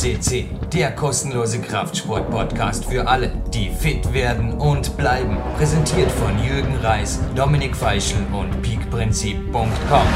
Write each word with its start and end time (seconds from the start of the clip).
CC, 0.00 0.46
der 0.72 0.92
kostenlose 0.92 1.60
Kraftsport-Podcast 1.60 2.86
für 2.86 3.06
alle, 3.06 3.30
die 3.52 3.68
fit 3.68 4.14
werden 4.14 4.54
und 4.54 4.96
bleiben. 4.96 5.36
Präsentiert 5.58 6.10
von 6.10 6.42
Jürgen 6.42 6.74
Reis, 6.76 7.20
Dominik 7.36 7.76
Feischl 7.76 8.16
und 8.32 8.62
peakprinzip.com. 8.62 10.06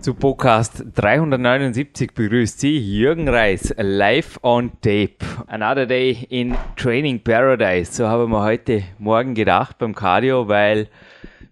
Zu 0.00 0.14
Podcast 0.14 0.84
379 0.94 2.14
begrüßt 2.14 2.58
Sie 2.58 2.78
Jürgen 2.78 3.28
Reis 3.28 3.74
live 3.76 4.38
on 4.42 4.72
tape. 4.80 5.16
Another 5.48 5.84
day 5.84 6.26
in 6.30 6.56
Training 6.76 7.22
Paradise. 7.22 7.92
So 7.92 8.08
haben 8.08 8.32
wir 8.32 8.42
heute 8.42 8.84
Morgen 8.98 9.34
gedacht 9.34 9.76
beim 9.76 9.94
Cardio, 9.94 10.48
weil 10.48 10.88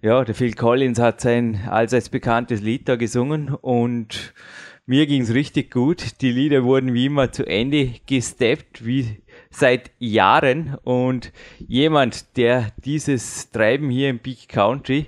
ja, 0.01 0.25
der 0.25 0.34
Phil 0.34 0.55
Collins 0.55 1.01
hat 1.01 1.20
sein 1.20 1.61
allseits 1.69 2.09
bekanntes 2.09 2.61
Lied 2.61 2.89
da 2.89 2.97
gesungen 2.97 3.55
und 3.55 4.33
mir 4.87 5.06
ging's 5.06 5.34
richtig 5.34 5.70
gut. 5.70 6.23
Die 6.23 6.30
Lieder 6.30 6.65
wurden 6.65 6.95
wie 6.95 7.06
immer 7.06 7.30
zu 7.30 7.45
Ende 7.47 7.95
gesteppt, 8.06 8.87
wie 8.87 9.20
seit 9.51 9.91
Jahren. 9.98 10.77
Und 10.83 11.33
jemand, 11.59 12.37
der 12.37 12.69
dieses 12.84 13.51
Treiben 13.51 13.91
hier 13.91 14.09
im 14.09 14.20
Peak 14.20 14.48
Country, 14.48 15.06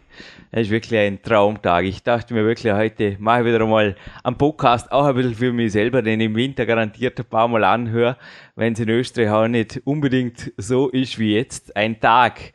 das 0.50 0.62
ist 0.62 0.70
wirklich 0.70 1.00
ein 1.00 1.22
Traumtag. 1.22 1.84
Ich 1.84 2.02
dachte 2.02 2.34
mir 2.34 2.45
wirklich, 2.45 2.74
heute 2.74 3.16
mache 3.20 3.40
ich 3.40 3.46
wieder 3.46 3.62
einmal 3.62 3.96
einen 4.24 4.36
Podcast, 4.36 4.90
auch 4.92 5.06
ein 5.06 5.14
bisschen 5.14 5.34
für 5.34 5.52
mich 5.52 5.72
selber, 5.72 6.02
den 6.02 6.20
im 6.20 6.34
Winter 6.34 6.66
garantiert 6.66 7.18
ein 7.18 7.24
paar 7.24 7.48
Mal 7.48 7.64
anhöre, 7.64 8.16
wenn 8.56 8.72
es 8.72 8.80
in 8.80 8.88
Österreich 8.88 9.30
auch 9.30 9.48
nicht 9.48 9.80
unbedingt 9.84 10.52
so 10.56 10.88
ist 10.88 11.18
wie 11.18 11.36
jetzt. 11.36 11.74
Ein 11.76 12.00
Tag, 12.00 12.52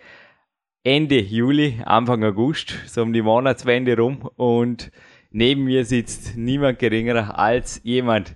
Ende 0.88 1.20
Juli, 1.20 1.82
Anfang 1.84 2.24
August, 2.24 2.76
so 2.86 3.02
um 3.02 3.12
die 3.12 3.24
Monatswende 3.24 3.98
rum 3.98 4.30
und 4.36 4.92
neben 5.32 5.64
mir 5.64 5.84
sitzt 5.84 6.38
niemand 6.38 6.78
geringerer 6.78 7.40
als 7.40 7.82
jemand, 7.84 8.36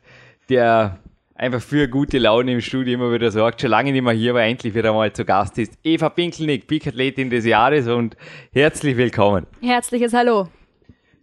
der 0.49 0.97
einfach 1.35 1.61
für 1.61 1.87
gute 1.87 2.17
Laune 2.17 2.53
im 2.53 2.61
Studio 2.61 2.95
immer 2.95 3.13
wieder 3.13 3.29
sorgt, 3.29 3.61
schon 3.61 3.69
lange 3.69 3.91
nicht 3.91 4.01
mehr 4.01 4.13
hier, 4.13 4.31
aber 4.31 4.41
endlich 4.41 4.73
wieder 4.73 4.93
mal 4.93 5.13
zu 5.13 5.25
Gast 5.25 5.59
ist. 5.59 5.77
Eva 5.83 6.09
Pinkelnick, 6.09 6.65
Peak-Athletin 6.65 7.29
des 7.29 7.45
Jahres 7.45 7.87
und 7.87 8.17
herzlich 8.51 8.97
willkommen. 8.97 9.45
Herzliches 9.61 10.15
Hallo. 10.15 10.47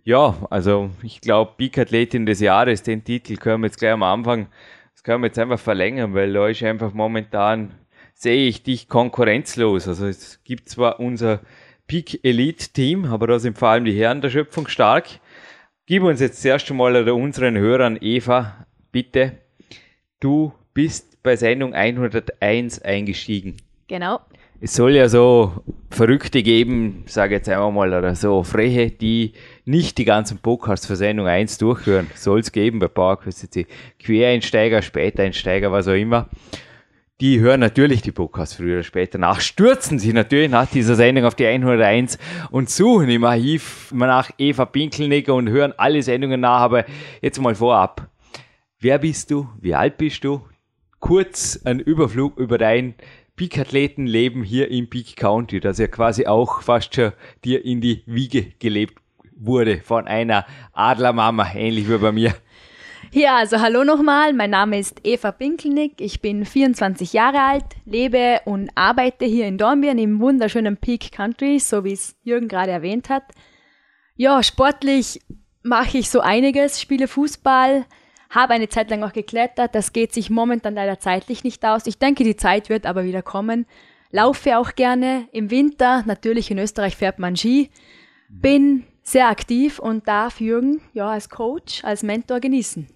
Ja, 0.04 0.36
also 0.48 0.90
ich 1.02 1.20
glaube, 1.20 1.54
Peak-Athletin 1.56 2.24
des 2.24 2.38
Jahres, 2.38 2.84
den 2.84 3.02
Titel 3.02 3.34
können 3.34 3.64
wir 3.64 3.66
jetzt 3.66 3.80
gleich 3.80 3.90
am 3.90 4.04
Anfang, 4.04 4.46
das 4.92 5.02
können 5.02 5.24
wir 5.24 5.26
jetzt 5.26 5.40
einfach 5.40 5.58
verlängern, 5.58 6.14
weil 6.14 6.32
da 6.32 6.46
ist 6.46 6.62
einfach 6.62 6.94
momentan 6.94 7.72
sehe 8.16 8.48
ich 8.48 8.62
dich 8.62 8.88
konkurrenzlos. 8.88 9.86
Also 9.86 10.06
es 10.06 10.42
gibt 10.42 10.68
zwar 10.68 10.98
unser 10.98 11.40
Peak 11.86 12.24
Elite 12.24 12.72
Team, 12.72 13.04
aber 13.04 13.26
da 13.26 13.38
sind 13.38 13.58
vor 13.58 13.68
allem 13.68 13.84
die 13.84 13.96
Herren 13.96 14.22
der 14.22 14.30
Schöpfung 14.30 14.66
stark. 14.66 15.06
Gib 15.84 16.02
uns 16.02 16.20
jetzt 16.20 16.42
zuerst 16.42 16.68
einmal 16.70 16.96
oder 16.96 17.14
unseren 17.14 17.56
Hörern, 17.56 17.98
Eva, 18.00 18.66
bitte. 18.90 19.32
Du 20.18 20.52
bist 20.72 21.22
bei 21.22 21.36
Sendung 21.36 21.74
101 21.74 22.82
eingestiegen. 22.82 23.58
Genau. 23.86 24.20
Es 24.62 24.74
soll 24.74 24.96
ja 24.96 25.10
so 25.10 25.62
Verrückte 25.90 26.42
geben, 26.42 27.04
sage 27.06 27.34
jetzt 27.34 27.48
einmal 27.50 27.70
mal, 27.70 27.92
oder 27.92 28.14
so 28.14 28.42
Freche, 28.42 28.90
die 28.90 29.34
nicht 29.66 29.98
die 29.98 30.06
ganzen 30.06 30.38
Podcasts 30.38 30.86
für 30.86 30.96
Sendung 30.96 31.26
1 31.26 31.58
durchhören. 31.58 32.10
Soll 32.14 32.40
es 32.40 32.50
geben 32.50 32.78
bei 32.78 32.88
PowerQuest 32.88 33.66
Quereinsteiger, 34.02 34.80
Späteinsteiger, 34.80 35.70
was 35.70 35.86
auch 35.86 35.92
immer 35.92 36.30
die 37.20 37.40
hören 37.40 37.60
natürlich 37.60 38.02
die 38.02 38.12
Podcasts 38.12 38.56
früher 38.56 38.74
oder 38.74 38.82
später 38.82 39.18
nach, 39.18 39.40
stürzen 39.40 39.98
sich 39.98 40.12
natürlich 40.12 40.50
nach 40.50 40.66
dieser 40.66 40.96
Sendung 40.96 41.24
auf 41.24 41.34
die 41.34 41.46
101 41.46 42.18
und 42.50 42.68
suchen 42.68 43.08
im 43.08 43.24
Archiv 43.24 43.90
nach 43.94 44.30
Eva 44.36 44.66
Pinkelnicker 44.66 45.34
und 45.34 45.48
hören 45.48 45.72
alle 45.78 46.02
Sendungen 46.02 46.40
nach. 46.40 46.60
Aber 46.60 46.84
jetzt 47.22 47.40
mal 47.40 47.54
vorab. 47.54 48.10
Wer 48.78 48.98
bist 48.98 49.30
du? 49.30 49.48
Wie 49.58 49.74
alt 49.74 49.96
bist 49.96 50.24
du? 50.24 50.42
Kurz 51.00 51.58
ein 51.64 51.80
Überflug 51.80 52.36
über 52.36 52.58
dein 52.58 52.94
Peak-Athletenleben 53.36 54.42
hier 54.42 54.70
im 54.70 54.88
Peak 54.88 55.16
County, 55.16 55.60
das 55.60 55.78
ja 55.78 55.86
quasi 55.86 56.26
auch 56.26 56.62
fast 56.62 56.94
schon 56.94 57.12
dir 57.44 57.64
in 57.64 57.80
die 57.80 58.02
Wiege 58.06 58.52
gelebt 58.58 58.98
wurde 59.34 59.80
von 59.82 60.06
einer 60.06 60.46
Adlermama, 60.72 61.46
ähnlich 61.54 61.88
wie 61.88 61.98
bei 61.98 62.12
mir. 62.12 62.34
Ja, 63.12 63.36
also 63.36 63.60
hallo 63.60 63.84
nochmal, 63.84 64.32
mein 64.32 64.50
Name 64.50 64.78
ist 64.78 65.00
Eva 65.04 65.30
Pinkelnick, 65.30 66.00
ich 66.00 66.20
bin 66.20 66.44
24 66.44 67.12
Jahre 67.12 67.40
alt, 67.40 67.64
lebe 67.84 68.40
und 68.44 68.70
arbeite 68.74 69.24
hier 69.24 69.46
in 69.46 69.58
Dornbirn 69.58 69.98
im 69.98 70.20
wunderschönen 70.20 70.76
Peak 70.76 71.12
Country, 71.12 71.60
so 71.60 71.84
wie 71.84 71.92
es 71.92 72.16
Jürgen 72.24 72.48
gerade 72.48 72.72
erwähnt 72.72 73.08
hat. 73.08 73.22
Ja, 74.16 74.42
sportlich 74.42 75.20
mache 75.62 75.98
ich 75.98 76.10
so 76.10 76.20
einiges, 76.20 76.80
spiele 76.80 77.06
Fußball, 77.06 77.86
habe 78.28 78.54
eine 78.54 78.68
Zeit 78.68 78.90
lang 78.90 79.04
auch 79.04 79.12
geklettert, 79.12 79.74
das 79.76 79.92
geht 79.92 80.12
sich 80.12 80.28
momentan 80.28 80.74
leider 80.74 80.98
zeitlich 80.98 81.44
nicht 81.44 81.64
aus. 81.64 81.86
Ich 81.86 81.98
denke, 81.98 82.24
die 82.24 82.36
Zeit 82.36 82.68
wird 82.68 82.86
aber 82.86 83.04
wieder 83.04 83.22
kommen. 83.22 83.66
Laufe 84.10 84.58
auch 84.58 84.74
gerne 84.74 85.28
im 85.32 85.50
Winter, 85.50 86.02
natürlich 86.06 86.50
in 86.50 86.58
Österreich 86.58 86.96
fährt 86.96 87.20
man 87.20 87.36
Ski. 87.36 87.70
Bin 88.28 88.84
sehr 89.02 89.28
aktiv 89.28 89.78
und 89.78 90.08
darf 90.08 90.40
Jürgen 90.40 90.80
ja 90.92 91.08
als 91.08 91.30
Coach, 91.30 91.84
als 91.84 92.02
Mentor 92.02 92.40
genießen. 92.40 92.88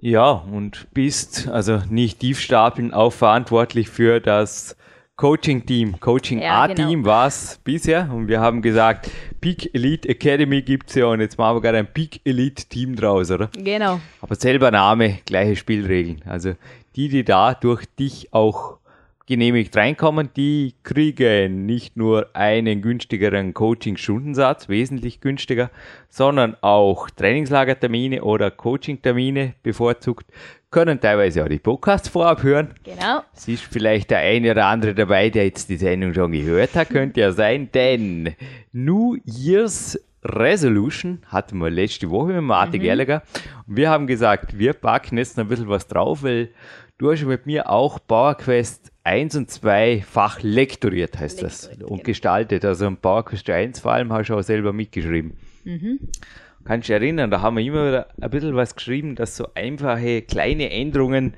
Ja, 0.00 0.30
und 0.30 0.86
bist 0.92 1.48
also 1.48 1.80
nicht 1.90 2.20
tiefstapeln 2.20 2.92
auch 2.92 3.12
verantwortlich 3.12 3.88
für 3.88 4.20
das 4.20 4.76
Coaching-Team. 5.16 5.98
Coaching 5.98 6.42
A-Team 6.44 6.88
genau. 7.02 7.06
war 7.06 7.26
es 7.26 7.58
bisher 7.64 8.10
und 8.12 8.28
wir 8.28 8.40
haben 8.40 8.60
gesagt, 8.60 9.10
Peak 9.40 9.74
Elite 9.74 10.08
Academy 10.08 10.60
gibt 10.60 10.90
es 10.90 10.96
ja 10.96 11.06
und 11.06 11.20
jetzt 11.20 11.38
machen 11.38 11.56
wir 11.56 11.62
gerade 11.62 11.78
ein 11.78 11.92
Peak 11.92 12.20
Elite 12.24 12.66
Team 12.68 12.94
draus, 12.94 13.30
oder? 13.30 13.50
Genau. 13.56 13.98
Aber 14.20 14.34
selber 14.34 14.70
Name, 14.70 15.18
gleiche 15.24 15.56
Spielregeln. 15.56 16.20
Also 16.26 16.54
die, 16.96 17.08
die 17.08 17.24
da 17.24 17.54
durch 17.54 17.86
dich 17.98 18.32
auch 18.34 18.76
genehmigt 19.26 19.76
reinkommen, 19.76 20.30
die 20.36 20.74
kriegen 20.82 21.66
nicht 21.66 21.96
nur 21.96 22.30
einen 22.34 22.80
günstigeren 22.80 23.54
Coaching-Stundensatz, 23.54 24.68
wesentlich 24.68 25.20
günstiger, 25.20 25.70
sondern 26.08 26.56
auch 26.60 27.10
Trainingslagertermine 27.10 28.22
oder 28.22 28.50
Coaching-Termine 28.50 29.54
bevorzugt, 29.62 30.26
können 30.70 31.00
teilweise 31.00 31.42
auch 31.42 31.48
die 31.48 31.58
Podcasts 31.58 32.08
vorab 32.08 32.42
hören. 32.42 32.74
Genau. 32.84 33.22
Es 33.34 33.48
ist 33.48 33.64
vielleicht 33.64 34.10
der 34.10 34.18
eine 34.18 34.52
oder 34.52 34.66
andere 34.66 34.94
dabei, 34.94 35.30
der 35.30 35.44
jetzt 35.44 35.68
die 35.68 35.76
Sendung 35.76 36.14
schon 36.14 36.32
gehört 36.32 36.74
hat, 36.74 36.90
könnte 36.90 37.20
ja 37.20 37.32
sein, 37.32 37.70
denn 37.72 38.34
New 38.72 39.16
Year's 39.24 39.98
Resolution 40.22 41.20
hatten 41.28 41.58
wir 41.58 41.70
letzte 41.70 42.10
Woche 42.10 42.32
mit 42.32 42.42
Martin 42.42 42.80
mhm. 42.82 42.86
Gallagher 42.86 43.22
und 43.66 43.76
wir 43.76 43.90
haben 43.90 44.06
gesagt, 44.06 44.58
wir 44.58 44.72
packen 44.72 45.18
jetzt 45.18 45.36
noch 45.36 45.44
ein 45.44 45.48
bisschen 45.48 45.68
was 45.68 45.86
drauf, 45.86 46.22
weil 46.22 46.50
du 46.98 47.12
hast 47.12 47.24
mit 47.24 47.46
mir 47.46 47.70
auch 47.70 47.98
PowerQuest 48.06 48.92
1 49.06 49.36
und 49.36 49.50
2 49.50 50.04
Fach 50.06 50.42
lektoriert, 50.42 51.18
heißt 51.18 51.40
lektoriert, 51.40 51.80
das, 51.80 51.88
und 51.88 51.96
genau. 51.98 52.02
gestaltet. 52.02 52.64
Also 52.64 52.86
ein 52.86 52.96
PowerQuest 52.96 53.48
1 53.48 53.80
vor 53.80 53.92
allem 53.92 54.12
hast 54.12 54.28
du 54.28 54.34
auch 54.34 54.42
selber 54.42 54.72
mitgeschrieben. 54.72 55.36
Mhm. 55.64 56.00
Kannst 56.64 56.88
du 56.88 56.94
erinnern, 56.94 57.30
da 57.30 57.40
haben 57.40 57.56
wir 57.56 57.64
immer 57.64 57.86
wieder 57.86 58.08
ein 58.20 58.30
bisschen 58.30 58.56
was 58.56 58.74
geschrieben, 58.74 59.14
dass 59.14 59.36
so 59.36 59.48
einfache 59.54 60.22
kleine 60.22 60.70
Änderungen, 60.70 61.34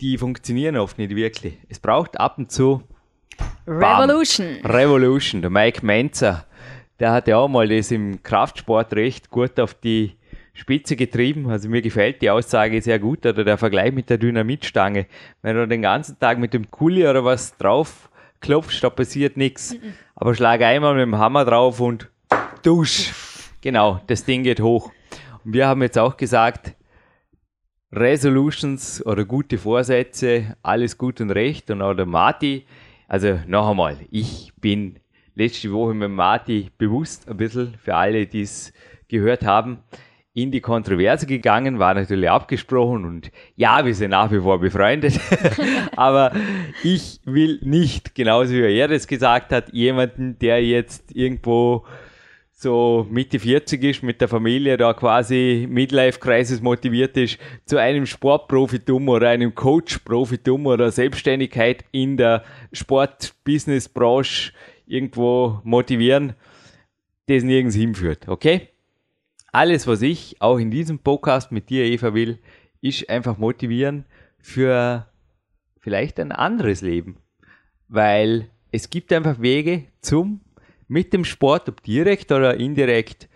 die 0.00 0.18
funktionieren 0.18 0.76
oft 0.76 0.98
nicht 0.98 1.14
wirklich. 1.14 1.54
Es 1.68 1.78
braucht 1.78 2.18
ab 2.18 2.38
und 2.38 2.50
zu 2.50 2.82
Revolution. 3.68 4.58
Bam, 4.62 4.70
Revolution. 4.72 5.42
Der 5.42 5.50
Mike 5.50 5.86
Menzer, 5.86 6.46
der 6.98 7.12
hat 7.12 7.28
ja 7.28 7.36
auch 7.36 7.48
mal 7.48 7.68
das 7.68 7.92
im 7.92 8.22
Kraftsport 8.24 8.92
recht 8.94 9.30
gut 9.30 9.60
auf 9.60 9.74
die 9.74 10.17
Spitze 10.58 10.96
getrieben. 10.96 11.48
Also 11.48 11.68
mir 11.68 11.82
gefällt 11.82 12.20
die 12.20 12.30
Aussage 12.30 12.82
sehr 12.82 12.98
gut 12.98 13.24
oder 13.24 13.44
der 13.44 13.58
Vergleich 13.58 13.92
mit 13.92 14.10
der 14.10 14.18
Dynamitstange. 14.18 15.06
Wenn 15.40 15.56
du 15.56 15.68
den 15.68 15.82
ganzen 15.82 16.18
Tag 16.18 16.38
mit 16.38 16.52
dem 16.52 16.70
Kuli 16.70 17.06
oder 17.06 17.24
was 17.24 17.56
drauf 17.56 18.10
klopfst, 18.40 18.82
da 18.82 18.90
passiert 18.90 19.36
nichts. 19.36 19.76
Aber 20.16 20.34
schlag 20.34 20.60
einmal 20.62 20.94
mit 20.94 21.02
dem 21.02 21.16
Hammer 21.16 21.44
drauf 21.44 21.78
und 21.80 22.10
dusch. 22.62 23.12
Genau, 23.60 24.00
das 24.08 24.24
Ding 24.24 24.42
geht 24.42 24.60
hoch. 24.60 24.90
Und 25.44 25.52
wir 25.52 25.68
haben 25.68 25.82
jetzt 25.82 25.98
auch 25.98 26.16
gesagt, 26.16 26.74
Resolutions 27.92 29.04
oder 29.06 29.24
gute 29.24 29.58
Vorsätze, 29.58 30.56
alles 30.62 30.98
gut 30.98 31.20
und 31.20 31.30
recht. 31.30 31.70
Und 31.70 31.82
auch 31.82 31.94
der 31.94 32.06
Marty, 32.06 32.66
also 33.06 33.38
noch 33.46 33.70
einmal, 33.70 33.96
ich 34.10 34.52
bin 34.56 34.98
letzte 35.36 35.72
Woche 35.72 35.94
mit 35.94 36.10
Marty 36.10 36.68
bewusst 36.76 37.28
ein 37.28 37.36
bisschen 37.36 37.74
für 37.80 37.94
alle, 37.94 38.26
die 38.26 38.42
es 38.42 38.72
gehört 39.06 39.44
haben, 39.44 39.78
in 40.42 40.52
die 40.52 40.60
Kontroverse 40.60 41.26
gegangen, 41.26 41.78
war 41.78 41.94
natürlich 41.94 42.30
abgesprochen 42.30 43.04
und 43.04 43.30
ja, 43.56 43.84
wir 43.84 43.94
sind 43.94 44.10
nach 44.10 44.30
wie 44.30 44.40
vor 44.40 44.60
befreundet. 44.60 45.18
Aber 45.96 46.32
ich 46.84 47.20
will 47.24 47.58
nicht, 47.62 48.14
genauso 48.14 48.52
wie 48.52 48.78
er 48.78 48.88
das 48.88 49.06
gesagt 49.06 49.52
hat, 49.52 49.72
jemanden, 49.72 50.38
der 50.38 50.64
jetzt 50.64 51.14
irgendwo 51.14 51.84
so 52.52 53.06
Mitte 53.10 53.38
40 53.38 53.82
ist, 53.84 54.02
mit 54.02 54.20
der 54.20 54.28
Familie 54.28 54.76
da 54.76 54.92
quasi 54.92 55.66
Midlife-Crisis 55.68 56.60
motiviert 56.60 57.16
ist, 57.16 57.38
zu 57.64 57.76
einem 57.76 58.06
Sportprofitum 58.06 59.08
oder 59.08 59.28
einem 59.28 59.54
Coach-Profitum 59.54 60.66
oder 60.66 60.90
Selbstständigkeit 60.90 61.84
in 61.92 62.16
der 62.16 62.44
Sport-Business-Branche 62.72 64.52
irgendwo 64.86 65.60
motivieren, 65.64 66.34
das 67.26 67.42
nirgends 67.42 67.76
hinführt, 67.76 68.26
okay? 68.28 68.68
Alles, 69.58 69.88
was 69.88 70.02
ich 70.02 70.40
auch 70.40 70.58
in 70.58 70.70
diesem 70.70 71.00
Podcast 71.00 71.50
mit 71.50 71.68
dir, 71.68 71.84
Eva, 71.84 72.14
will, 72.14 72.38
ist 72.80 73.10
einfach 73.10 73.38
motivieren 73.38 74.04
für 74.40 75.08
vielleicht 75.80 76.20
ein 76.20 76.30
anderes 76.30 76.80
Leben. 76.80 77.16
Weil 77.88 78.52
es 78.70 78.88
gibt 78.88 79.12
einfach 79.12 79.40
Wege 79.40 79.86
zum 80.00 80.42
mit 80.86 81.12
dem 81.12 81.24
Sport, 81.24 81.68
ob 81.68 81.82
direkt 81.82 82.30
oder 82.30 82.54
indirekt, 82.54 83.28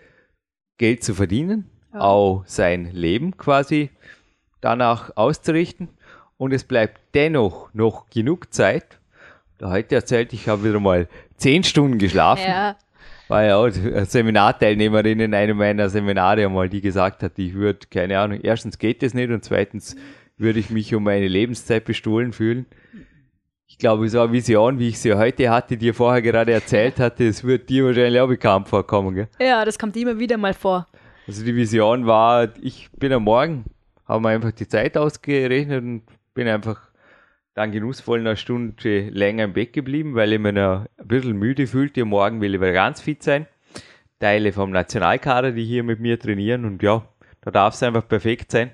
Geld 0.77 1.03
zu 1.03 1.13
verdienen, 1.13 1.69
ja. 1.93 1.99
auch 1.99 2.43
sein 2.45 2.85
Leben 2.93 3.35
quasi 3.35 3.89
danach 4.61 5.17
auszurichten. 5.17 5.89
Und 6.37 6.53
es 6.53 6.63
bleibt 6.63 7.01
dennoch 7.15 7.73
noch 7.73 8.09
genug 8.09 8.53
Zeit. 8.53 8.97
Da 9.57 9.71
heute 9.71 9.95
erzählt, 9.95 10.31
ich 10.31 10.47
habe 10.47 10.63
wieder 10.63 10.79
mal 10.79 11.09
zehn 11.35 11.65
Stunden 11.65 11.97
geschlafen. 11.97 12.47
Ja. 12.47 12.77
War 13.33 13.43
ja 13.43 13.57
auch 13.57 14.05
Seminarteilnehmerin 14.05 15.19
in 15.19 15.33
einem 15.33 15.57
meiner 15.57 15.89
Seminare 15.89 16.45
einmal, 16.45 16.69
die 16.69 16.81
gesagt 16.81 17.23
hat, 17.23 17.39
ich 17.39 17.53
würde, 17.53 17.87
keine 17.89 18.19
Ahnung, 18.19 18.39
erstens 18.41 18.77
geht 18.77 19.01
das 19.01 19.13
nicht 19.13 19.31
und 19.31 19.43
zweitens 19.43 19.95
würde 20.37 20.59
ich 20.59 20.69
mich 20.69 20.93
um 20.93 21.03
meine 21.03 21.27
Lebenszeit 21.27 21.85
bestohlen 21.85 22.33
fühlen 22.33 22.65
ich 23.73 23.79
glaube, 23.79 24.07
so 24.07 24.21
eine 24.21 24.31
Vision, 24.31 24.77
wie 24.77 24.89
ich 24.89 24.99
sie 24.99 25.15
heute 25.15 25.49
hatte, 25.49 25.77
die 25.77 25.87
ihr 25.87 25.93
vorher 25.95 26.21
gerade 26.21 26.51
erzählt 26.51 26.99
hatte, 26.99 27.25
das 27.25 27.43
wird 27.43 27.69
dir 27.69 27.85
wahrscheinlich 27.85 28.21
auch 28.21 28.27
bekannt 28.27 28.69
vorkommen, 28.69 29.15
gell? 29.15 29.27
Ja, 29.39 29.65
das 29.65 29.79
kommt 29.79 29.97
immer 29.97 30.19
wieder 30.19 30.37
mal 30.37 30.53
vor. 30.53 30.85
Also 31.25 31.43
die 31.43 31.55
Vision 31.55 32.05
war, 32.05 32.49
ich 32.61 32.91
bin 32.91 33.11
am 33.11 33.23
Morgen, 33.23 33.65
habe 34.07 34.21
mir 34.21 34.29
einfach 34.29 34.51
die 34.51 34.67
Zeit 34.67 34.95
ausgerechnet 34.95 35.81
und 35.83 36.03
bin 36.35 36.47
einfach 36.47 36.81
dann 37.53 37.71
genussvoll 37.71 38.19
eine 38.19 38.35
Stunde 38.35 39.09
länger 39.09 39.45
im 39.45 39.53
Bett 39.53 39.73
geblieben, 39.73 40.15
weil 40.15 40.33
ich 40.33 40.39
mich 40.39 40.53
noch 40.53 40.85
ein 40.97 41.07
bisschen 41.07 41.37
müde 41.37 41.67
fühlte. 41.67 42.05
Morgen 42.05 42.41
will 42.41 42.55
ich 42.55 42.61
wieder 42.61 42.73
ganz 42.73 43.01
fit 43.01 43.21
sein. 43.21 43.47
Teile 44.19 44.53
vom 44.53 44.71
Nationalkader, 44.71 45.51
die 45.51 45.65
hier 45.65 45.83
mit 45.83 45.99
mir 45.99 46.19
trainieren 46.19 46.65
und 46.65 46.81
ja, 46.81 47.05
da 47.41 47.51
darf 47.51 47.73
es 47.73 47.83
einfach 47.83 48.07
perfekt 48.07 48.51
sein. 48.51 48.71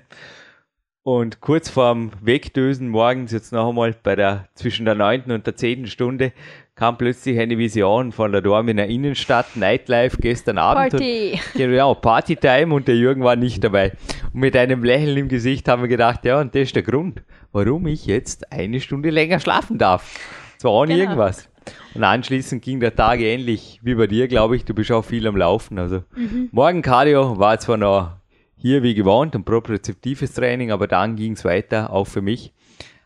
Und 1.02 1.40
kurz 1.40 1.68
vorm 1.68 2.12
Wegdösen 2.20 2.88
morgens, 2.88 3.32
jetzt 3.32 3.52
noch 3.52 3.70
einmal 3.70 3.94
bei 4.02 4.16
der, 4.16 4.48
zwischen 4.54 4.84
der 4.84 4.94
neunten 4.94 5.32
und 5.32 5.46
der 5.46 5.56
zehnten 5.56 5.86
Stunde, 5.86 6.32
kam 6.80 6.96
plötzlich 6.96 7.38
eine 7.38 7.58
Vision 7.58 8.10
von 8.10 8.32
der 8.32 8.40
Dormener 8.40 8.86
Innenstadt, 8.86 9.54
Nightlife 9.54 10.16
gestern 10.18 10.56
Abend. 10.56 10.92
Party! 10.92 11.32
Und, 11.32 11.52
genau, 11.52 11.94
Partytime 11.94 12.74
und 12.74 12.88
der 12.88 12.96
Jürgen 12.96 13.22
war 13.22 13.36
nicht 13.36 13.62
dabei. 13.62 13.92
Und 14.32 14.40
mit 14.40 14.56
einem 14.56 14.82
Lächeln 14.82 15.18
im 15.18 15.28
Gesicht 15.28 15.68
haben 15.68 15.82
wir 15.82 15.88
gedacht, 15.88 16.24
ja, 16.24 16.40
und 16.40 16.54
das 16.54 16.62
ist 16.62 16.76
der 16.76 16.82
Grund, 16.82 17.22
warum 17.52 17.86
ich 17.86 18.06
jetzt 18.06 18.50
eine 18.50 18.80
Stunde 18.80 19.10
länger 19.10 19.40
schlafen 19.40 19.76
darf. 19.76 20.18
Zwar 20.56 20.72
ohne 20.72 20.94
genau. 20.94 21.02
irgendwas. 21.02 21.50
Und 21.94 22.02
anschließend 22.02 22.62
ging 22.62 22.80
der 22.80 22.96
Tag 22.96 23.20
ähnlich 23.20 23.78
wie 23.82 23.94
bei 23.94 24.06
dir, 24.06 24.26
glaube 24.26 24.56
ich. 24.56 24.64
Du 24.64 24.72
bist 24.72 24.90
auch 24.90 25.04
viel 25.04 25.26
am 25.26 25.36
Laufen. 25.36 25.78
Also 25.78 26.04
mhm. 26.16 26.48
morgen 26.50 26.80
Cardio 26.80 27.38
war 27.38 27.58
zwar 27.58 27.76
noch 27.76 28.12
hier 28.56 28.82
wie 28.82 28.94
gewohnt 28.94 29.34
ein 29.34 29.44
propriozeptives 29.44 30.32
Training, 30.32 30.72
aber 30.72 30.86
dann 30.86 31.16
ging 31.16 31.32
es 31.32 31.44
weiter, 31.44 31.92
auch 31.92 32.06
für 32.06 32.22
mich, 32.22 32.54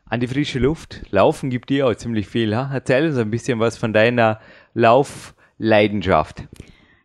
an 0.06 0.20
die 0.20 0.28
frische 0.28 0.58
Luft. 0.58 1.02
Laufen 1.10 1.50
gibt 1.50 1.70
dir 1.70 1.86
auch 1.86 1.94
ziemlich 1.94 2.26
viel. 2.26 2.56
Ha? 2.56 2.70
Erzähl 2.72 3.06
uns 3.06 3.16
ein 3.16 3.30
bisschen 3.30 3.60
was 3.60 3.76
von 3.76 3.92
deiner 3.92 4.40
Laufleidenschaft. 4.74 6.44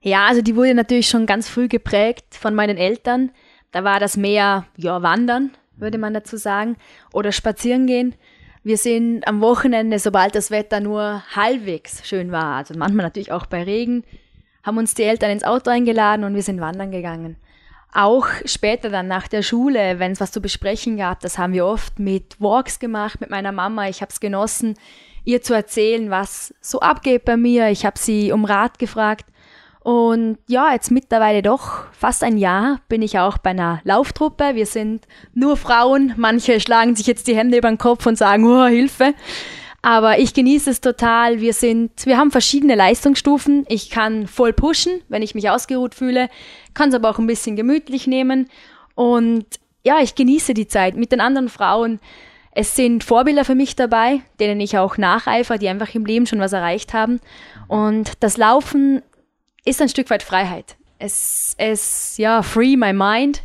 Ja, 0.02 0.28
also 0.28 0.42
die 0.42 0.56
wurde 0.56 0.74
natürlich 0.74 1.10
schon 1.10 1.26
ganz 1.26 1.50
früh 1.50 1.68
geprägt 1.68 2.36
von 2.36 2.56
meinen 2.56 2.78
Eltern. 2.78 3.32
Da 3.72 3.84
war 3.84 4.00
das 4.00 4.18
mehr, 4.18 4.66
ja, 4.78 5.02
Wandern, 5.02 5.52
würde 5.76 5.98
man 5.98 6.14
dazu 6.14 6.38
sagen, 6.38 6.78
oder 7.14 7.32
spazieren 7.32 7.86
gehen. 7.86 8.16
Wir 8.64 8.78
sind 8.78 9.28
am 9.28 9.42
Wochenende, 9.42 10.00
sobald 10.00 10.36
das 10.36 10.52
Wetter 10.52 10.80
nur 10.80 11.24
halbwegs 11.36 12.08
schön 12.08 12.32
war, 12.32 12.56
also 12.56 12.74
manchmal 12.78 13.06
natürlich 13.06 13.32
auch 13.32 13.46
bei 13.46 13.64
Regen, 13.64 14.04
haben 14.64 14.78
uns 14.78 14.94
die 14.94 15.04
Eltern 15.04 15.32
ins 15.32 15.44
Auto 15.44 15.70
eingeladen 15.70 16.26
und 16.26 16.36
wir 16.36 16.44
sind 16.44 16.60
wandern 16.60 16.92
gegangen. 16.92 17.38
Auch 17.92 18.28
später 18.46 18.90
dann 18.90 19.08
nach 19.08 19.28
der 19.28 19.42
Schule, 19.42 19.98
wenn 19.98 20.12
es 20.12 20.22
was 20.22 20.32
zu 20.32 20.42
besprechen 20.42 20.98
gab, 20.98 21.22
das 21.22 21.40
haben 21.40 21.54
wir 21.54 21.66
oft 21.66 21.98
mit 21.98 22.40
Walks 22.40 22.80
gemacht 22.80 23.20
mit 23.20 23.32
meiner 23.32 23.52
Mama. 23.52 23.90
Ich 23.90 24.02
habe 24.02 24.12
es 24.12 24.20
genossen, 24.20 24.76
ihr 25.24 25.42
zu 25.42 25.54
erzählen, 25.56 26.12
was 26.12 26.54
so 26.62 26.82
abgeht 26.82 27.26
bei 27.26 27.36
mir. 27.36 27.70
Ich 27.70 27.86
habe 27.86 27.98
sie 27.98 28.32
um 28.32 28.46
Rat 28.46 28.78
gefragt. 28.78 29.26
Und 29.82 30.38
ja, 30.48 30.74
jetzt 30.74 30.92
mittlerweile 30.92 31.42
doch 31.42 31.86
fast 31.94 32.24
ein 32.24 32.38
Jahr 32.38 32.80
bin 32.90 33.02
ich 33.02 33.18
auch 33.18 33.38
bei 33.38 33.52
einer 33.52 33.82
Lauftruppe. 33.84 34.52
Wir 34.54 34.66
sind 34.66 35.08
nur 35.34 35.58
Frauen. 35.58 36.14
Manche 36.18 36.60
schlagen 36.60 36.96
sich 36.96 37.08
jetzt 37.08 37.28
die 37.28 37.36
Hände 37.36 37.58
über 37.58 37.70
den 37.70 37.78
Kopf 37.78 38.06
und 38.06 38.18
sagen, 38.18 38.46
oh, 38.46 38.66
Hilfe. 38.66 39.16
Aber 39.82 40.20
ich 40.20 40.34
genieße 40.34 40.70
es 40.70 40.82
total. 40.82 41.40
Wir 41.40 41.54
sind, 41.54 42.06
wir 42.06 42.18
haben 42.18 42.32
verschiedene 42.32 42.76
Leistungsstufen. 42.76 43.66
Ich 43.70 43.90
kann 43.90 44.28
voll 44.28 44.54
pushen, 44.54 45.02
wenn 45.08 45.22
ich 45.22 45.36
mich 45.36 45.50
ausgeruht 45.50 45.96
fühle, 45.96 46.30
kann 46.74 46.90
es 46.90 46.96
aber 46.96 47.10
auch 47.10 47.20
ein 47.20 47.28
bisschen 47.28 47.56
gemütlich 47.56 48.08
nehmen. 48.08 48.50
Und 48.96 49.46
ja, 49.84 50.02
ich 50.02 50.16
genieße 50.16 50.54
die 50.54 50.68
Zeit 50.68 50.96
mit 50.96 51.12
den 51.12 51.22
anderen 51.22 51.50
Frauen. 51.50 52.00
Es 52.52 52.76
sind 52.76 53.04
Vorbilder 53.04 53.46
für 53.46 53.56
mich 53.56 53.76
dabei, 53.76 54.22
denen 54.40 54.60
ich 54.60 54.78
auch 54.78 54.98
nacheifere, 54.98 55.60
die 55.60 55.70
einfach 55.70 55.94
im 55.96 56.06
Leben 56.06 56.26
schon 56.26 56.40
was 56.40 56.52
erreicht 56.52 56.94
haben. 56.94 57.22
Und 57.68 58.12
das 58.20 58.38
Laufen 58.38 59.02
ist 59.64 59.82
ein 59.82 59.90
Stück 59.90 60.10
weit 60.10 60.24
Freiheit. 60.24 60.76
Es, 60.98 61.56
es, 61.58 62.18
ja, 62.18 62.42
free 62.42 62.76
my 62.76 62.92
mind 62.92 63.44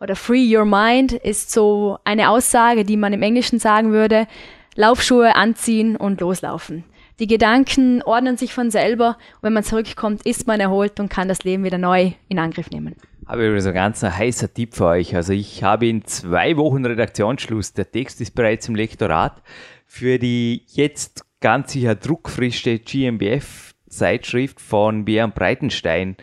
oder 0.00 0.16
free 0.16 0.56
your 0.56 0.64
mind 0.64 1.12
ist 1.12 1.50
so 1.50 1.98
eine 2.04 2.30
Aussage, 2.30 2.84
die 2.84 2.96
man 2.96 3.12
im 3.12 3.22
Englischen 3.22 3.58
sagen 3.58 3.92
würde. 3.92 4.26
Laufschuhe 4.74 5.36
anziehen 5.36 5.96
und 5.96 6.20
loslaufen. 6.20 6.84
Die 7.20 7.26
Gedanken 7.28 8.02
ordnen 8.02 8.36
sich 8.36 8.52
von 8.52 8.70
selber 8.70 9.16
und 9.36 9.42
wenn 9.42 9.52
man 9.52 9.62
zurückkommt, 9.62 10.26
ist 10.26 10.46
man 10.48 10.58
erholt 10.58 10.98
und 10.98 11.08
kann 11.08 11.28
das 11.28 11.44
Leben 11.44 11.62
wieder 11.62 11.78
neu 11.78 12.12
in 12.28 12.40
Angriff 12.40 12.70
nehmen. 12.70 12.96
Habe 13.26 13.46
übrigens 13.46 13.66
ein 13.66 13.74
ganz 13.74 14.02
heißer 14.02 14.52
Tipp 14.52 14.74
für 14.74 14.86
euch. 14.86 15.14
Also 15.14 15.32
ich 15.32 15.62
habe 15.62 15.86
in 15.86 16.04
zwei 16.04 16.56
Wochen 16.56 16.84
Redaktionsschluss. 16.84 17.72
Der 17.72 17.90
Text 17.90 18.20
ist 18.20 18.34
bereits 18.34 18.68
im 18.68 18.74
Lektorat. 18.74 19.42
Für 19.86 20.18
die 20.18 20.62
jetzt 20.66 21.24
ganz 21.40 21.72
sicher 21.72 21.94
druckfrische 21.94 22.78
GmbF 22.80 23.74
Zeitschrift 23.88 24.60
von 24.60 25.04
Björn 25.04 25.32
Breitenstein 25.32 26.16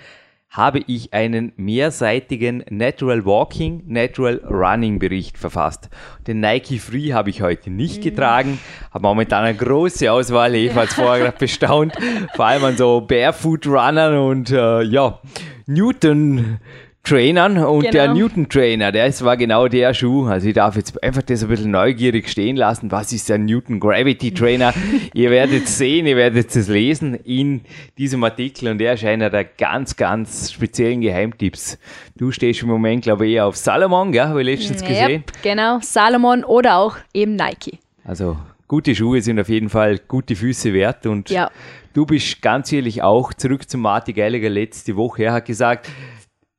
habe 0.52 0.82
ich 0.86 1.14
einen 1.14 1.54
mehrseitigen 1.56 2.66
Natural 2.70 3.26
Walking, 3.26 3.84
Natural 3.88 4.42
Running 4.44 5.00
Bericht 5.00 5.38
verfasst. 5.38 5.90
Den 6.28 6.42
Nike 6.42 6.78
Free 6.78 7.14
habe 7.14 7.30
ich 7.30 7.42
heute 7.42 7.70
nicht 7.70 8.00
mhm. 8.00 8.04
getragen, 8.04 8.60
habe 8.92 9.08
momentan 9.08 9.46
eine 9.46 9.58
große 9.58 10.12
Auswahl, 10.12 10.54
Eva 10.54 10.82
hat 10.82 10.90
vorher 10.90 11.24
gerade 11.24 11.38
bestaunt, 11.38 11.94
vor 12.36 12.46
allem 12.46 12.66
an 12.66 12.78
so 12.78 13.00
Barefoot 13.00 13.66
Runnern 13.66 14.18
und 14.18 14.52
äh, 14.52 14.82
ja, 14.84 15.20
Newton 15.68 16.60
Trainern 17.04 17.58
und 17.58 17.82
genau. 17.82 17.92
der 17.92 18.14
Newton 18.14 18.48
Trainer, 18.48 18.92
der 18.92 19.08
ist, 19.08 19.24
war 19.24 19.36
genau 19.36 19.68
der 19.68 19.94
Schuh. 19.94 20.28
Also 20.28 20.48
ich 20.48 20.54
darf 20.54 20.76
jetzt 20.76 21.04
einfach 21.04 21.24
das 21.24 21.42
ein 21.42 21.50
bisschen 21.50 21.72
neugierig 21.72 22.30
stehen 22.30 22.56
lassen. 22.56 22.92
Was 22.92 23.12
ist 23.12 23.28
der 23.28 23.40
Newton 23.40 23.80
Gravity 23.80 24.32
Trainer? 24.34 24.74
ihr 25.14 25.32
werdet 25.32 25.68
sehen, 25.68 26.06
ihr 26.06 26.16
werdet 26.16 26.56
es 26.56 26.68
lesen 26.68 27.16
in 27.16 27.62
diesem 27.98 28.24
Artikel 28.24 28.70
und 28.70 28.80
er 28.82 28.94
ist 28.94 29.04
einer 29.04 29.32
der 29.32 29.46
ganz, 29.46 29.96
ganz 29.96 30.52
speziellen 30.52 31.02
Geheimtipps. 31.02 31.80
Du 32.16 32.32
stehst 32.32 32.62
im 32.62 32.70
Moment, 32.70 33.04
glaube 33.04 33.26
ich, 33.26 33.34
eher 33.34 33.48
auf 33.48 33.58
Salomon, 33.58 34.12
gell? 34.12 34.26
Habe 34.26 34.42
ich 34.42 34.60
letztens 34.60 34.82
gesehen. 34.82 35.24
Yep, 35.24 35.32
genau, 35.42 35.80
Salomon 35.82 36.44
oder 36.44 36.78
auch 36.78 36.98
eben 37.14 37.36
Nike. 37.36 37.80
Also 38.06 38.38
gute 38.68 38.94
Schuhe 38.96 39.22
sind 39.22 39.40
auf 39.40 39.50
jeden 39.50 39.70
Fall 39.70 40.00
gute 40.08 40.36
Füße 40.36 40.72
wert 40.72 41.08
und 41.08 41.32
ja. 41.32 41.50
du 41.94 42.06
bist 42.06 42.42
ganz 42.42 42.72
ehrlich 42.72 43.02
auch 43.02 43.34
zurück 43.34 43.68
zum 43.68 43.82
Martin 43.82 44.14
Gallagher 44.14 44.50
letzte 44.50 44.96
Woche. 44.96 45.24
Er 45.24 45.34
hat 45.34 45.46
gesagt, 45.46 45.90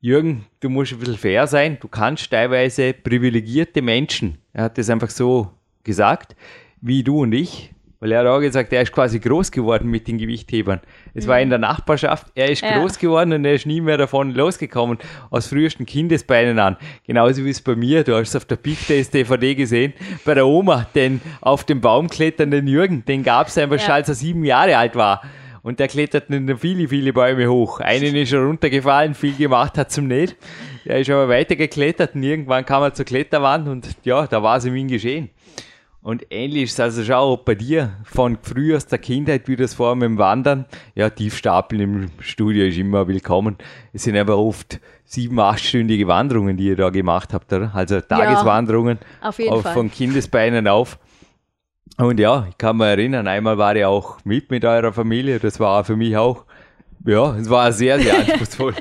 Jürgen, 0.05 0.47
du 0.59 0.69
musst 0.69 0.93
ein 0.93 0.99
bisschen 0.99 1.17
fair 1.17 1.47
sein. 1.47 1.79
Du 1.81 1.87
kannst 1.87 2.29
teilweise 2.29 2.93
privilegierte 2.93 3.83
Menschen, 3.83 4.39
er 4.53 4.65
hat 4.65 4.77
das 4.77 4.91
einfach 4.91 5.11
so 5.11 5.53
gesagt, 5.85 6.35
wie 6.81 7.05
du 7.05 7.23
und 7.23 7.33
ich, 7.33 7.73
weil 8.01 8.11
er 8.11 8.19
hat 8.19 8.27
auch 8.27 8.41
gesagt, 8.41 8.73
er 8.73 8.83
ist 8.83 8.91
quasi 8.91 9.21
groß 9.21 9.53
geworden 9.53 9.89
mit 9.89 10.09
den 10.09 10.19
Gewichthebern. 10.19 10.81
Es 11.15 11.27
mhm. 11.27 11.29
war 11.29 11.41
in 11.41 11.51
der 11.51 11.61
Nachbarschaft, 11.61 12.27
er 12.35 12.51
ist 12.51 12.63
ja. 12.63 12.81
groß 12.81 12.99
geworden 12.99 13.33
und 13.33 13.45
er 13.45 13.55
ist 13.55 13.65
nie 13.65 13.81
mehr 13.81 13.97
davon 13.97 14.35
losgekommen, 14.35 14.99
aus 15.31 15.47
frühesten 15.47 15.87
Kindesbeinen 15.87 16.59
an. 16.59 16.77
Genauso 17.07 17.45
wie 17.45 17.51
es 17.51 17.61
bei 17.61 17.77
mir, 17.77 18.03
du 18.03 18.17
hast 18.17 18.31
es 18.31 18.37
auf 18.37 18.45
der 18.45 18.57
Big 18.57 18.85
Days 18.89 19.09
DVD 19.09 19.55
gesehen, 19.55 19.93
bei 20.25 20.35
der 20.35 20.49
Oma, 20.49 20.89
den 20.97 21.21
auf 21.41 21.63
dem 21.63 21.81
Baum 21.81 22.09
kletternden 22.09 22.67
Jürgen, 22.67 23.05
den 23.05 23.23
gab 23.23 23.47
es 23.47 23.57
einfach 23.57 23.77
ja. 23.77 23.83
schon 23.83 23.95
als 23.95 24.09
er 24.09 24.17
sieben 24.17 24.45
Jahre 24.45 24.77
alt 24.77 24.97
war. 24.97 25.23
Und 25.63 25.79
der 25.79 25.89
klettert 25.89 26.29
in 26.31 26.59
viele, 26.59 26.89
viele 26.89 27.13
Bäume 27.13 27.49
hoch. 27.49 27.79
Einen 27.79 28.17
ist 28.17 28.33
er 28.33 28.43
runtergefallen, 28.43 29.15
viel 29.15 29.35
gemacht 29.35 29.79
hat 29.79 29.93
zum 29.93 30.09
nicht. 30.09 30.37
Er 30.85 31.01
ist 31.01 31.11
aber 31.11 31.29
weiter 31.29 31.55
geklettert 31.55 32.17
und 32.17 32.25
irgendwann 32.25 32.67
kam 32.67 32.83
er 32.83 32.95
zur 32.95 33.05
Kletterwand 33.05 33.69
und 33.69 33.89
ja, 34.03 34.27
da 34.27 34.43
war 34.43 34.57
es 34.57 34.65
ihm 34.65 34.89
geschehen. 34.89 35.31
Und 36.03 36.27
ähnlich 36.31 36.65
ist 36.65 36.73
es 36.73 36.81
also 36.81 37.05
schau, 37.05 37.35
ob 37.35 37.45
bei 37.45 37.55
dir 37.55 37.93
von 38.03 38.37
früh 38.43 38.75
aus 38.75 38.89
der 38.89 38.99
Kindheit, 38.99 39.47
wie 39.47 39.55
das 39.55 39.75
vor 39.75 39.95
mit 39.95 40.07
dem 40.07 40.19
Wandern, 40.19 40.65
ja, 40.97 41.09
Tiefstapeln 41.09 41.81
im 41.81 42.11
Studio 42.19 42.67
ist 42.67 42.77
immer 42.77 43.07
willkommen. 43.07 43.57
Es 43.93 44.03
sind 44.03 44.17
aber 44.17 44.37
oft 44.37 44.81
sieben, 45.05 45.39
achtstündige 45.39 46.09
Wanderungen, 46.09 46.57
die 46.57 46.67
ihr 46.67 46.77
da 46.77 46.91
gemacht 46.91 47.33
habt, 47.33 47.53
oder? 47.53 47.71
Also 47.73 48.01
Tageswanderungen 48.01 48.99
ja, 49.23 49.29
auf 49.29 49.39
jeden 49.39 49.63
Fall. 49.63 49.75
von 49.75 49.93
Kindesbeinen 49.93 50.67
auf. 50.67 50.99
Und 51.99 52.19
ja, 52.19 52.47
ich 52.49 52.59
kann 52.59 52.79
mich 52.79 52.87
erinnern, 52.87 53.27
einmal 53.29 53.59
war 53.59 53.77
ich 53.77 53.85
auch 53.85 54.19
mit 54.25 54.51
mit 54.51 54.65
eurer 54.65 54.93
Familie, 54.93 55.39
das 55.39 55.61
war 55.61 55.85
für 55.85 55.97
mich 55.97 56.17
auch 56.17 56.45
ja, 57.05 57.37
es 57.37 57.51
war 57.51 57.73
sehr, 57.73 57.99
sehr 57.99 58.19
anspruchsvoll. 58.19 58.75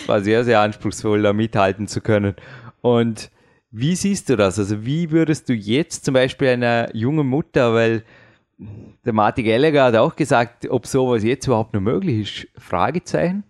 es 0.00 0.08
war 0.08 0.20
sehr, 0.20 0.44
sehr 0.44 0.60
anspruchsvoll, 0.60 1.22
da 1.22 1.32
mithalten 1.32 1.86
zu 1.86 2.00
können. 2.00 2.34
Und 2.80 3.30
wie 3.70 3.96
siehst 3.96 4.28
du 4.28 4.36
das? 4.36 4.58
Also 4.58 4.84
wie 4.86 5.10
würdest 5.10 5.48
du 5.48 5.52
jetzt 5.52 6.04
zum 6.04 6.14
Beispiel 6.14 6.48
einer 6.48 6.94
jungen 6.94 7.26
Mutter, 7.26 7.74
weil 7.74 8.04
der 9.04 9.12
Martin 9.12 9.44
Gallagher 9.44 9.84
hat 9.84 9.96
auch 9.96 10.16
gesagt, 10.16 10.68
ob 10.70 10.86
sowas 10.86 11.22
jetzt 11.22 11.46
überhaupt 11.46 11.74
noch 11.74 11.80
möglich 11.80 12.46
ist, 12.46 12.62
Fragezeichen? 12.62 13.44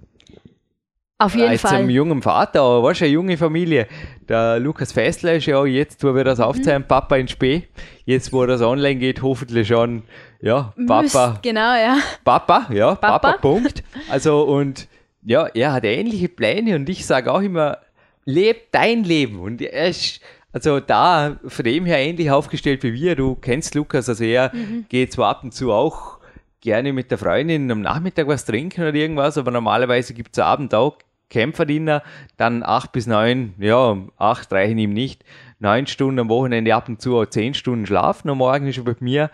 Auf 1.18 1.34
jeden 1.34 1.48
Als 1.48 1.62
Fall. 1.62 1.76
einem 1.76 1.88
jungen 1.88 2.20
Vater, 2.20 2.60
aber 2.60 2.82
was 2.82 3.00
eine 3.00 3.10
junge 3.10 3.38
Familie. 3.38 3.86
Der 4.28 4.58
Lukas 4.58 4.92
Fessler 4.92 5.34
ist 5.36 5.46
ja 5.46 5.58
auch 5.58 5.64
jetzt, 5.64 6.04
wo 6.04 6.14
wir 6.14 6.24
das 6.24 6.40
aufzeigen, 6.40 6.82
Mhm. 6.82 6.88
Papa 6.88 7.16
in 7.16 7.26
Spee. 7.26 7.62
Jetzt, 8.04 8.34
wo 8.34 8.44
das 8.44 8.60
online 8.60 8.96
geht, 8.96 9.22
hoffentlich 9.22 9.66
schon, 9.68 10.02
ja, 10.42 10.74
Papa, 10.86 11.02
Müsst, 11.02 11.42
genau, 11.42 11.74
ja. 11.74 11.96
Papa, 12.22 12.66
ja, 12.70 12.94
Papa, 12.94 13.18
Papa. 13.18 13.38
Punkt. 13.38 13.82
Also 14.10 14.42
und 14.42 14.88
ja, 15.24 15.46
er 15.46 15.72
hat 15.72 15.84
ähnliche 15.84 16.28
Pläne 16.28 16.76
und 16.76 16.88
ich 16.90 17.06
sage 17.06 17.32
auch 17.32 17.40
immer, 17.40 17.78
leb 18.26 18.70
dein 18.72 19.02
Leben. 19.02 19.40
Und 19.40 19.62
er 19.62 19.88
ist 19.88 20.20
also 20.52 20.80
da 20.80 21.36
von 21.46 21.64
dem 21.64 21.86
her 21.86 21.98
ähnlich 21.98 22.30
aufgestellt 22.30 22.82
wie 22.82 22.92
wir. 22.92 23.16
Du 23.16 23.36
kennst 23.36 23.74
Lukas, 23.74 24.08
also 24.10 24.22
er 24.22 24.52
geht 24.90 25.12
zwar 25.14 25.30
ab 25.30 25.44
und 25.44 25.52
zu 25.54 25.72
auch 25.72 26.18
gerne 26.60 26.92
mit 26.92 27.10
der 27.10 27.18
Freundin 27.18 27.70
am 27.70 27.80
Nachmittag 27.80 28.26
was 28.28 28.44
trinken 28.44 28.82
oder 28.82 28.94
irgendwas, 28.94 29.38
aber 29.38 29.50
normalerweise 29.50 30.12
gibt 30.14 30.36
es 30.36 30.42
Abend 30.42 30.74
auch 30.74 30.96
Kämpferdiener, 31.28 32.02
dann 32.36 32.62
acht 32.62 32.92
bis 32.92 33.06
neun, 33.06 33.54
ja, 33.58 33.96
acht 34.16 34.52
reichen 34.52 34.78
ihm 34.78 34.92
nicht, 34.92 35.24
neun 35.58 35.86
Stunden 35.86 36.20
am 36.20 36.28
Wochenende 36.28 36.74
ab 36.74 36.88
und 36.88 37.00
zu 37.00 37.16
auch 37.16 37.26
zehn 37.26 37.54
Stunden 37.54 37.86
schlafen 37.86 38.30
und 38.30 38.38
morgen 38.38 38.66
ist 38.66 38.78
er 38.78 38.84
bei 38.84 38.96
mir 39.00 39.30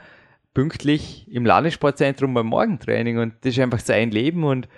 pünktlich 0.55 1.27
im 1.31 1.47
Landessportzentrum 1.47 2.35
beim 2.35 2.47
Morgentraining 2.47 3.19
und 3.19 3.35
das 3.43 3.55
ist 3.55 3.61
einfach 3.61 3.81
sein 3.81 4.11
Leben 4.11 4.45
und 4.45 4.69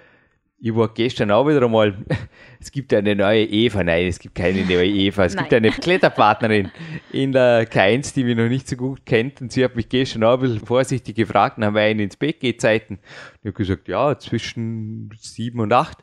ich 0.67 0.75
war 0.75 0.89
gestern 0.89 1.31
auch 1.31 1.47
wieder 1.47 1.63
einmal, 1.63 1.95
es 2.61 2.73
gibt 2.73 2.95
eine 2.95 3.15
neue 3.15 3.45
Eva, 3.45 3.85
nein, 3.85 4.07
es 4.07 4.19
gibt 4.19 4.35
keine 4.35 4.65
neue 4.65 4.89
Eva, 4.89 5.27
es 5.27 5.37
gibt 5.37 5.53
Nein. 5.53 5.65
eine 5.65 5.73
Kletterpartnerin 5.73 6.71
in 7.13 7.33
der 7.33 7.71
K1, 7.71 8.15
die 8.15 8.25
mich 8.25 8.35
noch 8.35 8.49
nicht 8.49 8.67
so 8.67 8.77
gut 8.77 9.05
kennt 9.05 9.43
und 9.43 9.53
sie 9.53 9.63
hat 9.63 9.77
mich 9.77 9.91
gestern 9.91 10.25
auch 10.25 10.35
ein 10.35 10.41
bisschen 10.41 10.65
vorsichtig 10.65 11.17
gefragt, 11.17 11.59
dann 11.59 11.67
haben 11.67 11.75
wir 11.75 11.83
einen 11.83 12.01
ins 12.01 12.17
Bett 12.17 12.41
geht 12.41 12.63
Zeiten. 12.63 12.99
Ich 13.43 13.49
habe 13.49 13.53
gesagt, 13.53 13.89
ja, 13.89 14.19
zwischen 14.19 15.11
sieben 15.19 15.61
und 15.61 15.73
acht. 15.73 15.99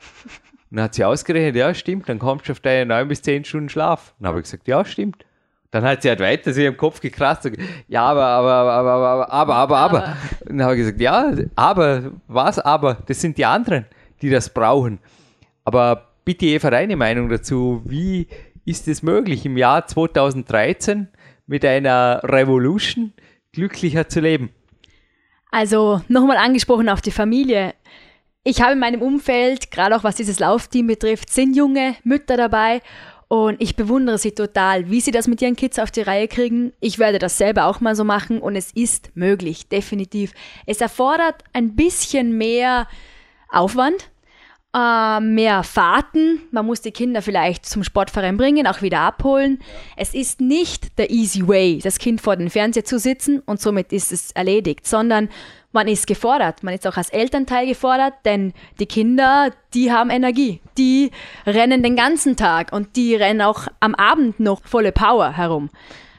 Dann 0.71 0.85
hat 0.85 0.95
sie 0.95 1.03
ausgerechnet, 1.03 1.57
ja, 1.57 1.73
stimmt, 1.73 2.07
dann 2.07 2.17
kommst 2.17 2.47
du 2.47 2.53
auf 2.53 2.61
deine 2.61 2.85
neun 2.85 3.09
bis 3.09 3.21
zehn 3.21 3.43
Stunden 3.43 3.69
Schlaf. 3.69 4.15
Dann 4.19 4.29
habe 4.29 4.39
ich 4.39 4.45
gesagt, 4.45 4.67
ja, 4.67 4.83
stimmt. 4.85 5.25
Dann 5.69 5.83
hat 5.83 6.01
sie 6.01 6.09
halt 6.09 6.21
weiter 6.21 6.53
sich 6.53 6.65
im 6.65 6.77
Kopf 6.77 7.01
gekratzt. 7.01 7.45
Und, 7.45 7.57
ja, 7.87 8.03
aber, 8.03 8.25
aber, 8.25 8.51
aber, 8.51 8.91
aber, 8.91 9.31
aber, 9.31 9.55
aber, 9.55 9.77
aber. 9.77 9.77
aber. 9.77 10.17
Dann 10.45 10.63
habe 10.63 10.75
ich 10.75 10.79
gesagt, 10.79 11.01
ja, 11.01 11.31
aber, 11.55 12.11
was 12.27 12.57
aber? 12.57 12.97
Das 13.05 13.19
sind 13.19 13.37
die 13.37 13.45
anderen, 13.45 13.85
die 14.21 14.29
das 14.29 14.49
brauchen. 14.49 14.99
Aber 15.65 16.09
bitte 16.23 16.45
Eva, 16.45 16.69
deine 16.69 16.95
Meinung 16.95 17.29
dazu. 17.29 17.81
Wie 17.85 18.27
ist 18.65 18.87
es 18.87 19.03
möglich, 19.03 19.45
im 19.45 19.57
Jahr 19.57 19.87
2013 19.87 21.07
mit 21.47 21.65
einer 21.65 22.21
Revolution 22.23 23.13
glücklicher 23.51 24.07
zu 24.07 24.21
leben? 24.21 24.51
Also 25.51 26.01
nochmal 26.07 26.37
angesprochen 26.37 26.87
auf 26.87 27.01
die 27.01 27.11
Familie. 27.11 27.73
Ich 28.43 28.59
habe 28.59 28.73
in 28.73 28.79
meinem 28.79 29.03
Umfeld, 29.03 29.69
gerade 29.69 29.95
auch 29.95 30.03
was 30.03 30.15
dieses 30.15 30.39
Laufteam 30.39 30.87
betrifft, 30.87 31.31
sind 31.31 31.55
junge 31.55 31.95
Mütter 32.03 32.37
dabei 32.37 32.81
und 33.27 33.61
ich 33.61 33.75
bewundere 33.75 34.17
sie 34.17 34.31
total, 34.31 34.89
wie 34.89 34.99
sie 34.99 35.11
das 35.11 35.27
mit 35.27 35.43
ihren 35.43 35.55
Kids 35.55 35.77
auf 35.77 35.91
die 35.91 36.01
Reihe 36.01 36.27
kriegen. 36.27 36.73
Ich 36.79 36.97
werde 36.97 37.19
das 37.19 37.37
selber 37.37 37.65
auch 37.67 37.81
mal 37.81 37.95
so 37.95 38.03
machen 38.03 38.41
und 38.41 38.55
es 38.55 38.71
ist 38.71 39.15
möglich, 39.15 39.69
definitiv. 39.69 40.33
Es 40.65 40.81
erfordert 40.81 41.43
ein 41.53 41.75
bisschen 41.75 42.35
mehr 42.35 42.87
Aufwand, 43.51 44.09
äh, 44.75 45.19
mehr 45.19 45.61
Fahrten. 45.61 46.41
Man 46.49 46.65
muss 46.65 46.81
die 46.81 46.91
Kinder 46.91 47.21
vielleicht 47.21 47.67
zum 47.67 47.83
Sportverein 47.83 48.37
bringen, 48.37 48.65
auch 48.65 48.81
wieder 48.81 49.01
abholen. 49.01 49.59
Es 49.95 50.15
ist 50.15 50.41
nicht 50.41 50.97
der 50.97 51.11
easy 51.11 51.47
way, 51.47 51.79
das 51.83 51.99
Kind 51.99 52.21
vor 52.21 52.37
den 52.37 52.49
Fernseher 52.49 52.85
zu 52.85 52.97
sitzen 52.97 53.39
und 53.45 53.61
somit 53.61 53.93
ist 53.93 54.11
es 54.11 54.31
erledigt, 54.31 54.87
sondern 54.87 55.29
man 55.71 55.87
ist 55.87 56.07
gefordert. 56.07 56.63
Man 56.63 56.73
ist 56.73 56.85
auch 56.87 56.97
als 56.97 57.09
Elternteil 57.09 57.67
gefordert, 57.67 58.13
denn 58.25 58.53
die 58.79 58.85
Kinder, 58.85 59.51
die 59.73 59.91
haben 59.91 60.09
Energie. 60.09 60.61
Die 60.77 61.11
rennen 61.45 61.83
den 61.83 61.95
ganzen 61.95 62.35
Tag 62.35 62.73
und 62.73 62.95
die 62.95 63.15
rennen 63.15 63.41
auch 63.41 63.67
am 63.79 63.95
Abend 63.95 64.39
noch 64.39 64.61
volle 64.63 64.91
Power 64.91 65.35
herum. 65.35 65.69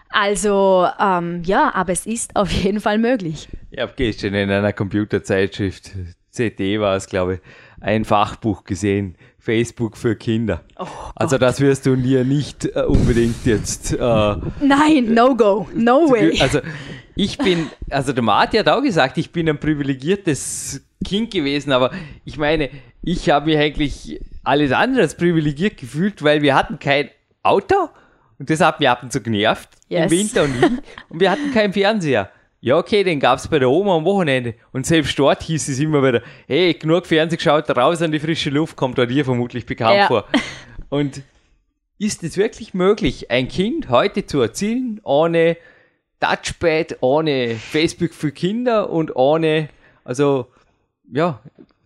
Also, 0.09 0.87
ähm, 1.01 1.43
ja, 1.45 1.73
aber 1.75 1.93
es 1.93 2.07
ist 2.07 2.37
auf 2.37 2.51
jeden 2.51 2.81
Fall 2.81 2.99
möglich. 2.99 3.49
Ich 3.71 3.81
habe 3.81 3.95
gestern 3.97 4.35
in 4.35 4.51
einer 4.51 4.73
Computerzeitschrift, 4.73 5.93
CD 6.31 6.81
war 6.81 6.97
es, 6.97 7.07
glaube 7.07 7.35
ich, 7.35 7.41
ein 7.83 8.05
Fachbuch 8.05 8.65
gesehen. 8.65 9.17
Facebook 9.39 9.97
für 9.97 10.15
Kinder. 10.15 10.63
also 11.17 11.37
das 11.37 11.61
wirst 11.61 11.85
du 11.87 11.97
dir 11.97 12.25
nicht 12.25 12.65
äh, 12.65 12.83
unbedingt 12.83 13.45
jetzt. 13.45 13.93
Äh, 13.93 13.97
Nein, 13.99 15.13
no 15.15 15.35
go, 15.37 15.69
no 15.75 16.09
way. 16.09 16.41
also 16.41 16.61
ich 17.17 17.39
bin, 17.39 17.67
also 17.91 18.13
der 18.13 18.23
Martin 18.23 18.61
hat 18.61 18.69
auch 18.69 18.83
gesagt, 18.83 19.19
ich 19.19 19.33
bin 19.33 19.49
ein 19.49 19.59
privilegiertes 19.59 20.83
Kind 21.05 21.33
gewesen, 21.33 21.73
aber 21.73 21.91
ich 22.25 22.39
meine, 22.39 22.71
ich 23.03 23.31
habe 23.31 23.47
mich 23.47 23.59
eigentlich 23.59 24.21
alles 24.45 24.71
andere 24.71 25.03
als 25.03 25.17
privilegiert 25.17 25.77
gefühlt, 25.77 26.23
weil 26.23 26.41
wir 26.43 26.55
hatten 26.55 26.79
kein 26.79 27.11
Auto 27.43 27.89
und 28.39 28.49
das 28.49 28.61
hat 28.61 28.79
mich 28.79 28.89
ab 28.89 29.03
und 29.03 29.13
zu 29.13 29.21
genervt 29.21 29.71
Yes. 29.89 30.05
im 30.05 30.19
Winter 30.19 30.45
und, 30.45 30.55
und 31.09 31.21
wir 31.21 31.31
hatten 31.33 31.53
keinen 31.53 31.73
Fernseher. 31.73 32.31
Ja, 32.65 32.79
okay, 32.79 33.03
den 33.03 33.19
gab's 33.19 33.49
bei 33.49 33.59
der 33.59 33.69
Oma 33.69 33.97
am 33.97 34.05
Wochenende. 34.05 34.55
Und 34.71 34.87
selbst 34.87 35.19
dort 35.19 35.43
hieß 35.43 35.69
es 35.69 35.81
immer 35.81 36.01
wieder, 36.01 36.23
hey, 36.47 36.73
genug 36.75 37.07
Fernsehen 37.07 37.39
geschaut, 37.39 37.69
raus 37.77 38.01
an 38.03 38.13
die 38.13 38.21
frische 38.21 38.51
Luft, 38.51 38.77
kommt 38.77 38.99
da 38.99 39.05
dir 39.05 39.25
vermutlich 39.25 39.67
bekannt 39.67 39.97
Ja. 39.97 40.07
vor. 40.07 40.29
Und 40.89 41.23
ist 41.99 42.23
es 42.23 42.37
wirklich 42.37 42.73
möglich, 42.73 43.33
ein 43.33 43.49
Kind 43.49 43.89
heute 43.89 44.27
zu 44.27 44.41
erzielen, 44.41 45.01
ohne 45.03 45.57
Touchpad, 46.21 46.99
ohne 47.01 47.57
Facebook 47.57 48.15
für 48.15 48.31
Kinder 48.31 48.91
und 48.91 49.17
ohne, 49.17 49.69
also, 50.05 50.47
ja, 51.13 51.41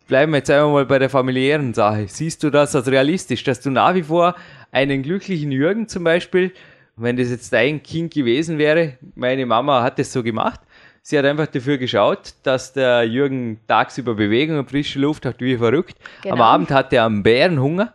bleiben 0.08 0.32
wir 0.32 0.38
jetzt 0.38 0.50
einmal 0.50 0.72
mal 0.72 0.84
bei 0.84 0.98
der 0.98 1.08
familiären 1.08 1.72
Sache. 1.72 2.04
Siehst 2.06 2.42
du 2.42 2.50
das 2.50 2.76
als 2.76 2.86
realistisch, 2.88 3.44
dass 3.44 3.62
du 3.62 3.70
nach 3.70 3.94
wie 3.94 4.02
vor 4.02 4.34
einen 4.72 5.02
glücklichen 5.02 5.52
Jürgen 5.52 5.88
zum 5.88 6.04
Beispiel, 6.04 6.52
wenn 6.96 7.16
das 7.16 7.30
jetzt 7.30 7.52
dein 7.54 7.82
Kind 7.82 8.12
gewesen 8.12 8.58
wäre, 8.58 8.98
meine 9.14 9.46
Mama 9.46 9.82
hat 9.82 9.98
es 9.98 10.12
so 10.12 10.22
gemacht, 10.22 10.60
sie 11.06 11.16
hat 11.16 11.24
einfach 11.24 11.46
dafür 11.46 11.78
geschaut, 11.78 12.34
dass 12.42 12.72
der 12.72 13.04
Jürgen 13.04 13.60
tagsüber 13.68 14.14
Bewegung 14.14 14.58
und 14.58 14.68
frische 14.68 14.98
Luft 14.98 15.24
hat, 15.24 15.40
wie 15.40 15.56
verrückt. 15.56 15.94
Am 16.24 16.32
Genau. 16.32 16.42
Abend 16.42 16.70
hat 16.72 16.92
er 16.92 17.06
einen 17.06 17.22
Bärenhunger. 17.22 17.94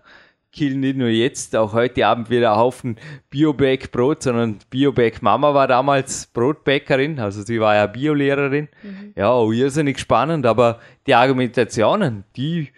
Killen 0.54 0.80
nicht 0.80 0.98
nur 0.98 1.10
jetzt, 1.10 1.56
auch 1.56 1.74
heute 1.74 2.08
Abend 2.08 2.30
wieder 2.30 2.54
ein 2.54 2.58
Haufen 2.58 2.98
Biobäck 3.30 3.92
Brot, 3.92 4.24
sondern 4.24 4.60
Biobäck 4.70 5.22
Mama 5.22 5.54
war 5.54 5.68
damals 5.68 6.26
Brotbäckerin, 6.28 7.20
also 7.20 7.42
sie 7.42 7.60
war 7.60 7.76
ja 7.76 7.88
Biolehrerin. 7.88 8.70
Ja, 9.16 9.30
auch 9.30 9.52
irrsinnig 9.52 10.00
spannend, 10.00 10.46
aber 10.46 10.80
die 11.06 11.16
Argumentationen, 11.16 12.24
die 12.36 12.70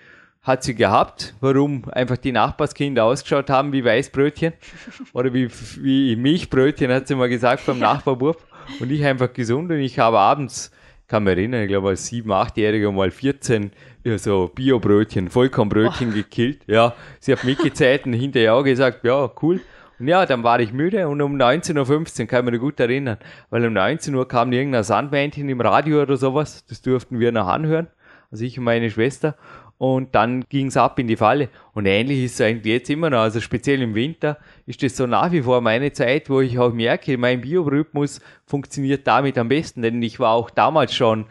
hat 0.44 0.64
sie 0.64 0.76
gehabt, 0.76 1.34
warum 1.40 1.86
einfach 1.92 2.18
die 2.18 2.32
Nachbarskinder 2.32 3.06
ausgeschaut 3.06 3.50
haben 3.50 3.72
wie 3.72 3.84
Weißbrötchen 3.84 4.54
oder 5.14 5.34
wie, 5.34 5.50
wie 5.78 6.16
Milchbrötchen, 6.16 6.92
hat 6.92 7.08
sie 7.08 7.16
mal 7.16 7.30
gesagt 7.30 7.66
beim 7.66 7.80
Nachbarbub. 7.80 8.38
Und 8.80 8.92
ich 8.92 9.04
einfach 9.06 9.32
gesund 9.34 9.72
und 9.72 9.80
ich 9.80 10.00
habe 10.00 10.20
abends, 10.20 10.72
kann 11.08 11.24
mich 11.24 11.38
erinnern, 11.38 11.64
ich 11.64 11.68
glaube 11.68 11.90
als 11.90 12.08
sieben, 12.08 12.32
achtjähriger 12.32 12.92
mal 12.92 13.12
14 13.12 13.72
ja, 14.04 14.18
so 14.18 14.52
Biobrötchen, 14.54 15.30
Vollkornbrötchen 15.30 16.14
gekillt. 16.14 16.62
Ja, 16.68 16.94
sie 17.20 17.32
hat 17.32 17.44
mitgezählt 17.44 18.06
und 18.06 18.14
hinterher 18.14 18.56
auch 18.56 18.64
gesagt, 18.64 19.04
ja, 19.04 19.30
cool. 19.42 19.62
Und 20.00 20.08
ja, 20.08 20.26
dann 20.26 20.44
war 20.44 20.60
ich 20.60 20.74
müde 20.74 21.08
und 21.08 21.22
um 21.22 21.36
19.15 21.36 22.22
Uhr 22.22 22.28
kann 22.28 22.46
ich 22.46 22.52
mich 22.52 22.60
gut 22.60 22.80
erinnern, 22.80 23.18
weil 23.50 23.66
um 23.66 23.74
19 23.74 24.14
Uhr 24.16 24.28
kam 24.28 24.52
irgendein 24.52 24.84
Sandmännchen 24.84 25.48
im 25.48 25.62
Radio 25.62 26.02
oder 26.02 26.18
sowas, 26.18 26.66
das 26.66 26.82
durften 26.82 27.20
wir 27.20 27.32
noch 27.32 27.48
anhören, 27.48 27.88
also 28.32 28.44
ich 28.44 28.58
und 28.58 28.66
meine 28.66 28.90
Schwester. 28.90 29.36
Und 29.84 30.16
dann 30.16 30.46
ging's 30.48 30.78
ab 30.78 30.98
in 30.98 31.10
die 31.10 31.18
Falle. 31.18 31.50
Und 31.74 31.88
ähnlich 31.88 32.24
ist 32.24 32.36
es 32.36 32.42
eigentlich 32.42 32.74
jetzt 32.74 32.90
immer 32.90 33.10
noch. 33.10 33.20
Also 33.20 33.42
speziell 33.42 33.82
im 33.82 33.96
Winter 33.96 34.38
ist 34.66 34.82
das 34.82 34.96
so 34.96 35.08
nach 35.08 35.30
wie 35.34 35.42
vor 35.42 35.60
meine 35.60 35.92
Zeit, 35.92 36.30
wo 36.30 36.40
ich 36.40 36.58
auch 36.58 36.72
merke, 36.72 37.18
mein 37.18 37.42
Biorhythmus 37.42 38.22
funktioniert 38.46 39.06
damit 39.06 39.38
am 39.38 39.50
besten. 39.50 39.82
Denn 39.82 40.02
ich 40.02 40.22
war 40.22 40.36
auch 40.36 40.50
damals 40.50 40.96
schon 40.96 41.26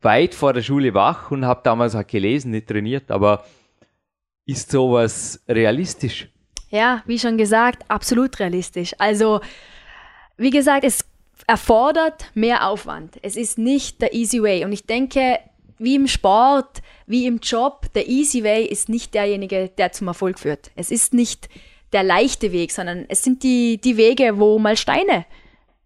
weit 0.00 0.34
vor 0.34 0.54
der 0.54 0.62
Schule 0.62 0.94
wach 0.94 1.30
und 1.30 1.44
habe 1.44 1.60
damals 1.64 1.94
auch 1.94 2.06
gelesen, 2.06 2.52
nicht 2.52 2.66
trainiert. 2.66 3.10
Aber 3.10 3.44
ist 4.46 4.70
sowas 4.70 5.42
realistisch? 5.46 6.28
Ja, 6.70 7.02
wie 7.04 7.18
schon 7.18 7.36
gesagt, 7.36 7.84
absolut 7.88 8.40
realistisch. 8.40 8.94
Also, 8.96 9.42
wie 10.38 10.48
gesagt, 10.48 10.84
es 10.84 11.04
erfordert 11.46 12.30
mehr 12.32 12.66
Aufwand. 12.66 13.18
Es 13.20 13.36
ist 13.36 13.58
nicht 13.58 14.00
der 14.00 14.14
easy 14.14 14.42
way. 14.42 14.64
Und 14.64 14.72
ich 14.72 14.86
denke, 14.86 15.40
wie 15.82 15.96
im 15.96 16.06
Sport, 16.06 16.82
wie 17.06 17.26
im 17.26 17.38
Job, 17.38 17.92
der 17.94 18.08
easy 18.08 18.44
way 18.44 18.64
ist 18.64 18.88
nicht 18.88 19.14
derjenige, 19.14 19.70
der 19.76 19.92
zum 19.92 20.08
Erfolg 20.08 20.38
führt. 20.38 20.70
Es 20.76 20.90
ist 20.90 21.12
nicht 21.12 21.48
der 21.92 22.02
leichte 22.02 22.52
Weg, 22.52 22.72
sondern 22.72 23.04
es 23.08 23.22
sind 23.22 23.42
die, 23.42 23.78
die 23.78 23.96
Wege, 23.96 24.38
wo 24.38 24.58
mal 24.58 24.76
Steine 24.76 25.26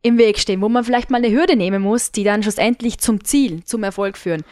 im 0.02 0.18
Weg 0.18 0.38
stehen, 0.38 0.60
wo 0.60 0.68
man 0.68 0.84
vielleicht 0.84 1.10
mal 1.10 1.18
eine 1.18 1.32
Hürde 1.32 1.56
nehmen 1.56 1.82
muss, 1.82 2.12
die 2.12 2.22
dann 2.22 2.42
schlussendlich 2.42 2.98
zum 2.98 3.24
Ziel, 3.24 3.64
zum 3.64 3.82
Erfolg 3.82 4.16
führen. 4.16 4.44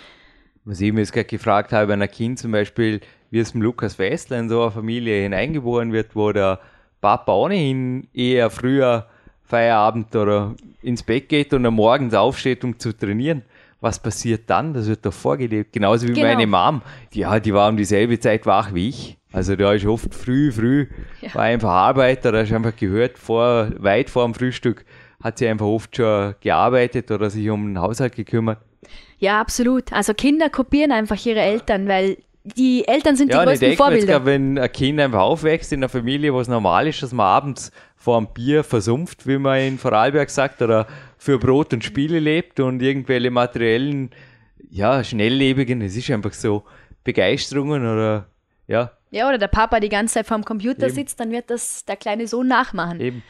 Was 0.65 0.81
ich 0.81 0.93
mir 0.93 1.01
jetzt 1.01 1.13
gerade 1.13 1.27
gefragt 1.27 1.73
habe, 1.73 1.89
wenn 1.89 2.03
ein 2.03 2.11
Kind 2.11 2.39
zum 2.39 2.51
Beispiel, 2.51 3.01
wie 3.31 3.39
es 3.39 3.55
mit 3.55 3.63
Lukas 3.63 3.99
Wessler 3.99 4.39
in 4.39 4.49
so 4.49 4.63
eine 4.63 4.71
Familie 4.71 5.23
hineingeboren 5.23 5.93
wird, 5.93 6.17
wo 6.17 6.33
der 6.33 6.59
Papa 7.01 7.33
ohnehin 7.35 8.09
eher 8.15 8.51
früher 8.51 9.07
Feierabend 9.45 10.17
oder 10.17 10.55
ins 10.83 11.03
Bett 11.03 11.29
geht 11.29 11.53
und 11.53 11.67
am 11.67 11.75
Morgens 11.75 12.15
aufsteht, 12.15 12.65
um 12.65 12.79
zu 12.79 12.97
trainieren. 12.97 13.43
Was 13.85 13.99
passiert 13.99 14.49
dann? 14.49 14.73
Das 14.73 14.87
wird 14.89 15.05
doch 15.05 15.13
vorgelebt. 15.13 15.75
Genauso 15.75 16.09
wie 16.09 16.15
Genau. 16.15 16.27
meine 16.29 16.47
Mom. 16.47 16.81
Ja, 17.13 17.39
die 17.39 17.53
war 17.53 17.69
um 17.69 17.77
dieselbe 17.77 18.19
Zeit 18.19 18.47
wach 18.47 18.73
wie 18.73 18.89
ich. 18.89 19.19
Also 19.31 19.57
da 19.57 19.75
ist 19.75 19.85
oft 19.85 20.15
früh, 20.15 20.51
früh, 20.53 20.87
Ja. 21.21 21.35
war 21.35 21.43
einfach 21.43 21.69
Arbeiter, 21.69 22.33
da 22.33 22.39
hast 22.39 22.51
du 22.51 22.55
einfach 22.57 22.75
gehört, 22.77 23.19
vor, 23.19 23.69
weit 23.79 24.09
vor 24.09 24.25
dem 24.25 24.33
Frühstück 24.33 24.87
hat 25.23 25.37
sie 25.39 25.49
einfach 25.49 25.67
oft 25.67 25.95
schon 25.97 26.35
gearbeitet 26.41 27.11
oder 27.11 27.29
sich 27.29 27.51
um 27.51 27.67
den 27.75 27.79
Haushalt 27.81 28.17
gekümmert. 28.17 28.59
Ja, 29.19 29.41
absolut. 29.41 29.93
Also 29.93 30.15
Kinder 30.15 30.49
kopieren 30.51 30.91
einfach 30.93 31.25
ihre 31.27 31.41
Eltern, 31.41 31.87
weil 31.89 32.17
die 32.45 32.87
Eltern 32.87 33.17
sind 33.17 33.33
Ja, 33.33 33.43
die 33.43 33.47
und 33.49 33.55
ich 33.55 33.61
größten 33.61 33.69
denke 33.69 33.71
jetzt 33.71 33.79
Vorbilder. 33.79 34.13
grad, 34.19 34.27
wenn 34.27 34.59
ein 34.59 34.73
Kind 34.73 35.01
einfach 35.01 35.21
aufwächst 35.21 35.73
in 35.73 35.81
einer 35.81 35.89
Familie, 35.89 36.33
wo 36.35 36.41
es 36.41 36.49
normal 36.49 36.87
ist, 36.87 37.03
dass 37.03 37.13
man 37.13 37.27
abends 37.27 37.73
vor 37.97 38.19
einem 38.19 38.29
Bier 38.35 38.63
versumpft, 38.65 39.27
wie 39.27 39.39
man 39.39 39.59
in 39.61 39.79
Vorarlberg 39.79 40.29
sagt, 40.29 40.61
oder 40.61 40.87
für 41.17 41.39
Brot 41.39 41.73
und 41.73 41.83
Spiele 41.85 42.19
lebt 42.21 42.61
und 42.61 42.83
irgendwelche 42.83 43.31
materiellen, 43.31 44.11
ja, 44.71 45.03
schnelllebigen, 45.03 45.81
es 45.81 45.97
ist 45.97 46.11
einfach 46.11 46.35
so, 46.35 46.65
Begeisterungen 47.03 47.83
oder, 47.83 48.27
ja, 48.67 48.93
Ja, 49.11 49.29
oder 49.29 49.39
der 49.39 49.49
Papa 49.49 49.81
die 49.81 49.89
ganze 49.89 50.15
Zeit 50.15 50.27
vorm 50.27 50.45
Computer 50.45 50.87
Eben. 50.87 50.95
sitzt, 50.95 51.21
dann 51.21 51.31
wird 51.31 51.49
das 51.51 51.85
der 51.87 51.97
kleine 51.97 52.27
Sohn 52.27 52.49
nachmachen. 52.49 53.01
eben. 53.01 53.23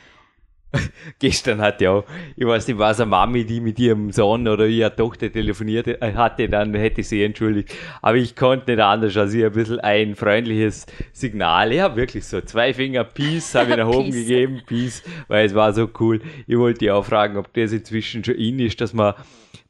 Gestern 1.19 1.61
hat 1.61 1.81
ja 1.81 1.90
auch, 1.93 2.04
ich 2.37 2.47
weiß 2.47 2.66
nicht, 2.69 2.78
was 2.78 3.00
eine 3.00 3.11
Mami, 3.11 3.45
die 3.45 3.61
mit 3.61 3.78
ihrem 3.78 4.11
Sohn 4.12 4.47
oder 4.49 4.66
ihrer 4.66 4.95
Tochter 4.95 5.31
telefoniert 5.33 5.87
äh, 5.88 6.12
hatte, 6.14 6.49
dann 6.49 6.75
hätte 6.75 7.00
ich 7.02 7.09
sie 7.09 7.23
entschuldigt. 7.23 7.75
Aber 8.02 8.16
ich 8.16 8.37
konnte 8.37 8.73
nicht 8.73 8.81
anders, 8.83 9.16
als 9.16 9.35
ihr 9.35 9.47
ein 9.47 9.52
bisschen 9.52 9.81
ein 9.81 10.14
freundliches 10.14 10.87
Signal. 11.12 11.73
Ich 11.73 11.81
habe 11.81 11.97
wirklich 11.97 12.25
so 12.25 12.40
zwei 12.40 12.75
Finger 12.75 13.04
Peace, 13.04 13.54
habe 13.54 13.71
ich 13.71 13.76
nach 13.76 13.87
oben 13.88 14.11
Peace. 14.11 14.26
gegeben, 14.26 14.62
Peace, 14.66 15.02
weil 15.28 15.47
es 15.47 15.54
war 15.54 15.73
so 15.73 15.88
cool. 16.00 16.21
Ich 16.47 16.59
wollte 16.59 16.85
ja 16.87 16.95
auch 16.95 17.04
fragen, 17.04 17.37
ob 17.37 17.52
das 17.54 17.73
inzwischen 17.73 18.25
schon 18.25 18.35
in 18.35 18.59
ist, 18.59 18.81
dass 18.81 18.93
man 18.93 19.14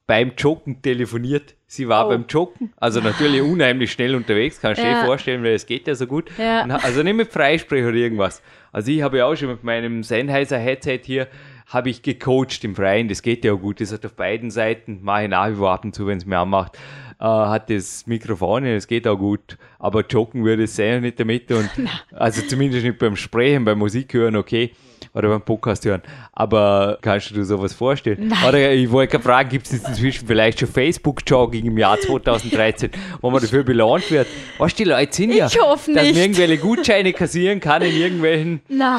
beim 0.07 0.33
Joggen 0.37 0.83
telefoniert. 0.83 1.55
Sie 1.67 1.89
war 1.89 2.07
Oh. 2.07 2.11
beim 2.11 2.27
Joggen, 2.29 2.73
also 2.77 3.01
natürlich 3.01 3.41
unheimlich 3.53 3.91
schnell 3.91 4.15
unterwegs, 4.15 4.61
kannst 4.61 4.83
du 4.83 4.87
Ja. 4.87 5.01
dir 5.01 5.07
vorstellen, 5.07 5.43
weil 5.43 5.55
es 5.55 5.65
geht 5.67 5.87
ja 5.89 5.95
so 5.95 6.07
gut. 6.07 6.31
Ja. 6.39 6.63
Also 6.83 7.03
nicht 7.03 7.17
mit 7.17 7.33
Freisprech 7.33 7.85
oder 7.85 7.95
irgendwas. 7.97 8.43
Also 8.75 8.91
ich 8.91 9.03
habe 9.03 9.19
ja 9.19 9.27
auch 9.27 9.37
schon 9.37 9.51
mit 9.51 9.63
meinem 9.63 10.03
Sennheiser 10.03 10.59
Headset 10.59 11.03
hier, 11.05 11.29
habe 11.69 11.91
ich 11.91 12.03
gecoacht 12.03 12.65
im 12.65 12.75
Freien, 12.75 13.07
das 13.07 13.23
geht 13.23 13.45
ja 13.45 13.53
auch 13.53 13.61
gut, 13.61 13.81
das 13.81 13.93
hat 13.93 14.05
auf 14.05 14.15
beiden 14.15 14.51
Seiten, 14.51 14.99
mache 15.01 15.23
ich 15.23 15.29
nach 15.29 15.49
wie 15.49 15.55
vor 15.55 15.71
ab 15.71 15.85
und 15.85 15.95
zu, 15.95 16.09
wenn 16.09 16.19
es 16.19 16.27
mir 16.27 16.39
anmacht, 16.39 16.77
äh, 17.21 17.25
hat 17.25 17.71
das 17.71 18.07
Mikrofon, 18.07 18.65
das 18.65 18.87
geht 18.87 19.07
auch 19.07 19.17
gut, 19.17 19.57
aber 19.79 20.05
joggen 20.07 20.45
würde 20.45 20.65
es 20.65 20.77
sehr 20.77 21.01
nicht 21.01 21.19
damit 21.21 21.51
und 21.53 21.69
also 22.13 22.43
zumindest 22.43 22.85
nicht 22.85 22.99
beim 22.99 23.17
Sprechen, 23.17 23.65
beim 23.65 23.79
Musik 23.79 24.13
hören, 24.15 24.37
okay, 24.37 24.73
oder 25.13 25.29
beim 25.29 25.43
Podcast 25.43 25.85
hören, 25.85 26.03
aber 26.33 26.99
kannst 27.01 27.31
du 27.31 27.35
dir 27.35 27.45
sowas 27.45 27.73
vorstellen? 27.73 28.33
Oder 28.49 28.73
ich 28.73 28.91
wollte 28.91 29.13
gerade 29.13 29.25
fragen, 29.25 29.49
gibt 29.49 29.67
es 29.67 29.73
jetzt 29.73 29.89
inzwischen 29.89 30.27
vielleicht 30.27 30.59
schon 30.59 30.69
Facebook-Jogging 30.69 31.67
im 31.67 31.79
Jahr 31.79 31.99
2013, 32.01 32.91
wo 33.21 33.31
man 33.31 33.41
dafür 33.41 33.63
belohnt 33.63 34.11
wird? 34.11 34.27
Was 34.59 34.75
die 34.75 34.85
Leute 34.85 35.15
sind 35.15 35.33
ja, 35.33 35.47
Ich 35.47 35.55
dass 35.55 35.87
man 35.87 36.05
irgendwelche 36.07 36.59
Gutscheine 36.59 37.13
kassieren 37.13 37.61
kann 37.61 37.83
in 37.83 37.95
irgendwelchen 37.97 38.61
Na, 38.69 38.99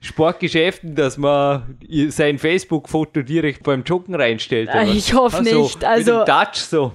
Sportgeschäften, 0.00 0.96
dass 0.96 1.16
man 1.16 1.78
sein 2.08 2.38
Facebook-Foto 2.38 3.22
direkt 3.22 3.62
beim 3.62 3.84
Joggen 3.84 4.14
reinstellt. 4.16 4.68
Oder? 4.68 4.82
ich 4.84 5.14
hoffe 5.14 5.38
Ah, 5.38 5.44
so, 5.44 5.62
nicht, 5.62 5.84
also- 5.84 6.18
Mit 6.18 6.28
dem 6.28 6.34
Touch 6.34 6.56
so. 6.56 6.92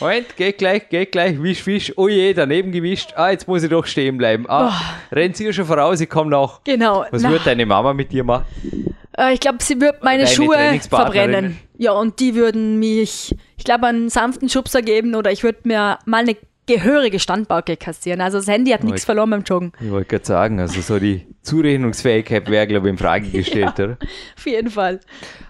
Moment, 0.00 0.36
geht 0.36 0.58
gleich, 0.58 0.88
geht 0.88 1.12
gleich, 1.12 1.40
wisch, 1.42 1.66
wisch. 1.66 1.92
Oh 1.96 2.08
je, 2.08 2.32
daneben 2.34 2.72
gewischt. 2.72 3.12
Ah, 3.16 3.30
jetzt 3.30 3.46
muss 3.48 3.62
ich 3.62 3.70
doch 3.70 3.86
stehen 3.86 4.16
bleiben. 4.16 4.44
Ah, 4.48 4.72
rennt 5.12 5.36
sie 5.36 5.52
schon 5.52 5.64
voraus, 5.64 6.00
ich 6.00 6.08
komme 6.10 6.30
nach. 6.30 6.60
genau. 6.64 7.04
Was 7.10 7.22
Na, 7.22 7.30
wird 7.30 7.46
deine 7.46 7.66
Mama 7.66 7.92
mit 7.92 8.12
dir 8.12 8.24
machen? 8.24 8.44
äh, 9.16 9.32
ich 9.34 9.40
glaube, 9.40 9.58
sie 9.62 9.80
wird 9.80 10.02
meine 10.02 10.24
Deine 10.24 10.34
Schuhe 10.34 10.80
verbrennen. 10.88 11.58
Ja, 11.78 11.92
und 11.92 12.20
die 12.20 12.34
würden 12.34 12.78
mich, 12.78 13.34
ich 13.56 13.64
glaube, 13.64 13.86
einen 13.86 14.08
sanften 14.08 14.48
Schubser 14.48 14.82
geben 14.82 15.14
oder 15.14 15.30
ich 15.32 15.42
würde 15.42 15.58
mir 15.64 15.98
mal 16.04 16.18
eine 16.22 16.36
gehörige 16.66 17.18
Standbauke 17.18 17.76
kassieren. 17.76 18.20
Also 18.20 18.38
das 18.38 18.48
Handy 18.48 18.70
hat 18.70 18.82
nichts 18.84 19.02
Right. 19.02 19.06
verloren 19.06 19.30
beim 19.30 19.42
Joggen. 19.42 19.72
Ich 19.80 19.90
wollte 19.90 20.08
gerade 20.08 20.24
sagen, 20.24 20.60
also 20.60 20.80
so 20.80 20.98
die 20.98 21.26
Zurechnungsfähigkeit 21.42 22.48
wäre, 22.50 22.66
glaube 22.66 22.88
ich, 22.88 22.92
in 22.92 22.98
Frage 22.98 23.28
gestellt, 23.28 23.78
oder? 23.78 23.98
Auf 24.36 24.46
jeden 24.46 24.70
Fall. 24.70 25.00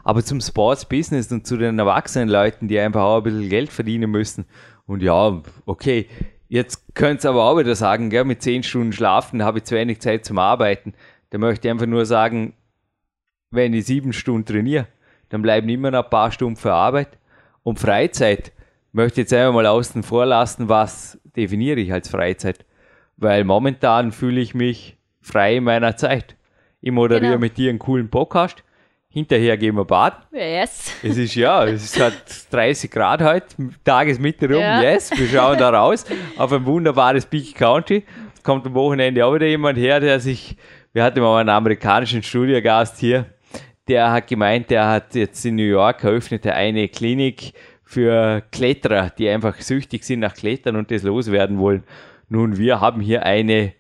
Aber 0.03 0.25
zum 0.25 0.41
Sports-Business 0.41 1.31
und 1.33 1.47
zu 1.47 1.57
den 1.57 1.79
erwachsenen 1.79 2.29
Leuten, 2.29 2.69
die 2.69 2.79
einfach 2.79 3.03
auch 3.03 3.19
ein 3.19 3.23
bisschen 3.25 3.49
Geld 3.49 3.71
verdienen 3.73 4.11
müssen. 4.11 4.45
Und 4.87 5.03
ja, 5.03 5.41
okay, 5.67 6.09
jetzt 6.49 6.85
könnt 6.95 7.25
ihr 7.25 7.31
aber 7.31 7.45
auch 7.45 7.59
wieder 7.59 7.75
sagen, 7.75 8.11
gell, 8.11 8.25
mit 8.25 8.43
zehn 8.43 8.63
Stunden 8.63 8.93
Schlafen 8.93 9.43
habe 9.45 9.59
ich 9.59 9.65
zu 9.65 9.75
wenig 9.77 10.01
Zeit 10.01 10.25
zum 10.25 10.39
Arbeiten. 10.39 10.95
Da 11.31 11.39
möchte 11.39 11.69
ich 11.69 11.73
einfach 11.73 11.87
nur 11.87 12.07
sagen, 12.07 12.55
wenn 13.51 13.73
ich 13.73 13.87
sieben 13.87 14.13
Stunden 14.13 14.45
trainiere, 14.45 14.89
dann 15.29 15.43
bleiben 15.43 15.69
immer 15.69 15.91
noch 15.91 16.05
ein 16.05 16.11
paar 16.11 16.33
Stunden 16.33 16.57
für 16.57 16.73
Arbeit. 16.73 17.19
Und 17.63 17.79
Freizeit 17.79 18.53
möchte 18.95 19.21
jetzt 19.23 19.33
einfach 19.33 19.53
mal 19.53 19.67
außen 19.67 20.03
vor 20.03 20.27
lassen, 20.27 20.69
was 20.69 21.19
definiere 21.37 21.81
ich 21.81 21.93
als 21.93 22.09
Freizeit. 22.09 22.65
Weil 23.17 23.45
momentan 23.45 24.13
fühle 24.13 24.41
ich 24.41 24.55
mich 24.55 24.97
frei 25.21 25.57
in 25.57 25.65
meiner 25.65 25.97
Zeit. 25.97 26.37
Ich 26.81 26.91
moderiere 26.93 27.33
Genau. 27.33 27.41
mit 27.41 27.57
dir 27.57 27.71
einen 27.71 27.79
coolen 27.79 28.11
Podcast. 28.11 28.63
Hinterher 29.09 29.57
gehen 29.57 29.77
wir 29.77 29.85
baden. 29.85 30.17
Yes. 30.33 30.93
Es 31.03 31.17
ist 31.17 31.35
ja, 31.37 31.65
es 31.67 31.99
hat 32.01 32.15
30 32.51 32.91
Grad 32.91 33.23
heute, 33.23 33.47
Tagesmitte 33.85 34.47
rum, 34.49 34.59
Ja. 34.61 34.83
yes, 34.83 35.13
wir 35.17 35.29
schauen 35.29 35.57
da 35.57 35.71
raus 35.71 36.05
auf 36.37 36.53
ein 36.53 36.67
wunderbares 36.67 37.25
Peak 37.25 37.55
County. 37.55 38.05
Es 38.35 38.43
kommt 38.43 38.67
am 38.67 38.75
Wochenende 38.75 39.25
auch 39.25 39.35
wieder 39.35 39.47
jemand 39.47 39.79
her, 39.79 40.01
der 40.01 40.19
sich, 40.19 40.57
wir 40.93 41.05
hatten 41.05 41.21
mal 41.21 41.39
einen 41.39 41.49
amerikanischen 41.49 42.25
Studiogast 42.25 42.99
hier, 42.99 43.27
der 43.87 44.11
hat 44.11 44.27
gemeint, 44.27 44.71
der 44.71 44.89
hat 44.89 45.15
jetzt 45.15 45.45
in 45.47 45.55
New 45.57 45.63
York 45.63 46.03
eröffnet 46.03 46.45
er 46.47 46.57
eine 46.57 46.89
Klinik 46.89 47.53
für 47.95 48.43
Kletterer, 48.51 49.11
die 49.11 49.29
einfach 49.29 49.61
süchtig 49.61 50.05
sind 50.05 50.21
nach 50.21 50.35
Klettern 50.35 50.75
und 50.75 50.91
das 50.91 51.05
loswerden 51.05 51.59
wollen. 51.59 51.85
Nun, 52.29 52.59
wir 52.59 52.81
haben 52.81 53.01
hier 53.01 53.25
eine 53.25 53.73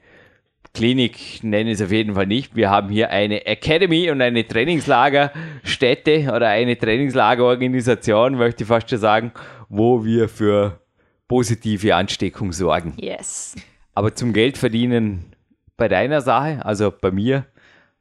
Klinik 0.72 1.44
nenne 1.44 1.70
ich 1.70 1.80
es 1.80 1.82
auf 1.82 1.92
jeden 1.92 2.14
Fall 2.14 2.26
nicht. 2.26 2.56
Wir 2.56 2.68
haben 2.68 2.88
hier 2.88 3.10
eine 3.10 3.46
Academy 3.46 4.10
und 4.10 4.20
eine 4.20 4.46
Trainingslagerstätte 4.46 6.32
oder 6.34 6.48
eine 6.48 6.76
Trainingslagerorganisation, 6.76 8.36
möchte 8.36 8.64
ich 8.64 8.68
fast 8.68 8.90
schon 8.90 8.98
sagen, 8.98 9.32
wo 9.68 10.04
wir 10.04 10.28
für 10.28 10.80
positive 11.28 11.94
Ansteckung 11.94 12.52
sorgen. 12.52 12.94
Yes. 12.96 13.54
Aber 13.94 14.14
zum 14.16 14.32
Geld 14.32 14.58
verdienen 14.58 15.36
bei 15.76 15.86
deiner 15.86 16.20
Sache, 16.20 16.64
also 16.64 16.92
bei 16.92 17.12
mir, 17.12 17.46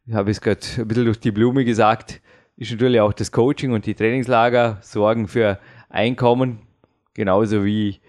ich 0.08 0.13
habe 0.15 0.32
es 0.32 0.41
gerade 0.41 0.62
ein 0.78 0.88
bisschen 0.88 1.06
durch 1.06 1.19
die 1.19 1.32
Blume 1.32 1.65
gesagt, 1.65 2.21
ist 2.58 2.71
natürlich 2.71 3.02
auch 3.02 3.13
das 3.13 3.32
Coaching 3.32 3.71
und 3.71 3.86
die 3.86 3.93
Trainingslager 3.93 4.80
sorgen 4.82 5.28
für 5.28 5.60
Einkommen, 5.94 6.60
genauso 7.14 7.64
wie 7.64 8.00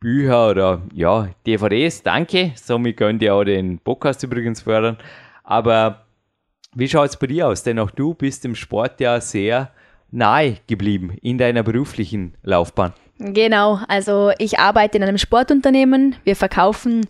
Bücher 0.00 0.48
oder 0.50 0.80
ja, 0.94 1.28
DVDs, 1.46 2.02
danke. 2.02 2.52
Somit 2.56 2.96
könnt 2.96 3.20
ihr 3.22 3.34
auch 3.34 3.44
den 3.44 3.78
Podcast 3.78 4.22
übrigens 4.22 4.62
fördern. 4.62 4.96
Aber 5.42 6.06
wie 6.74 6.88
schaut 6.88 7.10
es 7.10 7.18
bei 7.18 7.26
dir 7.26 7.48
aus? 7.48 7.62
Denn 7.62 7.78
auch 7.78 7.90
du 7.90 8.14
bist 8.14 8.46
im 8.46 8.54
Sport 8.54 8.98
ja 9.00 9.20
sehr 9.20 9.70
nahe 10.10 10.56
geblieben 10.66 11.18
in 11.20 11.36
deiner 11.36 11.62
beruflichen 11.62 12.34
Laufbahn. 12.42 12.94
Genau, 13.18 13.78
also 13.88 14.32
ich 14.38 14.58
arbeite 14.58 14.96
in 14.96 15.04
einem 15.04 15.18
Sportunternehmen. 15.18 16.16
Wir 16.24 16.36
verkaufen 16.36 17.06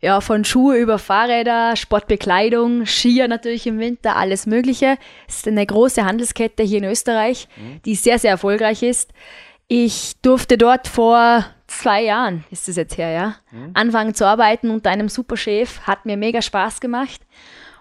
ja 0.00 0.20
von 0.20 0.44
Schuhe 0.44 0.78
über 0.78 0.98
Fahrräder, 0.98 1.76
Sportbekleidung, 1.76 2.86
Skier 2.86 3.28
natürlich 3.28 3.68
im 3.68 3.78
Winter, 3.78 4.16
alles 4.16 4.46
Mögliche. 4.46 4.98
Es 5.28 5.36
ist 5.36 5.48
eine 5.48 5.64
große 5.64 6.04
Handelskette 6.04 6.64
hier 6.64 6.78
in 6.78 6.84
Österreich, 6.84 7.48
die 7.84 7.94
sehr, 7.94 8.18
sehr 8.18 8.32
erfolgreich 8.32 8.82
ist. 8.82 9.12
Ich 9.68 10.14
durfte 10.22 10.56
dort 10.56 10.86
vor 10.86 11.44
zwei 11.66 12.04
Jahren, 12.04 12.44
ist 12.50 12.68
es 12.68 12.76
jetzt 12.76 12.96
her, 12.98 13.10
ja, 13.10 13.36
anfangen 13.74 14.14
zu 14.14 14.26
arbeiten 14.26 14.70
unter 14.70 14.90
einem 14.90 15.08
super 15.08 15.36
Chef. 15.36 15.80
Hat 15.80 16.06
mir 16.06 16.16
mega 16.16 16.40
Spaß 16.40 16.80
gemacht. 16.80 17.20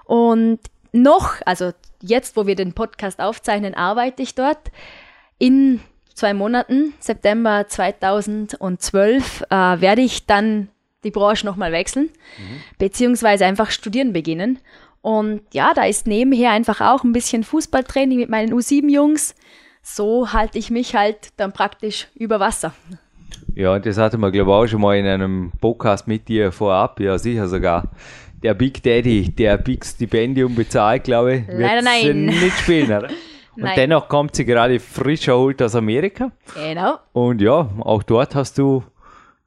Und 0.06 0.60
noch, 0.92 1.36
also 1.46 1.72
jetzt, 2.02 2.36
wo 2.38 2.48
wir 2.48 2.56
den 2.56 2.74
Podcast 2.74 3.20
aufzeichnen, 3.20 3.76
arbeite 3.76 4.24
ich 4.24 4.34
dort. 4.34 4.72
In 5.38 5.82
zwei 6.14 6.34
Monaten, 6.34 6.94
September 7.00 7.68
2012, 7.68 9.44
äh, 9.50 9.56
werde 9.56 10.02
ich 10.02 10.26
dann 10.26 10.70
die 11.04 11.12
Branche 11.12 11.46
nochmal 11.46 11.72
wechseln, 11.72 12.10
beziehungsweise 12.80 13.46
einfach 13.46 13.70
studieren 13.70 14.14
beginnen. 14.14 14.60
Und 15.02 15.42
ja, 15.54 15.74
da 15.76 15.86
ist 15.86 16.08
nebenher 16.08 16.50
einfach 16.52 16.82
auch 16.82 17.04
ein 17.04 17.14
bisschen 17.14 17.44
Fußballtraining 17.44 18.18
mit 18.18 18.30
meinen 18.30 18.54
U7-Jungs. 18.54 19.36
So 19.88 20.34
halte 20.34 20.58
ich 20.58 20.72
mich 20.72 20.96
halt 20.96 21.30
dann 21.38 21.54
praktisch 21.54 22.08
über 22.16 22.40
Wasser. 22.40 22.74
Ja, 23.54 23.76
und 23.76 23.86
das 23.86 24.00
hatten 24.00 24.20
wir, 24.20 24.32
glaube 24.32 24.50
ich, 24.50 24.56
auch 24.56 24.66
schon 24.66 24.82
mal 24.82 24.98
in 24.98 25.06
einem 25.06 25.52
Podcast 25.62 26.08
mit 26.08 26.28
dir 26.28 26.52
vorab, 26.52 27.00
ja 27.00 27.20
sicher 27.20 27.48
sogar. 27.48 27.92
Der 28.42 28.56
Big 28.56 28.82
Daddy, 28.82 29.30
der 29.30 29.60
Big 29.60 29.86
Stipendium 29.86 30.56
bezahlt, 30.56 31.04
glaube 31.04 31.36
ich, 31.36 31.48
wird 31.48 31.60
Leider 31.60 31.84
nein. 31.84 32.26
nicht 32.26 32.58
spielen, 32.58 32.88
oder? 32.88 33.10
Und 33.56 33.62
Nein. 33.62 33.74
dennoch 33.76 34.10
kommt 34.10 34.36
sie 34.36 34.44
gerade 34.44 34.80
frisch 34.80 35.28
erholt 35.28 35.62
aus 35.62 35.76
Amerika. 35.76 36.32
Genau. 36.56 36.96
Und 37.14 37.40
ja, 37.40 37.70
auch 37.80 38.02
dort 38.02 38.34
hast 38.34 38.58
du 38.58 38.84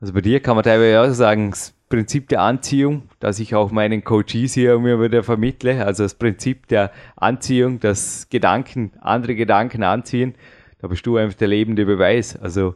Also 0.01 0.15
bei 0.15 0.21
dir 0.21 0.41
kann 0.41 0.55
man 0.55 0.65
teilweise 0.65 1.01
auch 1.03 1.13
sagen, 1.13 1.51
das 1.51 1.75
Prinzip 1.89 2.29
der 2.29 2.43
Anziehung, 2.43 3.09
das 3.21 3.39
ich 3.39 3.55
auch 3.55 3.71
meinen 3.71 4.05
Coaches 4.05 4.55
hier 4.55 4.75
immer 4.75 5.01
wieder 5.01 5.23
vermittle, 5.23 5.85
also 5.85 6.03
das 6.03 6.15
Prinzip 6.15 6.69
der 6.69 6.93
Anziehung, 7.17 7.81
dass 7.81 8.29
Gedanken, 8.29 8.93
andere 9.01 9.35
Gedanken 9.35 9.83
anziehen, 9.83 10.35
da 10.81 10.89
bist 10.89 11.07
du 11.07 11.17
einfach 11.17 11.37
der 11.37 11.49
lebende 11.49 11.87
Beweis. 11.87 12.37
Also 12.37 12.75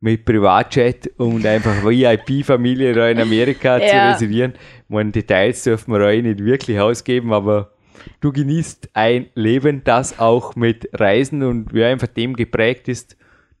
mit 0.00 0.24
Privatchat 0.24 1.10
und 1.18 1.44
einfach 1.46 1.84
VIP-Familie 1.84 2.94
da 2.94 3.08
in 3.08 3.20
Amerika 3.20 3.78
ja. 3.78 3.86
zu 3.86 3.96
residieren. 4.12 4.54
meine, 4.88 5.12
Details 5.12 5.62
dürfen 5.62 5.92
wir 5.92 6.00
euch 6.00 6.22
nicht 6.22 6.44
wirklich 6.44 6.80
ausgeben, 6.80 7.32
aber 7.32 7.72
du 8.20 8.32
genießt 8.32 8.90
ein 8.94 9.26
Leben, 9.34 9.84
das 9.84 10.18
auch 10.18 10.56
mit 10.56 10.88
Reisen 10.92 11.42
und 11.42 11.72
wie 11.74 11.84
einfach 11.84 12.08
dem 12.08 12.34
geprägt 12.34 12.88
ist, 12.88 13.16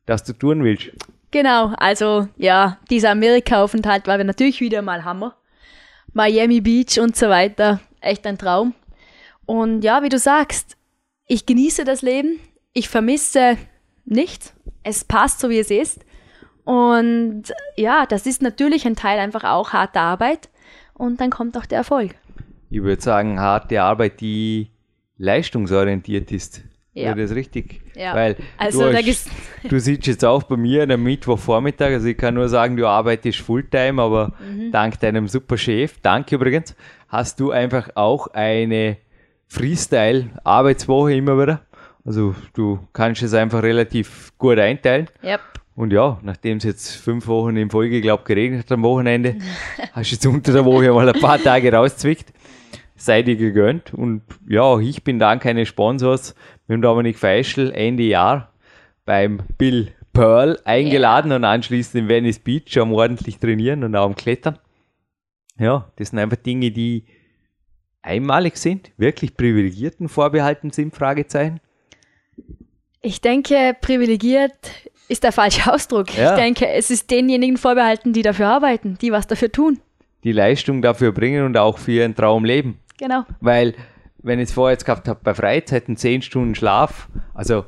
das 0.06 0.24
du 0.24 0.32
tun 0.32 0.64
willst. 0.64 0.92
Genau, 1.30 1.72
also 1.76 2.28
ja, 2.36 2.78
dieser 2.90 3.10
Amerika-Aufenthalt 3.10 4.06
war 4.06 4.22
natürlich 4.22 4.60
wieder 4.60 4.82
mal 4.82 5.04
Hammer. 5.04 5.36
Miami 6.12 6.60
Beach 6.60 6.98
und 6.98 7.16
so 7.16 7.28
weiter, 7.28 7.80
echt 8.00 8.26
ein 8.26 8.36
Traum. 8.36 8.74
Und 9.46 9.82
ja, 9.82 10.02
wie 10.02 10.08
du 10.08 10.18
sagst, 10.18 10.76
ich 11.26 11.46
genieße 11.46 11.84
das 11.84 12.02
Leben, 12.02 12.40
ich 12.72 12.88
vermisse 12.88 13.56
nichts, 14.04 14.54
es 14.82 15.04
passt 15.04 15.40
so 15.40 15.50
wie 15.50 15.58
es 15.60 15.70
ist. 15.70 16.04
Und 16.64 17.44
ja, 17.76 18.06
das 18.06 18.26
ist 18.26 18.42
natürlich 18.42 18.86
ein 18.86 18.96
Teil 18.96 19.18
einfach 19.18 19.44
auch 19.44 19.72
harter 19.72 20.00
Arbeit 20.00 20.48
und 20.94 21.20
dann 21.20 21.30
kommt 21.30 21.56
auch 21.56 21.66
der 21.66 21.78
Erfolg. 21.78 22.14
Ich 22.70 22.82
würde 22.82 23.02
sagen, 23.02 23.40
harte 23.40 23.82
Arbeit, 23.82 24.20
die 24.20 24.70
leistungsorientiert 25.16 26.30
ist. 26.32 26.62
Ja. 26.92 27.14
das 27.14 27.34
richtig? 27.34 27.82
Ja. 27.94 28.14
Weil 28.14 28.36
also, 28.58 28.90
du, 28.90 28.96
hast, 28.96 29.30
du 29.68 29.78
sitzt 29.78 30.06
jetzt 30.06 30.24
auch 30.24 30.42
bei 30.42 30.56
mir 30.56 30.88
am 30.90 31.02
Mittwochvormittag, 31.02 31.92
also 31.92 32.08
ich 32.08 32.16
kann 32.16 32.34
nur 32.34 32.48
sagen, 32.48 32.76
du 32.76 32.86
arbeitest 32.86 33.38
Fulltime, 33.40 34.02
aber 34.02 34.32
mhm. 34.40 34.72
dank 34.72 34.98
deinem 34.98 35.28
super 35.28 35.56
Chef, 35.56 35.98
danke 36.02 36.34
übrigens, 36.34 36.74
hast 37.08 37.38
du 37.38 37.52
einfach 37.52 37.90
auch 37.94 38.26
eine 38.28 38.96
Freestyle-Arbeitswoche 39.46 41.14
immer 41.14 41.40
wieder. 41.40 41.60
Also 42.04 42.34
du 42.54 42.80
kannst 42.92 43.22
es 43.22 43.34
einfach 43.34 43.62
relativ 43.62 44.32
gut 44.38 44.58
einteilen. 44.58 45.08
Yep. 45.22 45.40
Und 45.76 45.92
ja, 45.92 46.18
nachdem 46.22 46.58
es 46.58 46.64
jetzt 46.64 46.96
fünf 46.96 47.26
Wochen 47.26 47.56
in 47.56 47.70
Folge, 47.70 48.00
glaube 48.00 48.24
geregnet 48.24 48.64
hat 48.64 48.72
am 48.72 48.82
Wochenende, 48.82 49.36
hast 49.92 50.10
du 50.10 50.14
jetzt 50.14 50.26
unter 50.26 50.52
der 50.52 50.64
Woche 50.64 50.92
mal 50.92 51.08
ein 51.08 51.20
paar 51.20 51.38
Tage 51.42 51.72
rauszwickt. 51.72 52.32
Sei 53.00 53.22
dir 53.22 53.36
gegönnt. 53.36 53.94
Und 53.94 54.20
ja, 54.46 54.78
ich 54.78 55.02
bin 55.02 55.18
dank 55.18 55.46
eines 55.46 55.68
Sponsors 55.68 56.34
mit 56.68 56.74
dem 56.74 56.82
Dominik 56.82 57.18
Feischl 57.18 57.70
Ende 57.72 58.02
Jahr 58.02 58.52
beim 59.06 59.40
Bill 59.56 59.92
Pearl 60.12 60.58
eingeladen 60.64 61.30
yeah. 61.30 61.36
und 61.36 61.44
anschließend 61.44 62.02
in 62.02 62.08
Venice 62.08 62.40
Beach 62.40 62.76
am 62.78 62.92
ordentlich 62.92 63.38
trainieren 63.38 63.84
und 63.84 63.96
auch 63.96 64.04
am 64.04 64.16
Klettern. 64.16 64.58
Ja, 65.58 65.90
das 65.96 66.10
sind 66.10 66.18
einfach 66.18 66.36
Dinge, 66.36 66.72
die 66.72 67.04
einmalig 68.02 68.58
sind, 68.58 68.90
wirklich 68.98 69.34
Privilegierten 69.34 70.10
vorbehalten 70.10 70.70
sind, 70.70 70.94
Fragezeichen. 70.94 71.60
Ich 73.00 73.22
denke, 73.22 73.74
privilegiert 73.80 74.90
ist 75.08 75.24
der 75.24 75.32
falsche 75.32 75.72
Ausdruck. 75.72 76.14
Ja. 76.16 76.34
Ich 76.34 76.42
denke, 76.42 76.68
es 76.68 76.90
ist 76.90 77.10
denjenigen 77.10 77.56
vorbehalten, 77.56 78.12
die 78.12 78.22
dafür 78.22 78.48
arbeiten, 78.48 78.98
die 79.00 79.10
was 79.10 79.26
dafür 79.26 79.50
tun. 79.50 79.80
Die 80.22 80.32
Leistung 80.32 80.82
dafür 80.82 81.12
bringen 81.12 81.46
und 81.46 81.56
auch 81.56 81.78
für 81.78 81.92
ihren 81.92 82.14
Traum 82.14 82.44
leben. 82.44 82.78
Genau. 83.00 83.24
Weil, 83.40 83.74
wenn 84.18 84.38
ich 84.40 84.50
es 84.50 84.52
vorher 84.52 84.74
jetzt 84.74 84.84
gehabt 84.84 85.08
habe, 85.08 85.20
bei 85.24 85.32
Freizeiten 85.32 85.96
10 85.96 86.20
Stunden 86.20 86.54
Schlaf, 86.54 87.08
also 87.32 87.64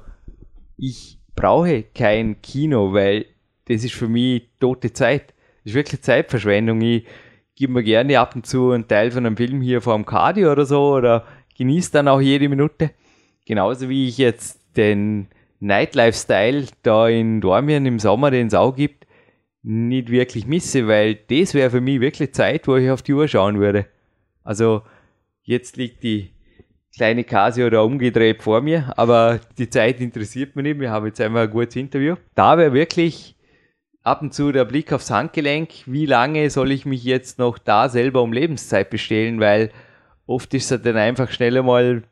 ich 0.77 1.19
brauche 1.35 1.85
kein 1.95 2.43
Kino, 2.43 2.93
weil 2.93 3.25
das 3.67 3.83
ist 3.83 3.95
für 3.95 4.09
mich 4.09 4.51
tote 4.61 4.93
Zeit. 4.93 5.29
Das 5.65 5.73
ist 5.73 5.75
wirklich 5.75 6.03
Zeitverschwendung. 6.03 6.83
Ich 6.83 7.07
gebe 7.55 7.73
mir 7.73 7.83
gerne 7.83 8.21
ab 8.21 8.35
und 8.35 8.47
zu 8.47 8.73
einen 8.73 8.89
Teil 8.89 9.11
von 9.11 9.25
einem 9.25 9.39
Film 9.39 9.63
hier 9.63 9.81
vor 9.81 9.95
dem 9.95 10.05
Cardio 10.05 10.53
oder 10.53 10.67
so 10.67 10.93
oder 10.93 11.25
genieße 11.57 11.93
dann 11.93 12.09
auch 12.09 12.21
jede 12.21 12.51
Minute. 12.51 12.91
Genauso 13.47 13.89
wie 13.89 14.09
ich 14.09 14.19
jetzt 14.19 14.61
den 14.77 15.29
Nightlife-Style 15.61 16.67
da 16.83 17.09
in 17.09 17.41
Dormien 17.41 17.87
im 17.87 17.99
Sommer, 17.99 18.31
den 18.31 18.49
es 18.49 18.55
auch 18.55 18.77
gibt, 18.77 19.07
nicht 19.63 20.11
wirklich 20.11 20.47
misse, 20.47 20.89
weil 20.89 21.15
das 21.15 21.55
wäre 21.55 21.71
für 21.71 21.81
mich 21.81 22.01
wirklich 22.01 22.35
Zeit, 22.35 22.69
wo 22.69 22.77
ich 22.77 22.91
auf 22.91 23.01
die 23.01 23.15
Uhr 23.15 23.29
schauen 23.29 23.61
würde. 23.61 23.87
Also 24.45 24.83
jetzt 25.43 25.77
liegt 25.77 26.03
die 26.03 26.31
kleine 26.95 27.25
Casio 27.25 27.71
da 27.71 27.81
umgedreht 27.81 28.43
vor 28.43 28.61
mir, 28.61 28.93
aber 28.97 29.41
die 29.59 29.71
Zeit 29.71 30.01
interessiert 30.01 30.57
mich 30.57 30.65
nicht. 30.65 30.81
Wir 30.81 30.91
haben 30.91 31.07
jetzt 31.07 31.21
einmal 31.21 31.45
ein 31.45 31.51
gutes 31.51 31.77
Interview. 31.77 32.17
Da 32.35 32.59
wäre 32.59 32.73
wirklich 32.73 33.35
ab 34.03 34.23
und 34.23 34.35
zu 34.35 34.53
der 34.53 34.65
Blick 34.65 34.93
aufs 34.93 35.11
Handgelenk, 35.11 35.71
wie 35.87 36.07
lange 36.07 36.51
soll 36.51 36.73
ich 36.73 36.85
mich 36.85 37.05
jetzt 37.05 37.39
noch 37.39 37.59
da 37.59 37.89
selber 37.89 38.23
um 38.23 38.33
Lebenszeit 38.33 38.91
bestellen, 38.91 39.41
weil 39.41 39.71
oft 40.27 40.53
ist 40.55 40.71
es 40.71 40.83
dann 40.83 40.97
einfach 40.97 41.31
schneller 41.31 41.63
mal 41.63 42.03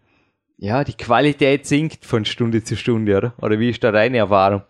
ja, 0.63 0.85
die 0.85 0.95
Qualität 0.95 1.67
sinkt 1.67 2.05
von 2.05 2.27
Stunde 2.27 2.63
zu 2.63 2.77
Stunde, 2.77 3.17
oder? 3.17 3.35
Oder 3.41 3.59
wie 3.59 3.71
ist 3.71 3.83
da 3.83 3.91
deine 3.93 4.19
Erfahrung? 4.19 4.63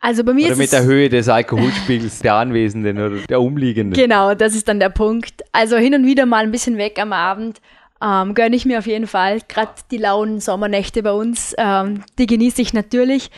Also 0.00 0.24
bei 0.24 0.32
mir 0.32 0.44
oder 0.44 0.52
ist 0.52 0.58
mit 0.58 0.72
der 0.72 0.84
Höhe 0.84 1.08
des 1.08 1.28
Alkoholspiegels 1.28 2.20
der 2.20 2.34
Anwesenden 2.34 2.98
oder 2.98 3.16
der 3.28 3.40
Umliegenden. 3.40 3.92
Genau, 3.92 4.34
das 4.34 4.54
ist 4.54 4.68
dann 4.68 4.80
der 4.80 4.90
Punkt. 4.90 5.42
Also 5.52 5.76
hin 5.76 5.94
und 5.94 6.06
wieder 6.06 6.26
mal 6.26 6.44
ein 6.44 6.50
bisschen 6.50 6.76
weg 6.78 6.98
am 7.00 7.12
Abend 7.12 7.60
ähm, 8.02 8.34
gönne 8.34 8.56
ich 8.56 8.66
mir 8.66 8.78
auf 8.78 8.86
jeden 8.86 9.06
Fall. 9.06 9.40
Gerade 9.48 9.72
die 9.90 9.98
lauen 9.98 10.40
Sommernächte 10.40 11.02
bei 11.02 11.12
uns, 11.12 11.54
ähm, 11.58 12.02
die 12.18 12.26
genieße 12.26 12.60
ich 12.62 12.72
natürlich. 12.72 13.30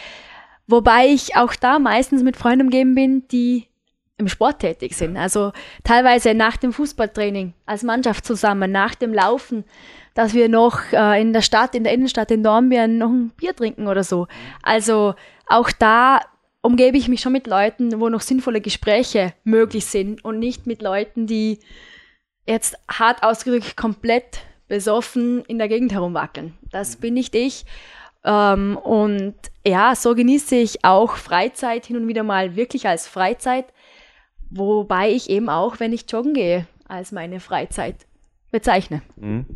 Wobei 0.66 1.06
ich 1.06 1.36
auch 1.36 1.54
da 1.54 1.78
meistens 1.78 2.22
mit 2.22 2.36
Freunden 2.36 2.66
umgeben 2.66 2.94
bin, 2.94 3.26
die 3.28 3.66
im 4.18 4.28
Sport 4.28 4.58
tätig 4.58 4.96
sind. 4.96 5.16
Also 5.16 5.52
teilweise 5.84 6.34
nach 6.34 6.56
dem 6.56 6.72
Fußballtraining 6.72 7.54
als 7.66 7.84
Mannschaft 7.84 8.26
zusammen, 8.26 8.72
nach 8.72 8.96
dem 8.96 9.14
Laufen 9.14 9.64
dass 10.18 10.34
wir 10.34 10.48
noch 10.48 10.80
äh, 10.92 11.20
in 11.20 11.32
der 11.32 11.42
Stadt, 11.42 11.76
in 11.76 11.84
der 11.84 11.92
Innenstadt 11.92 12.32
in 12.32 12.42
Dornbirn 12.42 12.98
noch 12.98 13.08
ein 13.08 13.30
Bier 13.36 13.54
trinken 13.54 13.86
oder 13.86 14.02
so. 14.02 14.26
Also 14.64 15.14
auch 15.46 15.70
da 15.70 16.18
umgebe 16.62 16.96
ich 16.96 17.08
mich 17.08 17.20
schon 17.20 17.32
mit 17.32 17.46
Leuten, 17.46 18.00
wo 18.00 18.08
noch 18.08 18.20
sinnvolle 18.20 18.60
Gespräche 18.60 19.32
möglich 19.44 19.86
sind 19.86 20.24
und 20.24 20.38
nicht 20.38 20.66
mit 20.66 20.82
Leuten, 20.82 21.26
die 21.26 21.60
jetzt 22.46 22.76
hart 22.88 23.22
ausgedrückt 23.22 23.76
komplett 23.76 24.40
besoffen 24.68 25.44
in 25.46 25.58
der 25.58 25.68
Gegend 25.68 25.92
herumwackeln. 25.92 26.54
Das 26.70 26.96
bin 26.96 27.14
nicht 27.14 27.34
ich. 27.34 27.64
Ähm, 28.24 28.76
und 28.76 29.34
ja, 29.66 29.94
so 29.94 30.14
genieße 30.14 30.56
ich 30.56 30.84
auch 30.84 31.16
Freizeit 31.16 31.86
hin 31.86 31.96
und 31.96 32.08
wieder 32.08 32.22
mal 32.22 32.56
wirklich 32.56 32.86
als 32.86 33.06
Freizeit, 33.06 33.66
wobei 34.50 35.10
ich 35.10 35.30
eben 35.30 35.48
auch, 35.48 35.80
wenn 35.80 35.92
ich 35.92 36.10
joggen 36.10 36.34
gehe, 36.34 36.66
als 36.86 37.12
meine 37.12 37.40
Freizeit 37.40 38.06
bezeichne. 38.50 39.02
Mhm. 39.16 39.46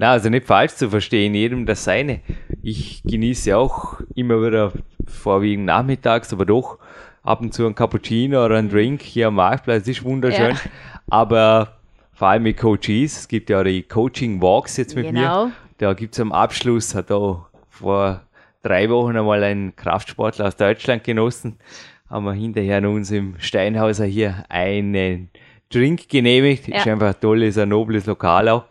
Na, 0.00 0.12
also 0.12 0.30
nicht 0.30 0.46
falsch 0.46 0.76
zu 0.76 0.88
verstehen, 0.88 1.34
jedem 1.34 1.66
das 1.66 1.84
seine. 1.84 2.20
Ich 2.62 3.02
genieße 3.02 3.54
auch 3.54 4.00
immer 4.14 4.42
wieder 4.42 4.72
vorwiegend 5.06 5.66
nachmittags, 5.66 6.32
aber 6.32 6.46
doch 6.46 6.78
ab 7.22 7.42
und 7.42 7.52
zu 7.52 7.66
ein 7.66 7.74
Cappuccino 7.74 8.42
oder 8.42 8.56
ein 8.56 8.70
Drink 8.70 9.02
hier 9.02 9.26
am 9.26 9.34
Marktplatz, 9.34 9.80
das 9.80 9.88
ist 9.98 10.04
wunderschön. 10.04 10.52
Ja. 10.52 10.70
Aber 11.10 11.76
vor 12.14 12.28
allem 12.28 12.44
mit 12.44 12.56
Coaches, 12.56 13.18
es 13.18 13.28
gibt 13.28 13.50
ja 13.50 13.62
die 13.62 13.82
Coaching 13.82 14.40
Walks 14.40 14.78
jetzt 14.78 14.96
mit 14.96 15.08
genau. 15.08 15.48
mir. 15.48 15.52
Da 15.76 15.92
gibt 15.92 16.14
es 16.14 16.20
am 16.20 16.32
Abschluss, 16.32 16.94
hat 16.94 17.10
da 17.10 17.46
vor 17.68 18.22
drei 18.62 18.88
Wochen 18.88 19.18
einmal 19.18 19.44
ein 19.44 19.76
Kraftsportler 19.76 20.46
aus 20.46 20.56
Deutschland 20.56 21.04
genossen, 21.04 21.58
haben 22.08 22.24
wir 22.24 22.32
hinterher 22.32 22.78
in 22.78 22.86
uns 22.86 23.10
im 23.10 23.34
Steinhauser 23.38 24.06
hier 24.06 24.46
einen 24.48 25.28
Drink 25.68 26.08
genehmigt. 26.08 26.68
Ja. 26.68 26.78
Ist 26.78 26.88
einfach 26.88 27.14
ein 27.14 27.20
tolles, 27.20 27.58
ein 27.58 27.68
nobles 27.68 28.06
Lokal 28.06 28.48
auch. 28.48 28.64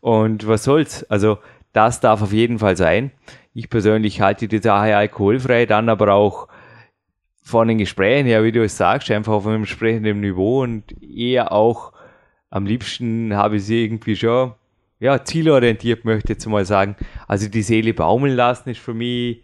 Und 0.00 0.46
was 0.46 0.64
soll's? 0.64 1.04
Also, 1.04 1.38
das 1.72 2.00
darf 2.00 2.22
auf 2.22 2.32
jeden 2.32 2.58
Fall 2.58 2.76
sein. 2.76 3.12
Ich 3.54 3.68
persönlich 3.70 4.20
halte 4.20 4.48
die 4.48 4.58
Sache 4.58 4.96
alkoholfrei, 4.96 5.66
dann 5.66 5.88
aber 5.88 6.14
auch 6.14 6.48
von 7.42 7.68
den 7.68 7.78
Gesprächen 7.78 8.26
her, 8.26 8.44
wie 8.44 8.52
du 8.52 8.62
es 8.62 8.76
sagst, 8.76 9.10
einfach 9.10 9.32
auf 9.32 9.46
einem 9.46 9.62
entsprechenden 9.62 10.20
Niveau 10.20 10.62
und 10.62 11.02
eher 11.02 11.52
auch 11.52 11.92
am 12.48 12.66
liebsten 12.66 13.34
habe 13.34 13.56
ich 13.56 13.64
sie 13.64 13.84
irgendwie 13.84 14.16
schon, 14.16 14.54
ja, 14.98 15.24
zielorientiert 15.24 16.04
möchte 16.04 16.32
ich 16.32 16.36
jetzt 16.36 16.46
mal 16.46 16.64
sagen. 16.64 16.96
Also 17.26 17.48
die 17.48 17.62
Seele 17.62 17.94
baumeln 17.94 18.34
lassen 18.34 18.70
ist 18.70 18.80
für 18.80 18.94
mich 18.94 19.42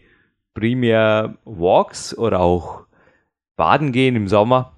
primär 0.55 1.37
Walks 1.45 2.16
oder 2.16 2.40
auch 2.40 2.85
Baden 3.57 3.92
gehen 3.92 4.16
im 4.16 4.29
Sommer 4.29 4.76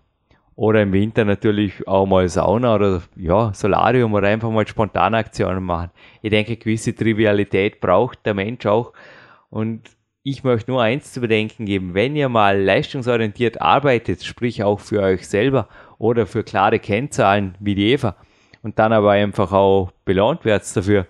oder 0.59 0.83
im 0.83 0.93
Winter 0.93 1.25
natürlich 1.25 1.87
auch 1.87 2.05
mal 2.05 2.29
Sauna 2.29 2.75
oder 2.75 3.01
ja, 3.15 3.55
Solarium 3.55 4.13
oder 4.13 4.27
einfach 4.27 4.51
mal 4.51 4.67
spontane 4.67 5.17
Aktionen 5.17 5.63
machen. 5.63 5.93
Ich 6.21 6.31
denke, 6.31 6.57
gewisse 6.57 6.97
Trivialität 6.97 7.81
braucht 7.81 8.27
der 8.27 8.35
Mensch 8.35 8.67
auch. 8.67 8.93
Und 9.51 9.83
ich 10.25 10.43
möchte 10.43 10.73
nur 10.73 10.83
eins 10.83 11.13
zu 11.13 11.21
bedenken 11.21 11.65
geben, 11.65 11.95
wenn 11.95 12.17
ihr 12.17 12.29
mal 12.29 12.61
leistungsorientiert 12.61 13.63
arbeitet, 13.63 14.25
sprich 14.25 14.65
auch 14.65 14.81
für 14.81 15.01
euch 15.01 15.29
selber 15.29 15.69
oder 15.97 16.27
für 16.27 16.43
klare 16.43 16.81
Kennzahlen 16.81 17.55
wie 17.61 17.77
die 17.77 17.93
Eva 17.93 18.17
und 18.65 18.81
dann 18.81 18.93
aber 18.93 19.13
einfach 19.13 19.53
auch 19.53 19.93
belohnt 20.05 20.45
werdet 20.45 20.77
dafür, 20.77 21.07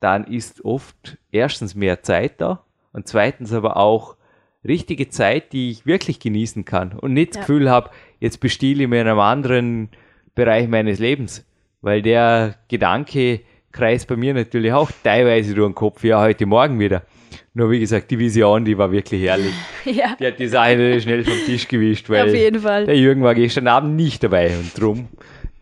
dann 0.00 0.24
ist 0.24 0.64
oft 0.64 1.18
erstens 1.30 1.74
mehr 1.74 2.02
Zeit 2.02 2.40
da 2.40 2.64
und 2.94 3.06
zweitens 3.06 3.52
aber 3.52 3.76
auch 3.76 4.16
richtige 4.64 5.08
Zeit, 5.08 5.52
die 5.52 5.70
ich 5.70 5.86
wirklich 5.86 6.20
genießen 6.20 6.64
kann 6.64 6.92
und 6.92 7.12
nicht 7.14 7.30
das 7.30 7.36
Ja. 7.36 7.40
Gefühl 7.42 7.70
habe, 7.70 7.90
jetzt 8.18 8.40
bestiele 8.40 8.84
ich 8.84 8.88
mir 8.88 9.00
in 9.02 9.08
einem 9.08 9.18
anderen 9.20 9.88
Bereich 10.34 10.68
meines 10.68 10.98
Lebens. 10.98 11.46
Weil 11.82 12.02
der 12.02 12.56
Gedanke 12.68 13.40
kreist 13.72 14.06
bei 14.08 14.16
mir 14.16 14.34
natürlich 14.34 14.72
auch 14.72 14.90
teilweise 15.02 15.54
durch 15.54 15.68
den 15.70 15.74
Kopf, 15.74 16.04
ja, 16.04 16.20
heute 16.20 16.44
Morgen 16.44 16.78
wieder. 16.78 17.02
Nur 17.54 17.70
wie 17.70 17.80
gesagt, 17.80 18.10
die 18.10 18.18
Vision, 18.18 18.64
die 18.64 18.76
war 18.76 18.90
wirklich 18.92 19.22
herrlich. 19.22 19.54
Ja, 19.86 20.14
Die 20.20 20.26
hat 20.26 20.38
die 20.38 20.46
Sache 20.48 21.00
schnell 21.00 21.24
vom 21.24 21.38
Tisch 21.46 21.66
gewischt, 21.66 22.10
weil 22.10 22.28
auf 22.28 22.34
jeden 22.34 22.60
Fall. 22.60 22.84
der 22.84 22.96
Jürgen 22.98 23.22
war 23.22 23.34
gestern 23.34 23.66
Abend 23.66 23.96
nicht 23.96 24.22
dabei 24.22 24.50
und 24.56 24.78
drum 24.78 25.08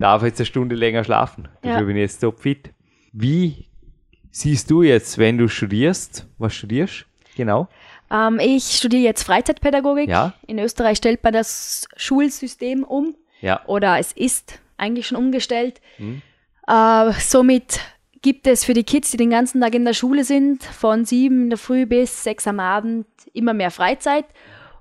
darf 0.00 0.22
jetzt 0.24 0.40
eine 0.40 0.46
Stunde 0.46 0.74
länger 0.74 1.04
schlafen. 1.04 1.46
Dafür 1.62 1.80
Ja. 1.80 1.84
bin 1.86 1.96
ich 1.96 2.02
jetzt 2.02 2.18
topfit. 2.20 2.70
Wie 3.12 3.66
siehst 4.30 4.70
du 4.70 4.82
jetzt, 4.82 5.18
wenn 5.18 5.38
du 5.38 5.46
studierst? 5.48 6.26
Was 6.38 6.54
studierst? 6.54 7.06
Genau. 7.36 7.68
Ähm, 8.10 8.38
ich 8.40 8.64
studiere 8.76 9.02
jetzt 9.02 9.22
Freizeitpädagogik. 9.24 10.08
Ja. 10.08 10.32
In 10.46 10.58
Österreich 10.58 10.98
stellt 10.98 11.22
man 11.22 11.32
das 11.32 11.86
Schulsystem 11.96 12.84
um. 12.84 13.14
Ja. 13.40 13.60
Oder 13.66 13.98
es 13.98 14.12
ist 14.12 14.58
eigentlich 14.76 15.06
schon 15.08 15.18
umgestellt. 15.18 15.80
Mhm. 15.98 16.22
Äh, 16.66 17.12
somit 17.20 17.80
gibt 18.22 18.46
es 18.46 18.64
für 18.64 18.74
die 18.74 18.84
Kids, 18.84 19.10
die 19.12 19.16
den 19.16 19.30
ganzen 19.30 19.60
Tag 19.60 19.74
in 19.74 19.84
der 19.84 19.94
Schule 19.94 20.24
sind, 20.24 20.62
von 20.64 21.04
sieben 21.04 21.44
in 21.44 21.50
der 21.50 21.58
Früh 21.58 21.86
bis 21.86 22.24
sechs 22.24 22.46
am 22.46 22.60
Abend 22.60 23.06
immer 23.32 23.54
mehr 23.54 23.70
Freizeit. 23.70 24.24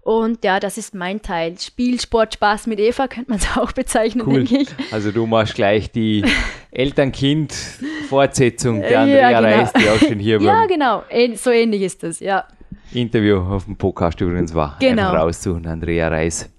Und 0.01 0.43
ja, 0.45 0.59
das 0.61 0.77
ist 0.77 0.95
mein 0.95 1.21
Teil. 1.21 1.59
Spiel, 1.59 1.99
Sport, 1.99 2.35
Spaß 2.35 2.67
mit 2.67 2.79
Eva 2.79 3.07
könnte 3.09 3.29
man 3.29 3.39
es 3.39 3.47
auch 3.57 3.73
bezeichnen, 3.73 4.25
Cool. 4.25 4.45
denke 4.45 4.59
ich. 4.59 4.69
Also 4.93 5.11
du 5.11 5.25
machst 5.27 5.55
gleich 5.55 5.91
die 5.91 6.23
Eltern-Kind-Fortsetzung 6.71 8.81
der 8.81 8.91
Ja, 8.91 9.01
Andrea 9.01 9.41
genau. 9.41 9.57
Reis, 9.57 9.73
die 9.73 9.89
auch 9.89 9.97
schon 9.99 10.19
hier 10.19 10.37
Ja, 10.41 10.61
beim 10.61 10.67
genau. 10.67 11.03
So 11.35 11.51
ähnlich 11.51 11.81
ist 11.81 12.03
das, 12.03 12.19
ja. 12.19 12.45
Interview 12.93 13.37
auf 13.37 13.65
dem 13.65 13.75
Podcast 13.75 14.19
übrigens 14.21 14.53
war. 14.53 14.77
Genau. 14.79 15.09
Einfach 15.09 15.23
raussuchen, 15.23 15.67
Andrea 15.67 16.07
Reis. 16.07 16.49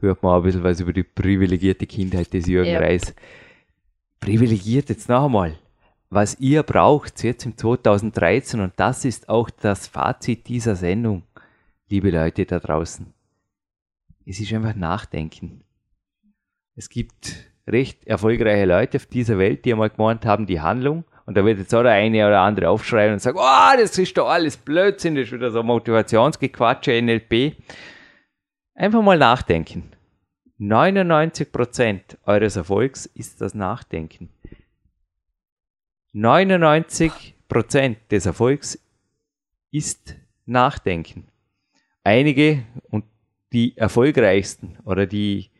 Hört 0.00 0.22
man 0.22 0.32
auch 0.32 0.36
ein 0.38 0.42
bisschen 0.42 0.62
was 0.62 0.80
über 0.80 0.92
die 0.92 1.02
privilegierte 1.02 1.86
Kindheit 1.86 2.32
des 2.32 2.46
Jürgen 2.46 2.70
Ja. 2.70 2.80
Reis. 2.80 3.14
Privilegiert 4.20 4.88
jetzt 4.90 5.08
noch 5.08 5.24
einmal. 5.24 5.56
Was 6.10 6.38
ihr 6.38 6.62
braucht 6.62 7.22
jetzt 7.24 7.44
im 7.46 7.56
2013 7.56 8.60
und 8.60 8.72
das 8.76 9.04
ist 9.04 9.28
auch 9.28 9.50
das 9.50 9.86
Fazit 9.88 10.46
dieser 10.48 10.76
Sendung, 10.76 11.22
liebe 11.88 12.10
Leute 12.10 12.44
da 12.44 12.60
draußen. 12.60 13.06
Es 14.26 14.38
ist 14.40 14.52
einfach 14.52 14.74
Nachdenken. 14.74 15.62
Es 16.76 16.88
gibt 16.88 17.50
recht 17.66 18.06
erfolgreiche 18.06 18.66
Leute 18.66 18.98
auf 18.98 19.06
dieser 19.06 19.38
Welt, 19.38 19.64
die 19.64 19.72
einmal 19.72 19.90
gemeint 19.90 20.24
haben, 20.26 20.46
die 20.46 20.60
Handlung. 20.60 21.04
Und 21.26 21.36
da 21.36 21.44
wird 21.44 21.58
jetzt 21.58 21.74
auch 21.74 21.82
der 21.82 21.92
eine 21.92 22.26
oder 22.26 22.40
andere 22.40 22.68
aufschreien 22.68 23.14
und 23.14 23.18
sagen, 23.18 23.38
oh, 23.40 23.76
das 23.78 23.96
ist 23.98 24.16
doch 24.16 24.28
alles 24.28 24.56
Blödsinn, 24.56 25.14
das 25.14 25.26
ist 25.26 25.32
wieder 25.32 25.50
so 25.50 25.62
Motivationsgequatsche, 25.62 27.00
NLP. 27.00 27.56
Einfach 28.74 29.02
mal 29.02 29.18
nachdenken. 29.18 29.90
99% 30.60 32.18
eures 32.24 32.56
Erfolgs 32.56 33.06
ist 33.06 33.40
das 33.40 33.54
Nachdenken. 33.54 34.28
99% 36.14 37.96
des 38.10 38.26
Erfolgs 38.26 38.78
ist 39.70 40.16
Nachdenken. 40.46 41.26
Einige 42.04 42.64
und 42.90 43.04
die 43.52 43.76
erfolgreichsten 43.76 44.78
oder 44.84 45.06
die 45.06 45.50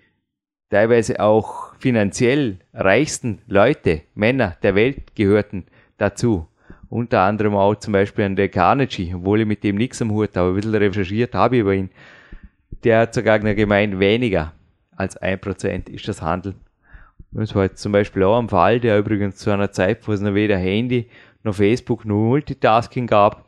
teilweise 0.75 1.21
auch 1.21 1.73
finanziell 1.79 2.59
reichsten 2.73 3.39
Leute, 3.47 4.01
Männer 4.17 4.57
der 4.65 4.75
Welt 4.75 5.15
gehörten 5.15 5.67
dazu. 5.99 6.49
Unter 6.89 7.21
anderem 7.21 7.55
auch 7.55 7.77
zum 7.77 7.93
Beispiel 7.93 8.25
an 8.25 8.35
der 8.35 8.49
Carnegie, 8.49 9.15
obwohl 9.15 9.43
ich 9.43 9.47
mit 9.47 9.63
dem 9.63 9.77
nichts 9.77 10.03
am 10.03 10.11
Hut 10.11 10.37
habe, 10.37 10.49
ein 10.49 10.57
bisschen 10.57 10.75
recherchiert 10.75 11.33
habe 11.33 11.59
über 11.59 11.75
ihn. 11.75 11.91
Der 12.83 12.99
hat 12.99 13.15
sogar 13.15 13.39
gemeint, 13.39 14.01
weniger 14.01 14.53
als 14.97 15.17
ein 15.17 15.41
Prozent 15.41 15.89
ist 15.89 16.09
das 16.09 16.21
Handeln. 16.21 16.57
Das 17.31 17.55
war 17.55 17.63
jetzt 17.65 17.81
zum 17.81 17.93
Beispiel 17.93 18.25
auch 18.25 18.41
ein 18.41 18.49
Fall, 18.49 18.81
der 18.81 18.99
übrigens 18.99 19.37
zu 19.37 19.51
einer 19.53 19.71
Zeit, 19.71 20.07
wo 20.09 20.13
es 20.13 20.21
noch 20.21 20.35
weder 20.35 20.59
Handy 20.59 21.09
noch 21.45 21.55
Facebook 21.55 22.05
noch 22.05 22.17
Multitasking 22.17 23.07
gab, 23.07 23.47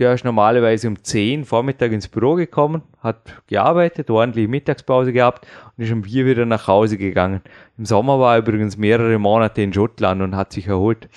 der 0.00 0.14
ist 0.14 0.24
normalerweise 0.24 0.88
um 0.88 1.02
10 1.02 1.44
Vormittag 1.44 1.92
ins 1.92 2.08
Büro 2.08 2.34
gekommen, 2.34 2.82
hat 3.00 3.42
gearbeitet, 3.46 4.08
ordentliche 4.10 4.48
Mittagspause 4.48 5.12
gehabt 5.12 5.46
und 5.76 5.84
ist 5.84 5.92
um 5.92 6.02
4 6.02 6.24
wieder 6.24 6.46
nach 6.46 6.66
Hause 6.66 6.96
gegangen. 6.96 7.42
Im 7.76 7.84
Sommer 7.84 8.18
war 8.18 8.34
er 8.34 8.38
übrigens 8.38 8.78
mehrere 8.78 9.18
Monate 9.18 9.60
in 9.60 9.74
Schottland 9.74 10.22
und 10.22 10.34
hat 10.34 10.52
sich 10.52 10.66
erholt. 10.66 11.10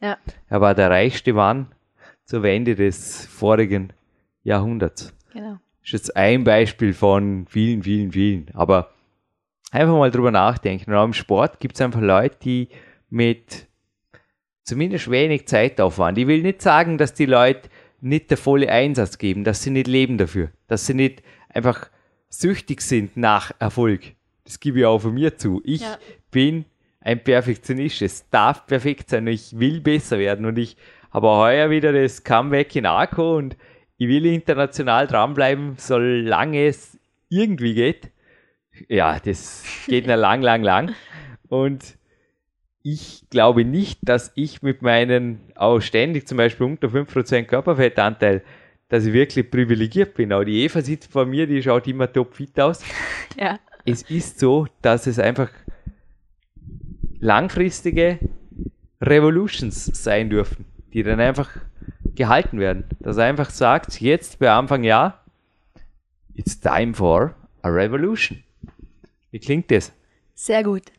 Ja. 0.00 0.16
Er 0.48 0.60
war 0.60 0.76
der 0.76 0.88
reichste 0.88 1.32
Mann 1.32 1.66
zur 2.24 2.44
Wende 2.44 2.76
des 2.76 3.26
vorigen 3.26 3.92
Jahrhunderts. 4.44 5.12
Genau. 5.32 5.58
ist 5.82 5.92
jetzt 5.92 6.16
ein 6.16 6.44
Beispiel 6.44 6.94
von 6.94 7.46
vielen, 7.48 7.82
vielen, 7.82 8.12
vielen. 8.12 8.46
Aber 8.54 8.90
einfach 9.72 9.96
mal 9.96 10.12
drüber 10.12 10.30
nachdenken. 10.30 10.92
Und 10.92 10.96
auch 10.96 11.04
im 11.04 11.12
Sport 11.12 11.58
gibt 11.58 11.74
es 11.74 11.80
einfach 11.80 12.00
Leute, 12.00 12.36
die 12.42 12.68
mit 13.10 13.66
zumindest 14.62 15.10
wenig 15.10 15.48
Zeitaufwand. 15.48 16.18
Ich 16.18 16.28
will 16.28 16.42
nicht 16.42 16.62
sagen, 16.62 16.98
dass 16.98 17.14
die 17.14 17.26
Leute 17.26 17.68
nicht 18.00 18.30
der 18.30 18.36
volle 18.38 18.70
Einsatz 18.70 19.18
geben, 19.18 19.44
dass 19.44 19.62
sie 19.62 19.70
nicht 19.70 19.86
leben 19.86 20.18
dafür, 20.18 20.50
dass 20.66 20.86
sie 20.86 20.94
nicht 20.94 21.22
einfach 21.48 21.90
süchtig 22.28 22.80
sind 22.82 23.16
nach 23.16 23.52
Erfolg. 23.58 24.14
Das 24.44 24.60
gebe 24.60 24.80
ich 24.80 24.84
auch 24.86 24.98
von 25.00 25.14
mir 25.14 25.36
zu. 25.36 25.60
Ich 25.64 25.80
Ja. 25.82 25.98
bin 26.30 26.64
ein 27.00 27.22
Perfektionist. 27.22 28.02
Es 28.02 28.28
darf 28.30 28.66
perfekt 28.66 29.10
sein 29.10 29.26
und 29.26 29.32
ich 29.32 29.58
will 29.58 29.80
besser 29.80 30.18
werden. 30.18 30.44
Und 30.46 30.58
ich 30.58 30.76
habe 31.10 31.28
auch 31.28 31.40
heuer 31.42 31.70
wieder 31.70 31.92
das 31.92 32.22
Comeback 32.24 32.74
in 32.76 32.86
Arco 32.86 33.36
und 33.36 33.56
ich 33.96 34.08
will 34.08 34.26
international 34.26 35.06
dranbleiben, 35.06 35.74
solange 35.78 36.66
es 36.66 36.98
irgendwie 37.28 37.74
geht. 37.74 38.10
Ja, 38.88 39.18
das 39.18 39.64
geht 39.86 40.06
noch 40.06 40.16
lang, 40.16 40.42
lang, 40.42 40.62
lang. 40.62 40.94
Und 41.48 41.96
ich 42.92 43.24
glaube 43.28 43.64
nicht, 43.64 43.98
dass 44.02 44.32
ich 44.34 44.62
mit 44.62 44.80
meinen 44.80 45.40
auch 45.54 45.80
ständig 45.80 46.26
zum 46.26 46.38
Beispiel 46.38 46.66
unter 46.66 46.88
5% 46.88 47.44
Körperfettanteil, 47.44 48.42
dass 48.88 49.04
ich 49.04 49.12
wirklich 49.12 49.50
privilegiert 49.50 50.14
bin. 50.14 50.32
Auch 50.32 50.44
die 50.44 50.62
Eva 50.62 50.80
sitzt 50.80 51.12
vor 51.12 51.26
mir, 51.26 51.46
die 51.46 51.62
schaut 51.62 51.86
immer 51.86 52.12
topfit 52.12 52.58
aus. 52.60 52.82
Ja. 53.38 53.60
Es 53.84 54.02
ist 54.02 54.40
so, 54.40 54.66
dass 54.82 55.06
es 55.06 55.20
einfach 55.20 55.48
langfristige 57.20 58.18
Revolutions 59.00 59.84
sein 59.84 60.28
dürfen, 60.28 60.64
die 60.92 61.04
dann 61.04 61.20
einfach 61.20 61.48
gehalten 62.16 62.58
werden. 62.58 62.84
Dass 62.98 63.16
er 63.16 63.26
einfach 63.26 63.50
sagt, 63.50 64.00
jetzt 64.00 64.40
bei 64.40 64.50
Anfang 64.50 64.82
Jahr, 64.82 65.24
it's 66.34 66.58
time 66.58 66.94
for 66.94 67.36
a 67.62 67.68
revolution. 67.68 68.42
Wie 69.30 69.38
klingt 69.38 69.70
das? 69.70 69.92
Sehr 70.34 70.64
gut. 70.64 70.90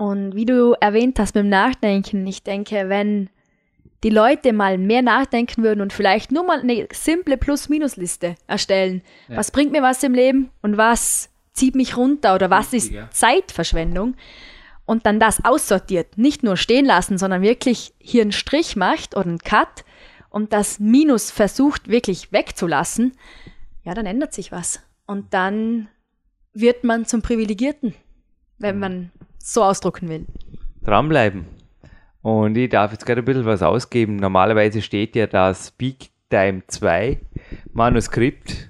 Und 0.00 0.34
wie 0.34 0.46
du 0.46 0.72
erwähnt 0.80 1.18
hast 1.18 1.34
beim 1.34 1.50
Nachdenken, 1.50 2.26
ich 2.26 2.42
denke, 2.42 2.88
wenn 2.88 3.28
die 4.02 4.08
Leute 4.08 4.54
mal 4.54 4.78
mehr 4.78 5.02
nachdenken 5.02 5.62
würden 5.62 5.82
und 5.82 5.92
vielleicht 5.92 6.32
nur 6.32 6.42
mal 6.42 6.60
eine 6.60 6.88
simple 6.90 7.36
Plus-Minus-Liste 7.36 8.36
erstellen, 8.46 9.02
was 9.28 9.50
bringt 9.50 9.72
mir 9.72 9.82
was 9.82 10.02
im 10.02 10.14
Leben 10.14 10.52
und 10.62 10.78
was 10.78 11.28
zieht 11.52 11.74
mich 11.74 11.98
runter 11.98 12.34
oder 12.34 12.48
was 12.48 12.72
ist 12.72 12.90
ja. 12.90 13.10
Zeitverschwendung 13.10 14.16
und 14.86 15.04
dann 15.04 15.20
das 15.20 15.44
aussortiert, 15.44 16.16
nicht 16.16 16.42
nur 16.42 16.56
stehen 16.56 16.86
lassen, 16.86 17.18
sondern 17.18 17.42
wirklich 17.42 17.92
hier 17.98 18.22
einen 18.22 18.32
Strich 18.32 18.76
macht 18.76 19.14
oder 19.14 19.26
einen 19.26 19.38
Cut 19.38 19.84
und 20.30 20.54
das 20.54 20.80
Minus 20.80 21.30
versucht 21.30 21.88
wirklich 21.88 22.32
wegzulassen, 22.32 23.12
ja, 23.84 23.92
dann 23.92 24.06
ändert 24.06 24.32
sich 24.32 24.50
was. 24.50 24.80
Und 25.04 25.34
dann 25.34 25.88
wird 26.54 26.84
man 26.84 27.04
zum 27.04 27.20
Privilegierten, 27.20 27.94
wenn 28.56 28.78
man 28.78 29.10
so 29.42 29.62
ausdrucken 29.62 30.08
will. 30.08 30.26
Dranbleiben. 30.84 31.46
Und 32.22 32.56
ich 32.56 32.68
darf 32.68 32.92
jetzt 32.92 33.06
gerade 33.06 33.22
ein 33.22 33.24
bisschen 33.24 33.46
was 33.46 33.62
ausgeben. 33.62 34.16
Normalerweise 34.16 34.82
steht 34.82 35.16
ja 35.16 35.26
das 35.26 35.70
Peak 35.70 36.10
Time 36.28 36.62
2 36.66 37.18
Manuskript. 37.72 38.68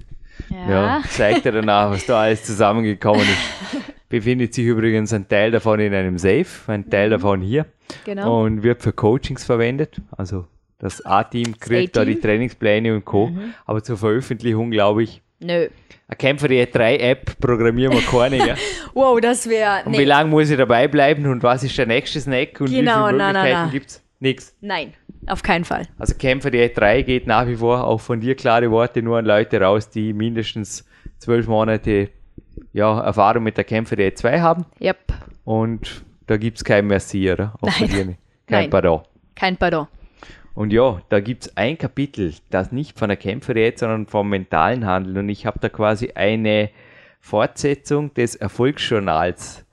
Ja, 0.49 1.03
zeigt 1.09 1.47
er 1.47 1.53
danach, 1.53 1.91
was 1.91 2.07
da 2.07 2.23
alles 2.23 2.45
zusammengekommen 2.45 3.23
ist. 3.23 3.83
Befindet 4.09 4.55
sich 4.55 4.67
übrigens 4.67 5.13
ein 5.13 5.29
Teil 5.29 5.53
davon 5.53 5.79
in 5.79 5.95
einem 5.95 6.19
Safe, 6.19 6.47
ein 6.67 6.91
Teil 6.91 7.11
davon 7.11 7.41
hier. 7.41 7.67
genau. 8.05 8.43
und 8.43 8.65
wird 8.65 8.83
für 8.83 8.93
Coachings 8.93 9.45
verwendet. 9.45 10.01
Also 10.17 10.47
das 10.79 11.05
A-Team 11.05 11.59
kriegt 11.61 11.97
da 11.97 12.05
die. 12.05 12.19
Trainingspläne 12.19 12.95
und 12.95 13.05
Co. 13.05 13.31
Aber 13.67 13.83
zur 13.83 13.99
Veröffentlichung, 13.99 14.71
glaube 14.71 15.05
ich, 15.05 15.23
Nö. 15.41 15.69
eine 16.09 16.17
Kämpfer 16.19 16.49
die 16.49 16.71
3 16.71 16.97
App 16.99 17.39
programmieren 17.41 17.93
wir 17.95 18.03
keine. 18.03 18.39
gell? 18.39 18.57
Wow, 18.95 19.21
das 19.21 19.49
wäre. 19.49 19.83
Und 19.85 19.97
wie 19.97 20.05
lange 20.05 20.31
muss 20.31 20.51
ich 20.51 20.57
dabei 20.59 20.87
bleiben 20.89 21.27
und 21.27 21.43
was 21.43 21.63
ist 21.65 21.77
der 21.79 21.87
nächste 21.87 22.21
Snack 22.21 22.61
und 22.61 22.71
Genau, 22.71 23.07
wie 23.07 23.11
viele 23.13 23.23
Möglichkeiten 23.25 23.53
na. 23.53 23.69
gibt's? 23.71 24.03
Nix. 24.23 24.55
Nein, 24.61 24.93
auf 25.27 25.43
keinen 25.43 25.65
Fall. 25.65 25.89
Also 25.99 26.15
Kämpfer 26.15 26.51
die 26.51 26.71
3 26.73 27.03
geht 27.03 27.27
nach 27.27 27.47
wie 27.47 27.57
vor 27.57 27.85
auch 27.85 28.01
von 28.01 28.21
dir 28.21 28.35
klare 28.35 28.71
Worte 28.71 29.01
nur 29.03 29.17
an 29.19 29.25
Leute 29.25 29.61
raus, 29.61 29.89
die 29.89 30.13
mindestens 30.13 30.85
zwölf 31.19 31.47
Monate 31.47 32.11
ja, 32.73 33.01
Erfahrung 33.01 33.45
mit 33.45 33.57
der 33.57 33.65
Kämpfer 33.65 33.97
die 33.97 34.13
2 34.13 34.41
haben. 34.41 34.67
Yep. 34.81 34.99
Und 35.45 36.05
da 36.27 36.37
gibt 36.37 36.59
es 36.59 36.65
kein 36.65 36.87
Merci, 36.87 37.31
oder? 37.33 37.55
Auch 37.61 37.81
Nein. 37.81 37.89
Kein 38.47 38.63
Nein. 38.63 38.71
Pardon. 38.71 39.03
Kein 39.37 39.57
Pardon. 39.57 39.87
Und 40.61 40.75
ja, 40.75 41.01
da 41.09 41.21
gibt 41.21 41.47
es 41.47 41.57
ein 41.57 41.79
Kapitel, 41.79 42.35
das 42.51 42.71
nicht 42.71 42.99
von 42.99 43.09
der 43.09 43.17
Kämpferdiät, 43.17 43.79
sondern 43.79 44.07
vom 44.07 44.29
mentalen 44.29 44.85
Handeln. 44.85 45.17
Und 45.17 45.31
ich 45.31 45.47
habe 45.47 45.59
da 45.59 45.71
quasi 45.71 46.11
eine 46.15 46.69
Fortsetzung 47.19 48.13
des 48.13 48.37
Erfolgsjournals 48.37 49.65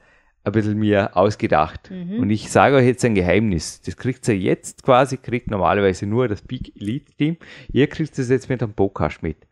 ein 0.46 0.52
bisschen 0.54 0.78
mir 0.78 1.18
ausgedacht. 1.18 1.92
Mhm. 1.92 2.22
Und 2.22 2.30
ich 2.30 2.50
sage 2.50 2.78
euch 2.78 2.86
jetzt 2.86 3.04
ein 3.04 3.16
Geheimnis. 3.16 3.82
Das 3.82 3.98
kriegt 3.98 4.26
ihr 4.30 4.38
jetzt 4.38 4.82
quasi, 4.82 5.18
kriegt 5.18 5.52
normalerweise 5.52 6.06
nur 6.06 6.30
das 6.30 6.42
Big 6.42 6.74
Elite 6.80 7.14
Team. 7.18 7.36
Ihr 7.70 7.88
kriegt 7.88 8.18
es 8.18 8.30
jetzt 8.30 8.48
mit 8.48 8.64
einem 8.64 8.72
Podcast 8.72 9.22
mit. 9.22 9.46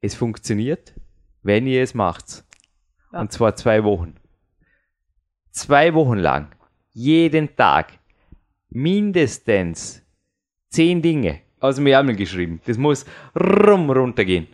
Es 0.00 0.14
funktioniert, 0.14 0.94
wenn 1.42 1.66
ihr 1.66 1.82
es 1.82 1.92
macht. 1.92 2.44
Ja. 3.12 3.20
Und 3.22 3.32
zwar 3.32 3.56
zwei 3.56 3.82
Wochen. 3.82 4.14
Zwei 5.50 5.92
Wochen 5.92 6.18
lang. 6.18 6.54
Jeden 6.92 7.56
Tag. 7.56 7.94
Mindestens 8.70 10.05
zehn 10.76 11.00
Dinge 11.00 11.40
aus 11.58 11.76
dem 11.76 11.86
Ärmel 11.86 12.16
geschrieben. 12.16 12.60
Das 12.66 12.76
muss 12.76 13.06
rum 13.34 13.90
runtergehen. 13.90 14.46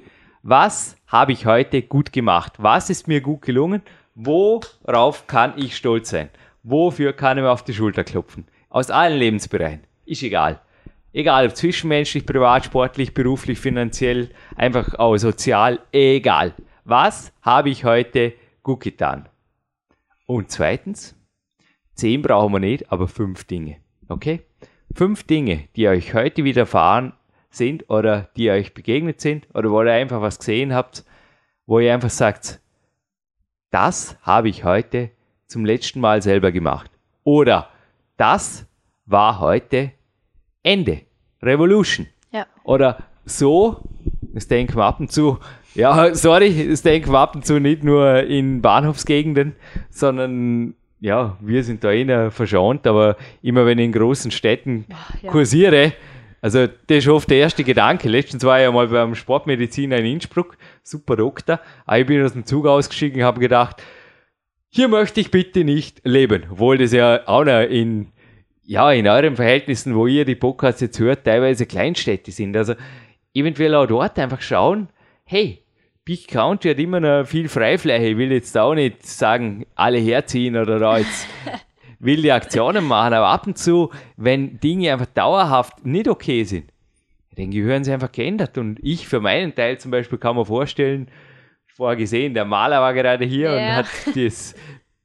Was 0.44 0.96
habe 1.08 1.32
ich 1.32 1.46
heute 1.46 1.82
gut 1.82 2.12
gemacht? 2.12 2.52
Was 2.58 2.90
ist 2.90 3.08
mir 3.08 3.20
gut 3.20 3.42
gelungen? 3.42 3.82
Worauf 4.14 5.26
kann 5.26 5.54
ich 5.56 5.76
stolz 5.76 6.10
sein? 6.10 6.28
Wofür 6.62 7.12
kann 7.12 7.38
ich 7.38 7.42
mir 7.42 7.50
auf 7.50 7.64
die 7.64 7.74
Schulter 7.74 8.04
klopfen? 8.04 8.46
Aus 8.68 8.88
allen 8.88 9.18
Lebensbereichen. 9.18 9.80
Ist 10.06 10.22
egal. 10.22 10.60
Egal, 11.12 11.52
zwischenmenschlich, 11.56 12.24
privat, 12.24 12.66
sportlich, 12.66 13.12
beruflich, 13.12 13.58
finanziell, 13.58 14.30
einfach 14.54 14.94
auch 14.94 15.16
sozial, 15.16 15.80
egal. 15.90 16.54
Was 16.84 17.32
habe 17.42 17.70
ich 17.70 17.84
heute 17.84 18.34
gut 18.62 18.80
getan? 18.84 19.28
Und 20.26 20.52
zweitens, 20.52 21.16
zehn 21.94 22.22
brauchen 22.22 22.52
wir 22.52 22.60
nicht, 22.60 22.92
aber 22.92 23.08
fünf 23.08 23.42
Dinge. 23.42 23.78
Okay? 24.08 24.42
Fünf 24.94 25.24
Dinge, 25.24 25.68
die 25.74 25.88
euch 25.88 26.12
heute 26.12 26.44
widerfahren 26.44 27.14
sind 27.50 27.88
oder 27.88 28.28
die 28.36 28.50
euch 28.50 28.74
begegnet 28.74 29.20
sind 29.20 29.46
oder 29.54 29.70
wo 29.70 29.82
ihr 29.82 29.92
einfach 29.92 30.20
was 30.20 30.38
gesehen 30.38 30.74
habt, 30.74 31.04
wo 31.66 31.78
ihr 31.78 31.94
einfach 31.94 32.10
sagt, 32.10 32.60
das 33.70 34.18
habe 34.22 34.50
ich 34.50 34.64
heute 34.64 35.10
zum 35.46 35.64
letzten 35.64 36.00
Mal 36.00 36.20
selber 36.20 36.52
gemacht. 36.52 36.90
Oder 37.24 37.70
das 38.18 38.66
war 39.06 39.40
heute 39.40 39.92
Ende. 40.62 41.02
Revolution. 41.42 42.06
Ja. 42.30 42.46
Oder 42.64 43.02
so, 43.24 43.80
das 44.34 44.46
denken 44.46 44.76
wir 44.76 44.84
ab 44.84 45.00
und 45.00 45.10
zu, 45.10 45.38
ja, 45.74 46.14
sorry, 46.14 46.68
das 46.68 46.82
denken 46.82 47.12
wir 47.12 47.18
ab 47.18 47.34
und 47.34 47.46
zu 47.46 47.58
nicht 47.58 47.82
nur 47.82 48.24
in 48.24 48.60
Bahnhofsgegenden, 48.60 49.56
sondern 49.90 50.74
ja, 51.02 51.36
wir 51.40 51.64
sind 51.64 51.82
da 51.82 51.90
eh 51.90 52.30
verschont, 52.30 52.86
aber 52.86 53.16
immer 53.42 53.66
wenn 53.66 53.78
ich 53.78 53.86
in 53.86 53.92
großen 53.92 54.30
Städten 54.30 54.86
ja. 55.20 55.30
kursiere, 55.30 55.94
also 56.40 56.68
das 56.86 56.98
ist 56.98 57.08
oft 57.08 57.28
der 57.28 57.38
erste 57.38 57.64
Gedanke. 57.64 58.08
Letztens 58.08 58.44
war 58.44 58.58
ich 58.58 58.64
ja 58.64 58.70
mal 58.70 58.86
beim 58.86 59.16
Sportmediziner 59.16 59.98
in 59.98 60.06
Innsbruck, 60.06 60.56
super 60.84 61.16
Doktor, 61.16 61.60
ich 61.92 62.06
bin 62.06 62.24
aus 62.24 62.34
dem 62.34 62.46
Zug 62.46 62.68
ausgestiegen 62.68 63.20
und 63.20 63.26
habe 63.26 63.40
gedacht, 63.40 63.82
hier 64.68 64.86
möchte 64.86 65.20
ich 65.20 65.32
bitte 65.32 65.64
nicht 65.64 66.00
leben, 66.04 66.44
obwohl 66.52 66.78
das 66.78 66.92
ja 66.92 67.26
auch 67.26 67.44
noch 67.44 67.62
in, 67.62 68.12
ja, 68.62 68.92
in 68.92 69.08
euren 69.08 69.34
Verhältnissen, 69.34 69.96
wo 69.96 70.06
ihr 70.06 70.24
die 70.24 70.36
Podcasts 70.36 70.80
jetzt 70.80 71.00
hört, 71.00 71.24
teilweise 71.24 71.66
Kleinstädte 71.66 72.30
sind. 72.30 72.56
Also 72.56 72.74
eventuell 73.34 73.74
auch 73.74 73.86
dort 73.86 74.16
einfach 74.20 74.40
schauen, 74.40 74.88
hey, 75.24 75.61
Big 76.04 76.26
Country 76.26 76.70
hat 76.70 76.78
immer 76.78 76.98
noch 76.98 77.24
viel 77.24 77.48
Freifläche. 77.48 78.06
Ich 78.06 78.16
will 78.16 78.32
jetzt 78.32 78.56
auch 78.58 78.74
nicht 78.74 79.06
sagen, 79.06 79.66
alle 79.74 79.98
herziehen 79.98 80.56
oder 80.56 80.78
da 80.78 80.98
jetzt 80.98 81.28
wilde 82.00 82.34
Aktionen 82.34 82.84
machen, 82.84 83.14
aber 83.14 83.28
ab 83.28 83.46
und 83.46 83.56
zu, 83.56 83.90
wenn 84.16 84.58
Dinge 84.58 84.92
einfach 84.92 85.06
dauerhaft 85.06 85.86
nicht 85.86 86.08
okay 86.08 86.42
sind, 86.42 86.72
dann 87.36 87.50
gehören 87.50 87.84
sie 87.84 87.92
einfach 87.92 88.10
geändert. 88.10 88.58
Und 88.58 88.80
ich 88.82 89.06
für 89.06 89.20
meinen 89.20 89.54
Teil 89.54 89.78
zum 89.78 89.92
Beispiel 89.92 90.18
kann 90.18 90.34
mir 90.34 90.44
vorstellen, 90.44 91.08
vorher 91.68 91.96
gesehen, 91.96 92.34
der 92.34 92.44
Maler 92.44 92.80
war 92.80 92.94
gerade 92.94 93.24
hier 93.24 93.52
ja. 93.52 93.56
und 93.56 93.76
hat 93.76 93.86
das 94.16 94.54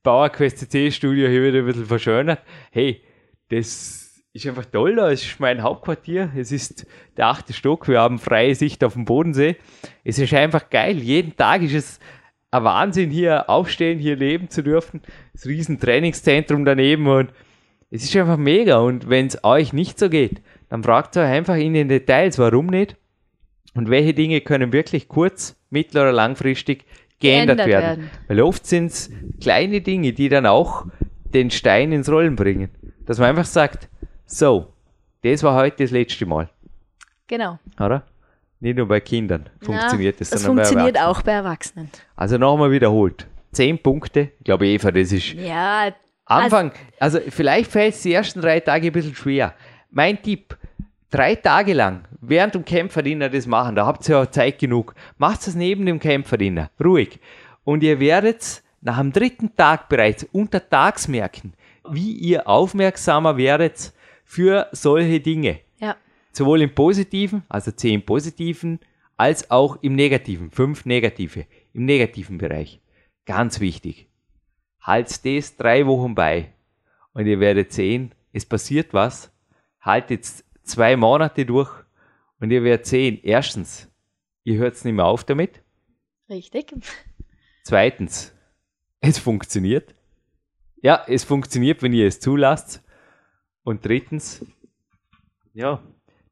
Bauerquest 0.02 0.60
CC 0.60 0.92
Studio 0.92 1.30
hier 1.30 1.44
wieder 1.44 1.60
ein 1.60 1.66
bisschen 1.66 1.86
verschönert. 1.86 2.42
Hey, 2.72 3.04
das 3.50 4.07
ist 4.38 4.47
einfach 4.47 4.65
toll, 4.65 4.95
da 4.95 5.10
ist 5.10 5.39
mein 5.39 5.63
Hauptquartier. 5.63 6.32
Es 6.36 6.52
ist 6.52 6.86
der 7.17 7.28
achte 7.28 7.54
Stock, 7.54 7.88
wir 7.88 8.00
haben 8.00 8.19
freie 8.19 8.56
Sicht 8.56 8.84
auf 8.84 8.93
den 8.93 9.06
Bodensee. 9.06 9.56
Es 10.04 10.19
ist 10.19 10.34
einfach 10.34 10.69
geil. 10.69 10.97
Jeden 10.97 11.36
Tag 11.36 11.62
ist 11.62 11.73
es 11.73 12.00
ein 12.52 12.63
Wahnsinn, 12.63 13.10
hier 13.10 13.50
aufstehen, 13.50 14.00
hier 14.00 14.15
leben 14.15 14.50
zu 14.50 14.63
dürfen. 14.63 15.02
Das 15.34 15.45
riesen 15.45 15.80
Trainingszentrum 15.80 16.65
daneben 16.65 17.08
und 17.08 17.32
es 17.89 18.04
ist 18.04 18.15
einfach 18.15 18.38
mega. 18.38 18.78
Und 18.78 19.10
wenn 19.10 19.28
es 19.28 19.43
euch 19.43 19.73
nicht 19.73 19.97
so 20.00 20.10
geht, 20.10 20.41
dann 20.69 20.84
fragt 20.84 21.17
euch 21.17 21.26
einfach 21.26 21.56
in 21.56 21.73
den 21.73 21.89
Details, 21.89 22.38
warum 22.38 22.67
nicht 22.67 22.95
und 23.73 23.89
welche 23.89 24.13
Dinge 24.13 24.41
können 24.41 24.73
wirklich 24.73 25.08
kurz, 25.08 25.56
mittel- 25.69 26.02
oder 26.02 26.12
langfristig 26.12 26.86
geändert, 27.19 27.58
geändert 27.58 27.67
werden. 27.67 28.02
werden. 28.02 28.10
Weil 28.28 28.41
oft 28.41 28.65
sind 28.65 28.88
es 28.88 29.12
kleine 29.41 29.82
Dinge, 29.82 30.13
die 30.13 30.30
dann 30.30 30.45
auch 30.45 30.86
den 31.34 31.52
Stein 31.52 31.91
ins 31.91 32.10
Rollen 32.10 32.36
bringen. 32.36 32.69
Dass 33.06 33.19
man 33.19 33.30
einfach 33.30 33.45
sagt, 33.45 33.89
so, 34.28 34.74
das 35.24 35.42
war 35.42 35.56
heute 35.56 35.84
das 35.84 35.92
letzte 35.92 36.26
Mal. 36.26 36.50
Genau. 37.28 37.60
Oder? 37.80 38.04
Nicht 38.60 38.78
nur 38.78 38.88
bei 38.88 39.00
Kindern 39.00 39.50
funktioniert 39.62 40.16
ja, 40.16 40.20
das, 40.20 40.30
das 40.30 40.42
sondern 40.44 40.66
funktioniert 40.66 40.96
bei 40.96 41.06
auch 41.06 41.22
bei 41.22 41.32
Erwachsenen. 41.32 41.90
Also 42.16 42.38
nochmal 42.38 42.72
wiederholt. 42.72 43.28
Zehn 43.52 43.82
Punkte. 43.82 44.32
Ich 44.40 44.46
glaube, 44.46 44.68
Eva, 44.68 44.92
das 44.92 45.12
ist. 45.12 45.34
Ja. 45.34 45.92
Anfang, 46.26 46.72
also, 47.00 47.20
also 47.20 47.32
vielleicht 47.32 47.72
fällt 47.72 47.94
es 47.94 48.02
die 48.02 48.13
ersten 48.13 48.42
drei 48.42 48.60
Tage 48.60 48.88
ein 48.88 48.94
bisschen 48.94 49.16
schwer. 49.16 49.54
Mein 49.92 50.22
Tipp, 50.22 50.58
drei 51.10 51.36
Tage 51.36 51.74
lang 51.74 52.04
während 52.20 52.56
dem 52.56 52.66
Kämpferdiener 52.66 53.30
das 53.30 53.48
machen, 53.48 53.76
da 53.76 53.86
habt 53.86 54.08
ihr 54.10 54.18
ja 54.18 54.32
Zeit 54.32 54.60
genug. 54.60 54.94
Macht 55.18 55.48
es 55.48 55.56
neben 55.56 55.86
dem 55.86 56.00
Kämpferdiener, 56.00 56.70
ruhig. 56.84 57.20
Und 57.63 57.84
ihr 57.84 58.00
werdet 58.00 58.62
nach 58.82 58.98
dem 58.98 59.12
dritten 59.12 59.56
Tag 59.56 59.90
bereits 59.90 60.24
untertags 60.32 61.08
merken, 61.08 61.54
wie 61.90 62.12
ihr 62.12 62.48
aufmerksamer 62.48 63.38
werdet 63.38 63.94
für 64.28 64.68
solche 64.74 65.22
Dinge. 65.22 65.62
Ja. 65.80 65.96
Sowohl 66.34 66.62
im 66.62 66.76
Positiven, 66.76 67.44
also 67.48 67.72
zehn 67.72 68.06
Positiven, 68.06 68.80
als 69.16 69.50
auch 69.50 69.82
im 69.82 69.96
Negativen, 69.96 70.52
fünf 70.52 70.86
Negative, 70.86 71.48
im 71.74 71.86
negativen 71.86 72.38
Bereich. 72.38 72.82
Ganz 73.26 73.62
wichtig. 73.62 74.10
Haltet 74.82 75.26
das 75.26 75.56
drei 75.56 75.88
Wochen 75.88 76.13
bei 76.13 76.54
und 77.13 77.26
ihr 77.26 77.40
werdet 77.40 77.72
sehen, 77.72 78.13
es 78.34 78.46
passiert 78.46 78.94
was. 78.94 79.32
Haltet 79.80 80.26
zwei 80.63 80.98
Monate 80.98 81.46
durch 81.46 81.72
und 82.40 82.52
ihr 82.52 82.63
werdet 82.63 82.86
sehen, 82.86 83.20
erstens, 83.24 83.90
ihr 84.44 84.58
hört 84.58 84.76
es 84.76 84.84
nicht 84.84 84.94
mehr 84.94 85.06
auf 85.06 85.24
damit. 85.24 85.63
Richtig. 86.30 86.74
Zweitens, 87.63 88.36
es 89.00 89.18
funktioniert. 89.18 89.96
Ja, 90.82 91.04
es 91.08 91.24
funktioniert, 91.24 91.82
wenn 91.82 91.94
ihr 91.94 92.08
es 92.08 92.20
zulasst. 92.20 92.84
Und 93.68 93.84
drittens, 93.84 94.46
ja, 95.54 95.82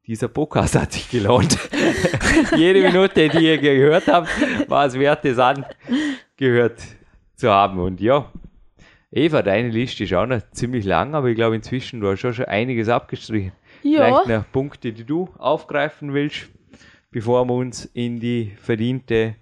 dieser 0.07 0.29
Podcast 0.29 0.73
hat 0.79 0.93
sich 0.93 1.09
gelohnt. 1.09 1.59
Jede 2.55 2.79
ja. 2.79 2.89
Minute, 2.89 3.27
die 3.27 3.39
ihr 3.39 3.57
gehört 3.57 4.07
habt, 4.07 4.29
war 4.69 4.85
es 4.85 4.97
wert, 4.97 5.25
es 5.25 5.37
angehört 5.37 6.81
zu 7.35 7.49
haben. 7.49 7.79
Und 7.79 7.99
ja, 7.99 8.31
Eva, 9.11 9.41
deine 9.41 9.67
Liste 9.67 10.05
ist 10.05 10.13
auch 10.13 10.25
noch 10.25 10.49
ziemlich 10.51 10.85
lang, 10.85 11.13
aber 11.13 11.27
ich 11.27 11.35
glaube 11.35 11.57
inzwischen 11.57 11.99
du 11.99 12.09
hast 12.09 12.21
schon, 12.21 12.33
schon 12.33 12.45
einiges 12.45 12.87
abgestrichen. 12.87 13.51
Ja. 13.83 14.05
Vielleicht 14.05 14.27
noch 14.29 14.51
Punkte, 14.53 14.93
die 14.93 15.03
du 15.03 15.27
aufgreifen 15.37 16.13
willst, 16.13 16.47
bevor 17.11 17.43
wir 17.43 17.53
uns 17.53 17.83
in 17.83 18.17
die 18.17 18.53
verdiente 18.61 19.35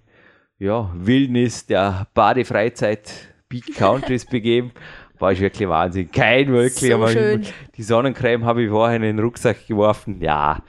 ja, 0.58 0.90
Wildnis 0.96 1.64
der 1.66 2.08
Badefreizeit 2.12 3.32
Peak 3.48 3.76
Countries 3.76 4.26
begeben 4.26 4.72
war 5.18 5.32
ich 5.32 5.40
wirklich 5.40 5.68
Wahnsinn. 5.68 6.10
Kein 6.10 6.48
wirklich. 6.52 6.92
So 6.92 7.08
schön. 7.08 7.46
Die 7.76 7.82
Sonnencreme 7.82 8.44
habe 8.44 8.62
ich 8.62 8.70
vorher 8.70 8.96
in 8.96 9.02
den 9.02 9.18
Rucksack 9.18 9.66
geworfen. 9.66 10.20
Ja, 10.20 10.62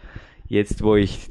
jetzt 0.48 0.84
wo 0.84 0.96
ich 0.96 1.30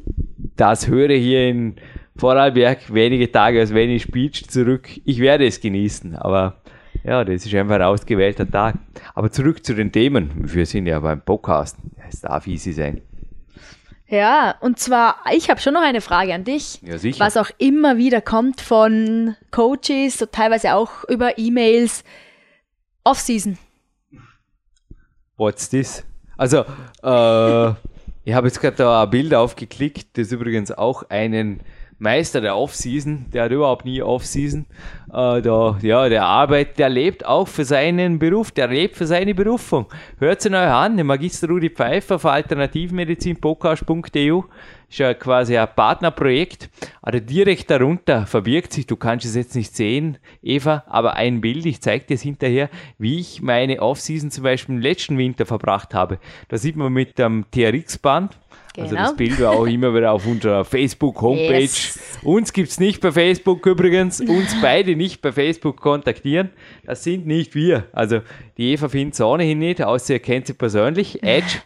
das 0.57 0.89
höre 0.89 1.15
hier 1.15 1.49
in 1.49 1.77
Vorarlberg, 2.17 2.95
wenige 2.95 3.31
Tage 3.31 3.63
aus 3.63 3.75
Venice 3.75 4.07
Beach 4.07 4.47
zurück, 4.49 4.89
ich 5.05 5.19
werde 5.19 5.47
es 5.47 5.61
genießen. 5.61 6.15
Aber 6.17 6.61
ja, 7.03 7.25
das 7.25 7.45
ist 7.45 7.55
einfach 7.55 7.75
ein 7.75 7.83
ausgewählter 7.83 8.49
Tag. 8.49 8.77
Aber 9.15 9.31
zurück 9.31 9.65
zu 9.65 9.75
den 9.75 9.91
Themen. 9.91 10.31
Wir 10.37 10.65
sind 10.65 10.87
ja 10.87 11.01
beim 11.01 11.21
Podcast. 11.21 11.77
Es 12.09 12.21
darf 12.21 12.47
easy 12.47 12.73
sein. 12.73 13.03
Ja, 14.07 14.55
und 14.61 14.79
zwar, 14.79 15.17
ich 15.33 15.51
habe 15.51 15.61
schon 15.61 15.75
noch 15.75 15.83
eine 15.83 16.01
Frage 16.01 16.35
an 16.35 16.45
dich. 16.45 16.81
Ja, 16.83 16.99
sicher. 16.99 17.19
Was 17.25 17.37
auch 17.37 17.51
immer 17.59 17.97
wieder 17.97 18.21
kommt 18.21 18.61
von 18.61 19.35
Coaches, 19.51 20.19
so 20.19 20.27
teilweise 20.27 20.75
auch 20.75 21.05
über 21.09 21.37
E-Mails. 21.37 22.05
Off-Season. 23.05 23.59
What's 25.37 25.69
this? 25.69 26.03
Also, 26.39 26.65
äh, 27.03 27.75
ich 28.25 28.33
habe 28.33 28.47
jetzt 28.47 28.61
gerade 28.61 28.89
ein 28.89 29.11
Bild 29.11 29.35
aufgeklickt, 29.35 30.17
das 30.17 30.33
übrigens 30.33 30.73
auch 30.73 31.03
einen 31.11 31.61
Meister 31.99 32.41
der 32.41 32.57
Off-Season, 32.57 33.27
der 33.33 33.45
hat 33.45 33.53
überhaupt 33.53 33.85
nie 33.85 34.03
Off-Season. 34.03 34.65
Äh, 35.13 35.43
da, 35.43 35.79
ja, 35.83 36.09
der 36.09 36.25
arbeitet, 36.25 36.79
der 36.79 36.89
lebt 36.89 37.27
auch 37.27 37.47
für 37.47 37.67
seinen 37.67 38.19
Beruf, 38.19 38.51
der 38.53 38.69
lebt 38.69 38.97
für 38.97 39.07
seine 39.07 39.35
Berufung. 39.35 39.85
Hört 40.19 40.41
es 40.41 40.47
euch 40.47 40.55
an, 40.55 40.97
der 40.97 41.05
Magister 41.05 41.49
Rudi 41.49 41.69
Pfeiffer 41.71 42.19
von 42.19 42.31
alternativmedizinpodcast.eu 42.33 44.41
ist 44.89 44.99
ja 44.99 45.15
quasi 45.15 45.57
ein 45.57 45.69
Partnerprojekt. 45.75 46.69
Also 47.03 47.21
direkt 47.21 47.71
darunter 47.71 48.27
verbirgt 48.27 48.73
sich, 48.73 48.87
du 48.87 48.97
kannst 48.97 49.27
es 49.27 49.35
jetzt 49.35 49.55
nicht 49.55 49.75
sehen, 49.75 50.19
Eva, 50.43 50.85
aber 50.87 51.15
ein 51.15 51.41
Bild, 51.41 51.67
ich 51.67 51.81
zeige 51.81 52.07
dir 52.07 52.15
es 52.15 52.23
hinterher, 52.23 52.71
wie 52.99 53.21
ich 53.21 53.43
meine 53.43 53.81
Off-Season 53.81 54.31
zum 54.31 54.45
Beispiel 54.45 54.77
im 54.77 54.81
letzten 54.81 55.19
Winter 55.19 55.47
verbracht 55.47 55.95
habe. 55.95 56.19
Da 56.49 56.59
sieht 56.59 56.77
man 56.77 56.93
mit 56.93 57.19
dem 57.19 57.45
TRX-Band, 57.51 58.37
Genau. 58.75 58.87
Also 58.87 58.97
das 58.97 59.07
genau. 59.07 59.17
Bild 59.17 59.41
war 59.41 59.53
auch 59.53 59.67
immer 59.67 59.95
wieder 59.95 60.11
auf 60.11 60.27
unserer 60.27 60.65
Facebook-Homepage. 60.65 61.61
Yes. 61.61 61.99
Uns 62.23 62.53
gibt 62.53 62.71
es 62.71 62.81
nicht 62.81 63.01
bei 63.01 63.13
Facebook 63.13 63.65
übrigens, 63.67 64.21
uns 64.21 64.61
beide 64.61 64.97
nicht 64.97 65.23
bei 65.23 65.31
Facebook 65.31 65.81
kontaktieren. 65.81 66.51
Das 66.85 67.05
sind 67.05 67.25
nicht 67.25 67.55
wir. 67.55 67.85
Also 67.93 68.21
die 68.57 68.73
Eva 68.73 68.89
findet 68.89 69.15
es 69.15 69.21
ohnehin 69.21 69.61
nicht, 69.61 69.81
außer 69.81 70.15
ihr 70.15 70.19
kennt 70.19 70.49
sie 70.49 70.55
persönlich. 70.55 71.23
Edge. 71.23 71.59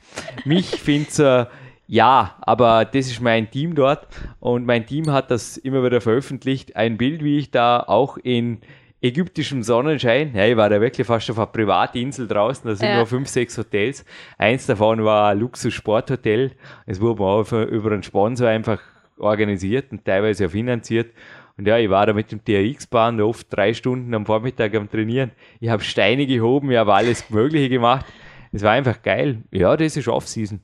Mich 0.44 0.66
findet 0.66 1.12
sie 1.12 1.48
ja, 1.88 2.36
aber 2.42 2.84
das 2.84 3.06
ist 3.06 3.22
mein 3.22 3.50
Team 3.50 3.74
dort 3.74 4.06
und 4.40 4.66
mein 4.66 4.84
Team 4.84 5.10
hat 5.10 5.30
das 5.30 5.56
immer 5.56 5.82
wieder 5.82 6.02
veröffentlicht. 6.02 6.76
Ein 6.76 6.98
Bild, 6.98 7.24
wie 7.24 7.38
ich 7.38 7.50
da 7.50 7.80
auch 7.80 8.18
in 8.18 8.58
ägyptischem 9.00 9.62
Sonnenschein. 9.62 10.34
Ja, 10.34 10.44
ich 10.46 10.56
war 10.58 10.68
da 10.68 10.82
wirklich 10.82 11.06
fast 11.06 11.30
auf 11.30 11.38
einer 11.38 11.46
Privatinsel 11.46 12.28
draußen. 12.28 12.68
Da 12.68 12.76
sind 12.76 12.88
ja. 12.88 12.96
nur 12.96 13.06
fünf, 13.06 13.28
sechs 13.28 13.56
Hotels. 13.56 14.04
Eins 14.36 14.66
davon 14.66 15.02
war 15.02 15.30
ein 15.30 15.38
Luxus-Sporthotel. 15.38 16.52
Es 16.84 17.00
wurde 17.00 17.22
auch 17.22 17.50
über 17.52 17.92
einen 17.92 18.02
Sponsor 18.02 18.48
einfach 18.48 18.82
organisiert 19.16 19.90
und 19.90 20.04
teilweise 20.04 20.44
auch 20.44 20.50
finanziert. 20.50 21.14
Und 21.56 21.66
ja, 21.66 21.78
ich 21.78 21.88
war 21.88 22.04
da 22.04 22.12
mit 22.12 22.30
dem 22.30 22.44
TRX-Bahn 22.44 23.18
oft 23.22 23.46
drei 23.50 23.72
Stunden 23.72 24.12
am 24.14 24.26
Vormittag 24.26 24.74
am 24.74 24.90
Trainieren. 24.90 25.30
Ich 25.58 25.70
habe 25.70 25.82
Steine 25.82 26.26
gehoben, 26.26 26.70
ich 26.70 26.76
habe 26.76 26.92
alles 26.92 27.30
Mögliche 27.30 27.70
gemacht. 27.70 28.04
Es 28.52 28.62
war 28.62 28.72
einfach 28.72 29.00
geil. 29.00 29.42
Ja, 29.50 29.74
das 29.74 29.96
ist 29.96 30.06
Off-Season. 30.06 30.60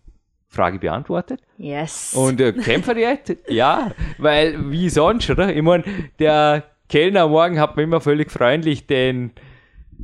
Frage 0.55 0.79
beantwortet. 0.79 1.41
Yes. 1.59 2.15
Und 2.15 2.41
äh, 2.41 2.53
Kämpferdiät? 2.65 3.39
ja, 3.49 3.93
weil 4.19 4.71
wie 4.71 4.89
sonst, 4.89 5.29
oder? 5.31 5.55
Ich 5.55 5.63
meine, 5.63 5.85
der 6.19 6.65
Kellner 6.89 7.23
am 7.23 7.31
Morgen 7.31 7.61
hat 7.61 7.77
mir 7.77 7.83
immer 7.83 8.01
völlig 8.01 8.31
freundlich 8.31 8.87
den 8.87 9.33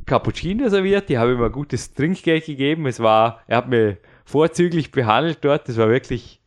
Cappuccino 0.05 0.69
serviert. 0.69 1.09
Die 1.09 1.17
habe 1.17 1.33
ihm 1.33 1.43
ein 1.43 1.51
gutes 1.51 1.93
Trinkgeld 1.93 2.45
gegeben. 2.45 2.85
Es 2.85 2.99
war, 2.99 3.41
er 3.47 3.57
hat 3.57 3.69
mich 3.69 3.97
vorzüglich 4.25 4.91
behandelt 4.91 5.39
dort. 5.41 5.67
Das 5.67 5.77
war 5.77 5.89
wirklich, 5.89 6.41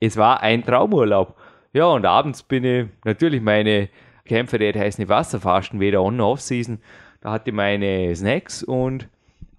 es 0.00 0.16
war 0.16 0.42
ein 0.42 0.64
Traumurlaub. 0.64 1.36
Ja, 1.72 1.86
und 1.86 2.04
abends 2.04 2.42
bin 2.42 2.64
ich 2.64 2.86
natürlich 3.04 3.40
meine 3.40 3.88
Kämpfe, 4.24 4.58
die 4.58 4.72
heißen 4.78 5.08
Wasserfasten, 5.08 5.80
weder 5.80 6.02
on 6.02 6.20
off 6.20 6.40
season. 6.40 6.80
Da 7.20 7.32
hatte 7.32 7.50
ich 7.50 7.56
meine 7.56 8.14
Snacks 8.14 8.62
und 8.62 9.08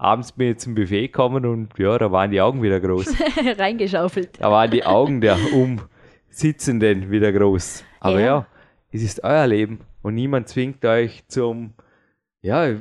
abends 0.01 0.31
bin 0.31 0.51
ich 0.51 0.57
zum 0.57 0.73
Buffet 0.73 1.07
gekommen 1.07 1.45
und 1.45 1.77
ja, 1.77 1.97
da 1.97 2.11
waren 2.11 2.31
die 2.31 2.41
Augen 2.41 2.63
wieder 2.63 2.79
groß. 2.79 3.15
Reingeschaufelt. 3.59 4.41
Da 4.41 4.49
waren 4.51 4.71
die 4.71 4.83
Augen 4.83 5.21
der 5.21 5.37
Umsitzenden 5.53 7.11
wieder 7.11 7.31
groß. 7.31 7.83
Aber 7.99 8.19
ja. 8.19 8.25
ja, 8.25 8.45
es 8.91 9.03
ist 9.03 9.23
euer 9.23 9.45
Leben 9.45 9.81
und 10.01 10.15
niemand 10.15 10.47
zwingt 10.47 10.83
euch 10.85 11.23
zum, 11.27 11.73
ja, 12.41 12.75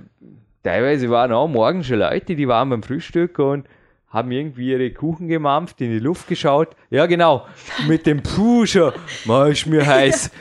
teilweise 0.63 1.11
waren 1.11 1.33
auch 1.33 1.47
morgen 1.47 1.85
schon 1.85 1.99
Leute, 1.99 2.35
die 2.35 2.49
waren 2.49 2.71
beim 2.71 2.83
Frühstück 2.83 3.39
und 3.39 3.69
haben 4.11 4.33
irgendwie 4.33 4.73
ihre 4.73 4.91
Kuchen 4.91 5.29
gemampft, 5.29 5.81
in 5.81 5.93
die 5.93 6.01
Luft 6.01 6.27
geschaut. 6.27 6.71
Ja, 6.91 7.07
genau, 7.07 7.47
mit 7.87 8.07
dem 8.07 8.23
Pusher, 8.23 8.93
man 9.25 9.53
ist 9.53 9.67
mir 9.67 9.87
heiß. 9.87 10.33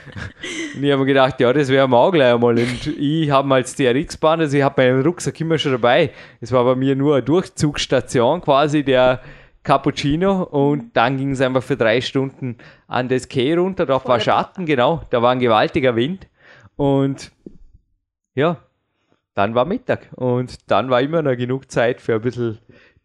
Und 0.76 0.84
ich 0.84 0.92
habe 0.92 1.02
mir 1.02 1.08
gedacht, 1.08 1.40
ja, 1.40 1.54
das 1.54 1.70
wären 1.70 1.92
wir 1.92 1.98
auch 1.98 2.12
gleich 2.12 2.34
einmal. 2.34 2.58
Und 2.58 2.88
ich 2.88 3.30
habe 3.30 3.54
als 3.54 3.76
DRX-Bahn, 3.76 4.40
also 4.40 4.58
ich 4.58 4.64
habe 4.64 4.82
meinen 4.82 5.04
Rucksack 5.04 5.40
immer 5.40 5.60
schon 5.60 5.74
dabei. 5.74 6.12
Es 6.42 6.52
war 6.52 6.66
bei 6.66 6.76
mir 6.76 6.96
nur 6.96 7.16
eine 7.16 7.24
Durchzugsstation 7.24 8.42
quasi, 8.42 8.84
der 8.84 9.22
Cappuccino 9.62 10.44
und 10.44 10.96
dann 10.96 11.18
ging 11.18 11.32
es 11.32 11.42
einfach 11.42 11.62
für 11.62 11.78
drei 11.78 12.02
Stunden 12.02 12.58
an 12.88 13.08
das 13.08 13.30
Quai 13.30 13.56
runter. 13.56 13.86
Da 13.86 14.04
war 14.04 14.20
Schatten, 14.20 14.66
genau, 14.66 15.04
da 15.12 15.22
war 15.22 15.32
ein 15.32 15.40
gewaltiger 15.40 15.96
Wind. 15.96 16.28
Und 16.76 17.32
ja, 18.34 18.58
dann 19.36 19.54
war 19.54 19.66
Mittag 19.66 20.08
und 20.16 20.72
dann 20.72 20.90
war 20.90 21.02
immer 21.02 21.22
noch 21.22 21.36
genug 21.36 21.70
Zeit 21.70 22.02
für 22.02 22.16
ein 22.16 22.22
bisschen 22.22 22.58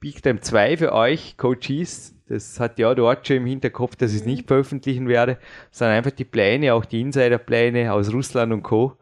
Big 0.05 0.23
Time 0.23 0.39
2 0.39 0.77
für 0.77 0.93
euch, 0.93 1.39
Coaches. 1.39 2.15
Das 2.29 2.61
hat 2.61 2.79
ja 2.79 2.95
dort 2.95 3.27
schon 3.27 3.39
im 3.39 3.47
Hinterkopf, 3.47 3.97
dass 3.97 4.13
ich 4.13 4.21
es 4.21 4.27
nicht 4.27 4.47
veröffentlichen 4.47 5.09
werde, 5.09 5.39
sondern 5.71 5.97
einfach 5.97 6.11
die 6.11 6.27
Pläne, 6.27 6.75
auch 6.75 6.85
die 6.85 7.01
Insider-Pläne 7.01 7.91
aus 7.91 8.13
Russland 8.13 8.53
und 8.53 8.63
Co. 8.63 8.99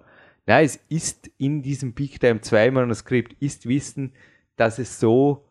Na, 0.47 0.63
es 0.63 0.79
ist 0.89 1.29
in 1.39 1.61
diesem 1.61 1.93
Big 1.93 2.21
Time 2.21 2.41
2 2.41 2.71
Manuskript 2.71 3.35
ist 3.41 3.67
Wissen, 3.67 4.13
dass 4.55 4.79
es 4.79 5.01
so 5.01 5.45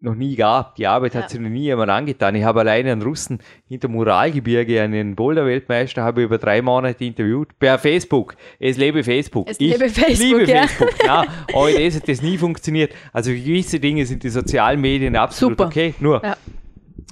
noch 0.00 0.14
nie 0.14 0.36
gab. 0.36 0.76
Die 0.76 0.86
Arbeit 0.86 1.14
ja. 1.14 1.22
hat 1.22 1.30
sich 1.30 1.40
noch 1.40 1.48
nie 1.48 1.62
jemand 1.62 1.90
angetan. 1.90 2.34
Ich 2.34 2.44
habe 2.44 2.60
alleine 2.60 2.92
einen 2.92 3.02
Russen 3.02 3.40
hinter 3.66 3.88
Muralgebirge, 3.88 4.82
einen 4.82 5.16
Boulder-Weltmeister, 5.16 6.02
habe 6.02 6.22
über 6.22 6.38
drei 6.38 6.60
Monate 6.62 7.04
interviewt. 7.04 7.58
Per 7.58 7.78
Facebook. 7.78 8.36
Es 8.58 8.76
lebe 8.76 9.02
Facebook. 9.02 9.48
Es 9.48 9.58
ich 9.58 9.72
lebe 9.72 9.88
Facebook, 9.88 10.38
liebe 10.40 10.50
ja. 10.50 10.66
Facebook. 10.66 10.90
Ja, 11.04 11.24
aber 11.54 11.70
das 11.72 11.96
hat 11.96 12.08
das 12.08 12.22
nie 12.22 12.36
funktioniert. 12.36 12.92
Also 13.12 13.30
gewisse 13.30 13.80
Dinge 13.80 14.04
sind 14.04 14.22
die 14.22 14.28
sozialen 14.28 14.80
Medien 14.80 15.16
absolut 15.16 15.58
Super. 15.58 15.68
okay. 15.68 15.94
Nur, 16.00 16.22
ja. 16.22 16.36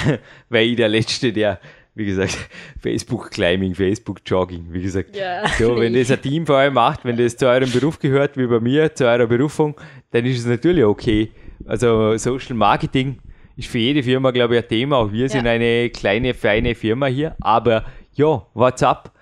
weil 0.48 0.66
ich 0.66 0.76
der 0.76 0.88
Letzte, 0.88 1.32
der 1.32 1.60
wie 1.94 2.06
gesagt, 2.06 2.36
Facebook 2.82 3.30
Climbing, 3.30 3.74
Facebook 3.74 4.20
Jogging, 4.26 4.66
wie 4.70 4.82
gesagt. 4.82 5.16
Ja, 5.16 5.46
so, 5.58 5.78
wenn 5.78 5.94
das 5.94 6.10
ein 6.10 6.20
Team 6.20 6.46
vor 6.46 6.56
allem 6.56 6.74
macht, 6.74 7.04
wenn 7.04 7.16
das 7.16 7.36
zu 7.36 7.46
eurem 7.46 7.70
Beruf 7.70 7.98
gehört, 7.98 8.36
wie 8.36 8.46
bei 8.46 8.60
mir, 8.60 8.94
zu 8.94 9.06
eurer 9.06 9.26
Berufung, 9.26 9.76
dann 10.10 10.24
ist 10.24 10.40
es 10.40 10.46
natürlich 10.46 10.84
okay. 10.84 11.30
Also 11.66 12.16
Social 12.16 12.54
Marketing 12.54 13.18
ist 13.56 13.68
für 13.68 13.78
jede 13.78 14.02
Firma, 14.02 14.30
glaube 14.30 14.56
ich, 14.56 14.62
ein 14.62 14.68
Thema. 14.68 14.96
Auch 14.96 15.12
wir 15.12 15.22
ja. 15.22 15.28
sind 15.28 15.46
eine 15.46 15.90
kleine, 15.90 16.34
feine 16.34 16.74
Firma 16.74 17.06
hier. 17.06 17.36
Aber 17.40 17.84
ja, 18.12 18.46
what's 18.54 18.82
up? 18.82 19.12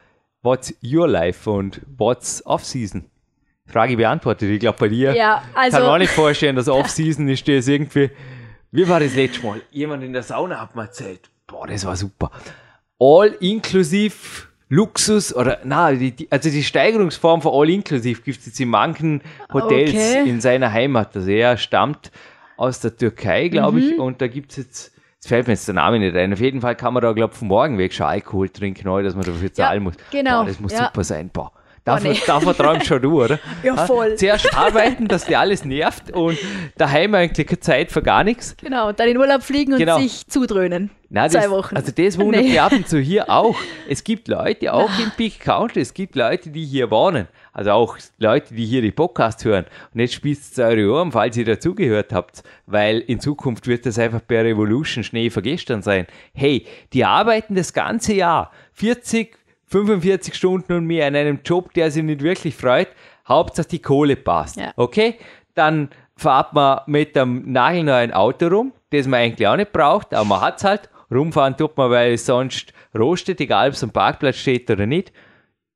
What's 0.43 0.75
your 0.83 1.07
life 1.07 1.49
und 1.49 1.81
what's 1.97 2.45
off-season? 2.45 3.05
Frage 3.67 3.97
beantwortet. 3.97 4.51
Ich 4.51 4.61
glaube, 4.61 4.79
bei 4.79 4.89
dir 4.89 5.15
ja, 5.15 5.43
also 5.55 5.79
kann 5.79 5.87
man 5.87 6.01
nicht 6.01 6.13
vorstellen, 6.13 6.57
dass 6.57 6.69
Off-Season 6.69 7.29
ist 7.29 7.47
das 7.49 7.69
irgendwie. 7.69 8.11
Wie 8.71 8.89
war 8.89 9.01
das 9.01 9.15
letzte 9.15 9.47
Mal? 9.47 9.63
Jemand 9.71 10.03
in 10.03 10.13
der 10.13 10.23
Sauna 10.23 10.61
hat 10.61 10.75
mir 10.75 10.83
erzählt. 10.83 11.31
Boah, 11.47 11.67
das 11.67 11.85
war 11.87 11.97
super. 11.97 12.31
All 12.99 13.29
inklusiv 13.41 14.49
Luxus 14.69 15.35
oder 15.35 15.61
na, 15.65 15.93
die, 15.93 16.13
die, 16.13 16.33
also 16.33 16.49
die 16.49 16.63
Steigerungsform 16.63 17.43
von 17.43 17.53
All 17.55 17.69
inklusiv 17.69 18.25
gibt 18.25 18.39
es 18.39 18.47
jetzt 18.47 18.61
in 18.61 18.69
manchen 18.69 19.21
Hotels 19.53 19.91
okay. 19.91 20.29
in 20.29 20.41
seiner 20.41 20.73
Heimat. 20.73 21.15
Also 21.15 21.31
er 21.31 21.57
stammt 21.57 22.11
aus 22.57 22.81
der 22.81 22.97
Türkei, 22.97 23.49
glaube 23.49 23.79
mhm. 23.79 23.89
ich. 23.89 23.99
Und 23.99 24.21
da 24.21 24.27
gibt 24.29 24.51
es 24.53 24.57
jetzt, 24.59 24.93
jetzt 25.15 25.29
fällt 25.29 25.47
mir 25.47 25.55
jetzt 25.55 25.67
der 25.69 25.75
Name 25.75 25.99
nicht 25.99 26.17
ein. 26.17 26.33
Auf 26.33 26.41
jeden 26.41 26.61
Fall 26.61 26.77
kann 26.77 26.95
man 26.95 27.03
da, 27.03 27.13
glaube 27.13 27.33
ich, 27.33 27.39
vom 27.39 27.49
Morgen 27.49 27.79
weg 27.79 27.93
schon 27.93 28.07
Alkohol 28.07 28.49
trinken, 28.49 28.89
ohne 28.89 29.05
dass 29.05 29.15
man 29.15 29.25
dafür 29.25 29.53
zahlen 29.53 29.83
ja, 29.83 29.85
muss. 29.85 29.95
Genau. 30.11 30.41
Boah, 30.41 30.47
das 30.47 30.61
muss 30.61 30.73
ja. 30.73 30.87
super 30.87 31.05
sein. 31.05 31.31
Boah. 31.33 31.53
Davon, 31.85 32.07
oh, 32.07 32.13
nee. 32.13 32.21
davon 32.25 32.55
träumst 32.55 32.87
schon 32.87 33.03
du, 33.03 33.25
oder? 33.25 33.41
Ja, 33.65 33.77
voll. 33.87 34.15
Zuerst 34.15 34.57
arbeiten, 34.57 35.09
dass 35.09 35.25
dir 35.25 35.41
alles 35.41 35.65
nervt 35.65 36.13
und 36.13 36.39
daheim 36.79 37.13
eigentlich 37.15 37.45
keine 37.45 37.59
Zeit 37.59 37.91
für 37.91 38.03
gar 38.03 38.23
nichts. 38.23 38.57
Genau, 38.59 38.91
und 38.91 39.01
dann 39.01 39.09
in 39.09 39.19
Urlaub 39.19 39.43
fliegen 39.43 39.73
und 39.73 39.81
genau. 39.81 39.99
sich 39.99 40.29
zudröhnen. 40.29 40.91
Nein, 41.11 41.31
Zwei 41.31 41.41
das, 41.41 41.51
Wochen. 41.51 41.77
Also 41.77 41.91
das 41.91 42.19
wundert 42.19 42.43
nee. 42.43 42.51
mich 42.51 42.61
ab 42.61 42.73
und 42.73 42.89
zu 42.89 43.01
hier 43.01 43.29
auch. 43.29 43.57
Es 43.89 44.05
gibt 44.05 44.29
Leute, 44.29 44.73
auch 44.73 44.91
im 45.03 45.11
Peak 45.17 45.41
County, 45.41 45.81
es 45.81 45.93
gibt 45.93 46.15
Leute, 46.15 46.51
die 46.51 46.65
hier 46.65 46.89
wohnen. 46.91 47.27
Also 47.53 47.71
auch 47.73 47.99
Leute, 48.19 48.55
die 48.55 48.65
hier 48.65 48.81
die 48.81 48.91
Podcast 48.91 49.45
hören. 49.45 49.67
Und 49.93 50.01
jetzt 50.01 50.15
spießt 50.15 50.53
es 50.53 50.59
eure 50.59 50.91
Ohren, 50.91 51.13
falls 51.13 51.37
ihr 51.37 51.45
dazugehört 51.45 52.13
habt, 52.13 52.43
weil 52.67 53.01
in 53.01 53.21
Zukunft 53.21 53.67
wird 53.67 53.85
das 53.85 53.99
einfach 53.99 54.21
bei 54.21 54.41
Revolution 54.41 55.05
Schnee 55.05 55.29
vergestern 55.29 55.83
sein. 55.83 56.07
Hey, 56.33 56.67
die 56.95 57.05
arbeiten 57.05 57.55
das 57.55 57.75
ganze 57.75 58.15
Jahr. 58.15 58.51
40, 58.73 59.37
45 59.67 60.35
Stunden 60.35 60.73
und 60.73 60.87
mehr 60.87 61.09
in 61.09 61.17
einem 61.17 61.41
Job, 61.45 61.75
der 61.75 61.91
sich 61.91 62.03
nicht 62.03 62.23
wirklich 62.23 62.55
freut. 62.55 62.89
Hauptsache 63.29 63.69
die 63.69 63.83
Kohle 63.83 64.17
passt. 64.17 64.57
Ja. 64.57 64.73
Okay? 64.77 65.19
Dann 65.55 65.91
fahrt 66.17 66.55
man 66.55 66.81
mit 66.87 67.17
einem 67.17 67.53
nagelneuen 67.53 68.13
Auto 68.13 68.47
rum, 68.47 68.73
das 68.91 69.07
man 69.07 69.21
eigentlich 69.21 69.47
auch 69.47 69.57
nicht 69.57 69.73
braucht, 69.73 70.15
aber 70.15 70.25
man 70.25 70.41
hat 70.41 70.59
es 70.59 70.65
halt. 70.65 70.89
Rumfahren 71.11 71.57
tut 71.57 71.77
man, 71.77 71.91
weil 71.91 72.15
es 72.15 72.25
sonst 72.25 72.73
rostet, 72.99 73.41
egal 73.41 73.69
ob 73.69 73.75
es 73.75 73.83
am 73.83 73.91
Parkplatz 73.91 74.37
steht 74.37 74.71
oder 74.71 74.87
nicht. 74.87 75.13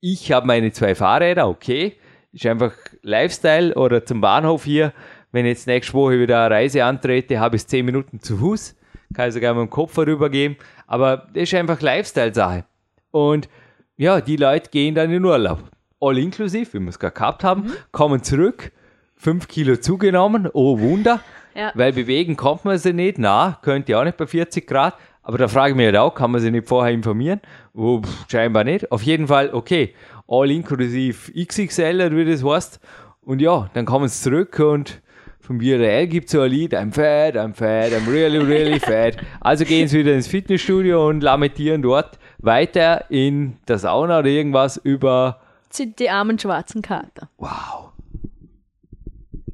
Ich 0.09 0.31
habe 0.31 0.47
meine 0.47 0.71
zwei 0.71 0.95
Fahrräder, 0.95 1.49
okay. 1.49 1.97
Ist 2.33 2.47
einfach 2.47 2.73
Lifestyle 3.03 3.75
oder 3.75 4.07
zum 4.07 4.21
Bahnhof 4.21 4.65
hier. 4.65 4.93
Wenn 5.33 5.47
ich 5.47 5.55
jetzt 5.55 5.67
nächste 5.67 5.95
Woche 5.95 6.21
wieder 6.21 6.45
eine 6.45 6.55
Reise 6.55 6.85
antrete, 6.85 7.41
habe 7.41 7.57
ich 7.57 7.67
zehn 7.67 7.85
Minuten 7.85 8.21
zu 8.21 8.37
Fuß. 8.37 8.77
Kann 9.15 9.27
ich 9.27 9.35
sogar 9.35 9.53
mit 9.55 9.63
dem 9.63 9.71
Kopf 9.71 9.95
vorübergehen. 9.95 10.55
Aber 10.87 11.27
das 11.35 11.43
ist 11.43 11.55
einfach 11.55 11.81
Lifestyle-Sache. 11.81 12.65
Und 13.11 13.49
ja, 13.97 14.21
die 14.21 14.37
Leute 14.37 14.71
gehen 14.71 14.95
dann 14.95 15.11
in 15.11 15.25
Urlaub. 15.25 15.65
All 15.99 16.19
inklusiv, 16.19 16.73
wie 16.75 16.79
wir 16.79 16.91
es 16.91 17.01
gerade 17.01 17.15
gehabt 17.15 17.43
haben, 17.43 17.63
mhm. 17.63 17.73
kommen 17.91 18.23
zurück, 18.23 18.71
fünf 19.17 19.49
Kilo 19.49 19.77
zugenommen, 19.77 20.49
oh 20.53 20.79
Wunder, 20.79 21.21
ja. 21.57 21.73
weil 21.75 21.93
bewegen 21.93 22.37
kommt 22.37 22.65
man 22.65 22.79
sie 22.79 22.93
nicht, 22.93 23.19
na, 23.19 23.59
könnt 23.61 23.89
ihr 23.89 23.99
auch 23.99 24.05
nicht 24.05 24.19
bei 24.19 24.29
40 24.29 24.69
Grad, 24.69 24.95
Aber 25.27 25.39
da 25.39 25.49
frage 25.49 25.72
ich 25.72 25.77
mich 25.77 25.87
halt 25.87 25.97
auch, 25.97 26.14
kann 26.14 26.31
man 26.31 26.41
sich 26.41 26.53
nicht 26.53 26.68
vorher 26.68 26.95
informieren? 26.95 27.41
Oh, 27.74 28.01
pff, 28.01 28.31
scheinbar 28.31 28.62
nicht. 28.62 28.93
Auf 28.93 29.03
jeden 29.03 29.27
Fall, 29.27 29.53
okay, 29.53 29.93
all 30.29 30.49
inklusive 30.53 31.33
XXL, 31.33 32.16
wie 32.16 32.24
das 32.24 32.45
heißt. 32.45 32.79
Und 33.22 33.43
ja, 33.43 33.68
dann 33.74 33.87
kommen 33.87 34.07
sie 34.07 34.22
zurück 34.22 34.57
und 34.61 35.03
von 35.41 35.59
BRL 35.59 36.07
gibt 36.07 36.27
es 36.27 36.33
so 36.33 36.43
ein 36.43 36.51
Lied, 36.53 36.74
I'm 36.74 36.93
fat, 36.93 37.35
I'm 37.35 37.55
fat, 37.55 37.91
I'm 37.91 38.09
really, 38.09 38.39
really 38.39 38.79
fat. 38.79 39.16
Also 39.41 39.64
gehen 39.64 39.89
sie 39.89 39.99
wieder 39.99 40.14
ins 40.14 40.29
Fitnessstudio 40.29 41.09
und 41.09 41.24
lamentieren 41.24 41.83
dort 41.83 42.20
weiter 42.39 43.11
in 43.11 43.57
der 43.66 43.79
Sauna 43.79 44.20
oder 44.20 44.29
irgendwas 44.29 44.77
über 44.77 45.41
Sind 45.70 45.99
die 45.99 46.09
armen 46.09 46.39
schwarzen 46.39 46.83
Kater. 46.83 47.31
Wow. 47.39 47.91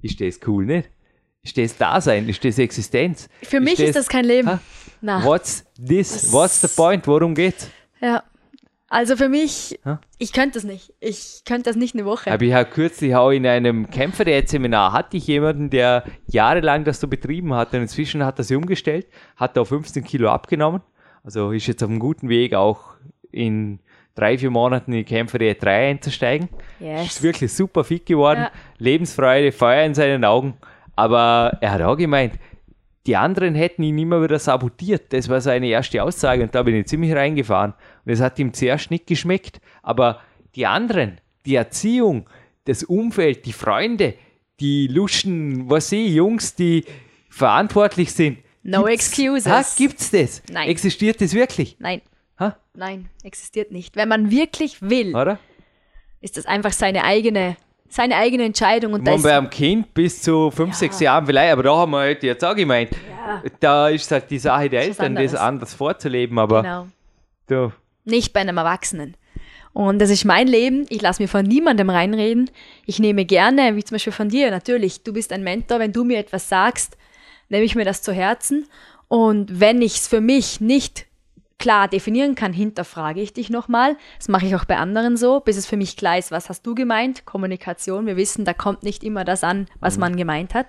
Ist 0.02 0.20
das 0.20 0.38
cool, 0.46 0.66
nicht? 0.66 0.90
Ist 1.42 1.56
das 1.56 1.78
Dasein? 1.78 2.28
Ist 2.28 2.44
das 2.44 2.58
Existenz? 2.58 3.30
Für 3.42 3.60
mich 3.60 3.80
ist 3.80 3.96
das 3.96 4.08
kein 4.08 4.26
Leben. 4.26 4.48
Ha? 4.48 4.60
Na, 5.02 5.22
What's 5.24 5.64
this? 5.76 6.32
What's 6.32 6.60
the 6.60 6.68
point? 6.68 7.06
Worum 7.06 7.34
geht's? 7.34 7.68
ja. 8.00 8.22
Also 8.88 9.16
für 9.16 9.30
mich, 9.30 9.80
Ha? 9.86 10.00
ich 10.18 10.34
könnte 10.34 10.52
das 10.58 10.64
nicht. 10.64 10.92
Ich 11.00 11.44
könnte 11.46 11.70
das 11.70 11.76
nicht 11.76 11.94
eine 11.94 12.04
Woche. 12.04 12.30
Aber 12.30 12.42
ich 12.44 12.52
habe 12.52 12.68
kürzlich 12.68 13.14
auch 13.16 13.30
in 13.30 13.46
einem 13.46 13.88
Kämpferdiät-Seminar 13.88 14.92
hatte 14.92 15.16
ich 15.16 15.26
jemanden, 15.26 15.70
der 15.70 16.04
jahrelang 16.26 16.84
das 16.84 17.00
so 17.00 17.08
betrieben 17.08 17.54
hat 17.54 17.72
und 17.72 17.80
inzwischen 17.80 18.22
hat 18.22 18.38
er 18.38 18.44
sich 18.44 18.54
umgestellt, 18.54 19.06
hat 19.36 19.56
auch 19.56 19.64
15 19.64 20.04
Kilo 20.04 20.28
abgenommen. 20.28 20.82
Also 21.24 21.52
ist 21.52 21.66
jetzt 21.68 21.82
auf 21.82 21.88
einem 21.88 22.00
guten 22.00 22.28
Weg, 22.28 22.52
auch 22.52 22.96
in 23.30 23.78
drei, 24.14 24.36
vier 24.36 24.50
Monaten 24.50 24.92
in 24.92 24.98
die 24.98 25.04
Kämpferdiät 25.04 25.62
3 25.62 25.88
einzusteigen. 25.92 26.50
Yes. 26.78 27.06
Ist 27.06 27.22
wirklich 27.22 27.50
super 27.50 27.84
fit 27.84 28.04
geworden. 28.04 28.40
Ja. 28.40 28.50
Lebensfreude, 28.76 29.52
Feuer 29.52 29.84
in 29.86 29.94
seinen 29.94 30.22
Augen. 30.26 30.52
Aber 30.96 31.56
er 31.62 31.72
hat 31.72 31.80
auch 31.80 31.96
gemeint, 31.96 32.34
die 33.06 33.16
anderen 33.16 33.54
hätten 33.54 33.82
ihn 33.82 33.98
immer 33.98 34.22
wieder 34.22 34.38
sabotiert. 34.38 35.12
Das 35.12 35.28
war 35.28 35.40
seine 35.40 35.66
erste 35.68 36.02
Aussage 36.02 36.42
und 36.42 36.54
da 36.54 36.62
bin 36.62 36.74
ich 36.76 36.86
ziemlich 36.86 37.14
reingefahren. 37.14 37.74
Und 38.04 38.12
es 38.12 38.20
hat 38.20 38.38
ihm 38.38 38.52
zuerst 38.52 38.90
nicht 38.90 39.06
geschmeckt. 39.06 39.60
Aber 39.82 40.20
die 40.54 40.66
anderen, 40.66 41.20
die 41.44 41.56
Erziehung, 41.56 42.28
das 42.64 42.84
Umfeld, 42.84 43.44
die 43.46 43.52
Freunde, 43.52 44.14
die 44.60 44.86
luschen, 44.86 45.68
was 45.68 45.90
ich, 45.90 46.12
Jungs, 46.14 46.54
die 46.54 46.84
verantwortlich 47.28 48.12
sind. 48.12 48.38
No 48.62 48.84
Gibt's- 48.84 49.08
excuses. 49.08 49.46
Ha, 49.52 49.64
gibt's 49.76 50.10
das? 50.12 50.42
Nein. 50.52 50.68
Existiert 50.68 51.20
das 51.20 51.34
wirklich? 51.34 51.76
Nein, 51.80 52.00
Ha? 52.38 52.56
nein, 52.74 53.08
existiert 53.24 53.72
nicht. 53.72 53.96
Wenn 53.96 54.08
man 54.08 54.30
wirklich 54.30 54.80
will, 54.80 55.16
Oder? 55.16 55.40
ist 56.20 56.36
das 56.36 56.46
einfach 56.46 56.72
seine 56.72 57.02
eigene, 57.02 57.56
seine 57.92 58.16
eigene 58.16 58.44
Entscheidung. 58.44 58.94
Und 58.94 59.04
Man 59.04 59.16
ist, 59.16 59.22
bei 59.22 59.36
einem 59.36 59.50
Kind 59.50 59.92
bis 59.92 60.22
zu 60.22 60.50
fünf, 60.50 60.74
sechs 60.74 60.98
Jahren 60.98 61.26
vielleicht, 61.26 61.52
aber 61.52 61.62
da 61.62 61.76
haben 61.76 61.90
wir 61.90 61.98
halt 61.98 62.22
jetzt 62.22 62.44
auch 62.44 62.56
gemeint, 62.56 62.90
da 63.60 63.88
ist 63.88 64.10
halt 64.10 64.30
die 64.30 64.38
Sache 64.38 64.70
der 64.70 64.82
Eltern, 64.82 65.14
das 65.14 65.34
anders 65.34 65.74
vorzuleben, 65.74 66.38
aber 66.38 66.88
genau, 67.48 67.72
nicht 68.04 68.32
bei 68.32 68.40
einem 68.40 68.56
Erwachsenen. 68.56 69.16
Und 69.74 70.00
das 70.00 70.10
ist 70.10 70.24
mein 70.24 70.48
Leben. 70.48 70.86
Ich 70.90 71.00
lasse 71.00 71.22
mir 71.22 71.28
von 71.28 71.44
niemandem 71.44 71.88
reinreden. 71.88 72.50
Ich 72.84 72.98
nehme 72.98 73.24
gerne, 73.24 73.76
wie 73.76 73.84
zum 73.84 73.94
Beispiel 73.94 74.12
von 74.12 74.28
dir, 74.28 74.50
natürlich, 74.50 75.02
du 75.02 75.12
bist 75.12 75.32
ein 75.32 75.42
Mentor. 75.42 75.78
Wenn 75.78 75.92
du 75.92 76.04
mir 76.04 76.18
etwas 76.18 76.48
sagst, 76.48 76.98
nehme 77.48 77.64
ich 77.64 77.74
mir 77.74 77.84
das 77.84 78.02
zu 78.02 78.12
Herzen. 78.12 78.66
Und 79.08 79.60
wenn 79.60 79.80
ich 79.80 79.96
es 79.96 80.08
für 80.08 80.20
mich 80.20 80.60
nicht 80.60 81.06
klar 81.62 81.86
definieren 81.86 82.34
kann, 82.34 82.52
hinterfrage 82.52 83.20
ich 83.20 83.32
dich 83.32 83.48
nochmal. 83.48 83.96
Das 84.18 84.28
mache 84.28 84.46
ich 84.46 84.56
auch 84.56 84.64
bei 84.64 84.78
anderen 84.78 85.16
so, 85.16 85.38
bis 85.38 85.56
es 85.56 85.64
für 85.64 85.76
mich 85.76 85.96
klar 85.96 86.18
ist, 86.18 86.32
was 86.32 86.48
hast 86.48 86.66
du 86.66 86.74
gemeint? 86.74 87.24
Kommunikation. 87.24 88.04
Wir 88.04 88.16
wissen, 88.16 88.44
da 88.44 88.52
kommt 88.52 88.82
nicht 88.82 89.04
immer 89.04 89.24
das 89.24 89.44
an, 89.44 89.66
was 89.78 89.96
man 89.96 90.16
gemeint 90.16 90.54
hat. 90.54 90.66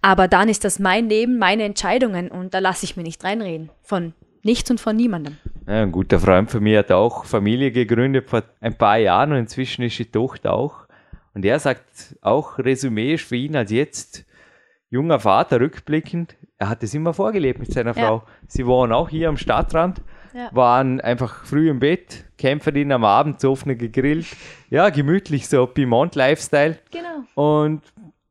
Aber 0.00 0.26
dann 0.26 0.48
ist 0.48 0.64
das 0.64 0.78
mein 0.78 1.10
Leben, 1.10 1.38
meine 1.38 1.64
Entscheidungen 1.64 2.30
und 2.30 2.54
da 2.54 2.60
lasse 2.60 2.84
ich 2.84 2.96
mir 2.96 3.02
nicht 3.02 3.22
reinreden. 3.24 3.70
Von 3.82 4.14
nichts 4.42 4.70
und 4.70 4.80
von 4.80 4.96
niemandem. 4.96 5.36
ja, 5.66 5.82
ein 5.82 5.92
guter 5.92 6.18
Freund 6.18 6.50
von 6.50 6.62
mir 6.62 6.78
hat 6.78 6.92
auch 6.92 7.26
Familie 7.26 7.70
gegründet 7.70 8.30
vor 8.30 8.42
ein 8.60 8.78
paar 8.78 8.96
Jahren 8.96 9.32
und 9.32 9.38
inzwischen 9.38 9.82
ist 9.82 9.98
die 9.98 10.10
Tochter 10.10 10.54
auch. 10.54 10.86
Und 11.34 11.44
er 11.44 11.58
sagt 11.58 12.16
auch, 12.22 12.58
Resümee 12.58 13.14
ist 13.14 13.24
für 13.24 13.36
ihn 13.36 13.54
als 13.54 13.70
jetzt 13.70 14.24
junger 14.88 15.20
Vater 15.20 15.60
rückblickend, 15.60 16.36
er 16.58 16.68
hat 16.68 16.82
es 16.82 16.94
immer 16.94 17.12
vorgelebt 17.12 17.58
mit 17.58 17.72
seiner 17.72 17.96
Ja. 17.96 18.06
Frau. 18.06 18.22
Sie 18.48 18.66
waren 18.66 18.92
auch 18.92 19.08
hier 19.08 19.28
am 19.28 19.36
Stadtrand, 19.36 20.00
Ja. 20.32 20.48
waren 20.52 21.00
einfach 21.00 21.44
früh 21.44 21.68
im 21.70 21.78
Bett, 21.80 22.24
Kämpferin 22.38 22.92
am 22.92 23.04
Abend, 23.04 23.40
zu 23.40 23.50
offene 23.50 23.76
gegrillt. 23.76 24.26
Ja, 24.70 24.88
gemütlich, 24.90 25.48
so 25.48 25.66
Piemont-Lifestyle. 25.66 26.78
Genau. 26.90 27.24
und 27.34 27.82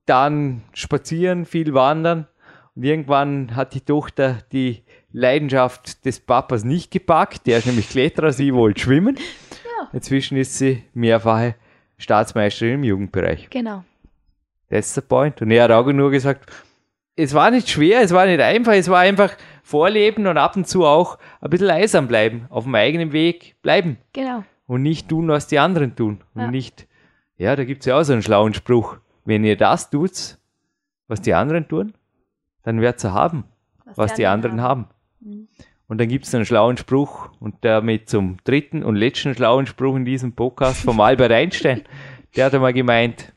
dann 0.05 0.61
spazieren, 0.73 1.45
viel 1.45 1.73
wandern. 1.73 2.27
Und 2.75 2.83
irgendwann 2.83 3.55
hat 3.55 3.73
die 3.73 3.81
Tochter 3.81 4.39
die 4.51 4.83
Leidenschaft 5.11 6.05
des 6.05 6.19
Papas 6.19 6.63
nicht 6.63 6.91
gepackt. 6.91 7.47
Der 7.47 7.57
ist 7.59 7.65
nämlich 7.65 7.89
Kletterer, 7.89 8.31
sie 8.31 8.53
wollte 8.53 8.81
schwimmen. 8.81 9.17
Inzwischen 9.93 10.37
ist 10.37 10.57
sie 10.57 10.83
mehrfache 10.93 11.55
Staatsmeisterin 11.97 12.75
im 12.75 12.83
Jugendbereich. 12.83 13.49
Genau. 13.49 13.83
That's 14.69 14.93
the 14.93 15.01
point. 15.01 15.41
Und 15.41 15.51
er 15.51 15.63
hat 15.63 15.71
auch 15.71 15.85
nur 15.91 16.11
gesagt, 16.11 16.51
es 17.15 17.33
war 17.33 17.51
nicht 17.51 17.69
schwer, 17.69 18.01
es 18.01 18.11
war 18.13 18.25
nicht 18.25 18.41
einfach, 18.41 18.73
es 18.73 18.89
war 18.89 18.99
einfach 18.99 19.35
vorleben 19.63 20.27
und 20.27 20.37
ab 20.37 20.55
und 20.55 20.67
zu 20.67 20.85
auch 20.85 21.17
ein 21.41 21.49
bisschen 21.49 21.69
eisern 21.69 22.07
bleiben, 22.07 22.45
auf 22.49 22.65
dem 22.65 22.75
eigenen 22.75 23.11
Weg 23.13 23.55
bleiben 23.61 23.97
Genau. 24.13 24.43
und 24.67 24.81
nicht 24.83 25.09
tun, 25.09 25.27
was 25.27 25.47
die 25.47 25.59
anderen 25.59 25.95
tun. 25.95 26.21
Und 26.33 26.41
Ja. 26.41 26.51
nicht, 26.51 26.87
ja, 27.37 27.55
da 27.55 27.63
gibt 27.63 27.81
es 27.81 27.85
ja 27.87 27.97
auch 27.99 28.03
so 28.03 28.13
einen 28.13 28.21
schlauen 28.21 28.53
Spruch. 28.53 28.97
Wenn 29.23 29.43
ihr 29.43 29.57
das 29.57 29.89
tut, 29.89 30.37
was 31.07 31.21
die 31.21 31.33
anderen 31.33 31.67
tun, 31.67 31.93
dann 32.63 32.81
werdet 32.81 33.03
ihr 33.03 33.13
haben, 33.13 33.45
was, 33.95 34.13
die 34.15 34.25
anderen 34.27 34.61
haben. 34.61 34.87
Und 35.87 35.99
dann 35.99 36.07
gibt 36.07 36.25
es 36.25 36.35
einen 36.35 36.45
schlauen 36.45 36.77
Spruch 36.77 37.29
und 37.39 37.55
damit 37.61 38.09
zum 38.09 38.37
dritten 38.43 38.83
und 38.83 38.95
letzten 38.95 39.33
schlauen 39.35 39.67
Spruch 39.67 39.95
in 39.95 40.05
diesem 40.05 40.33
Podcast 40.33 40.81
vom 40.83 40.99
Albert 40.99 41.31
Einstein. 41.31 41.83
Der 42.35 42.45
hat 42.45 42.53
einmal 42.55 42.73
gemeint, 42.73 43.33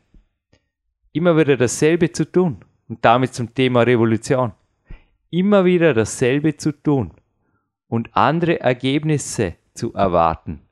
immer 1.13 1.37
wieder 1.37 1.57
dasselbe 1.57 2.11
zu 2.13 2.31
tun 2.31 2.65
und 2.89 3.05
damit 3.05 3.35
zum 3.35 3.55
Thema 3.55 3.83
Revolution. 3.83 4.53
Immer 5.31 5.65
wieder 5.65 5.93
dasselbe 5.95 6.57
zu 6.57 6.73
tun 6.73 7.13
und 7.89 8.09
andere 8.17 8.61
Ergebnisse 8.61 9.55
zu 9.75 9.93
erwarten, 9.95 10.63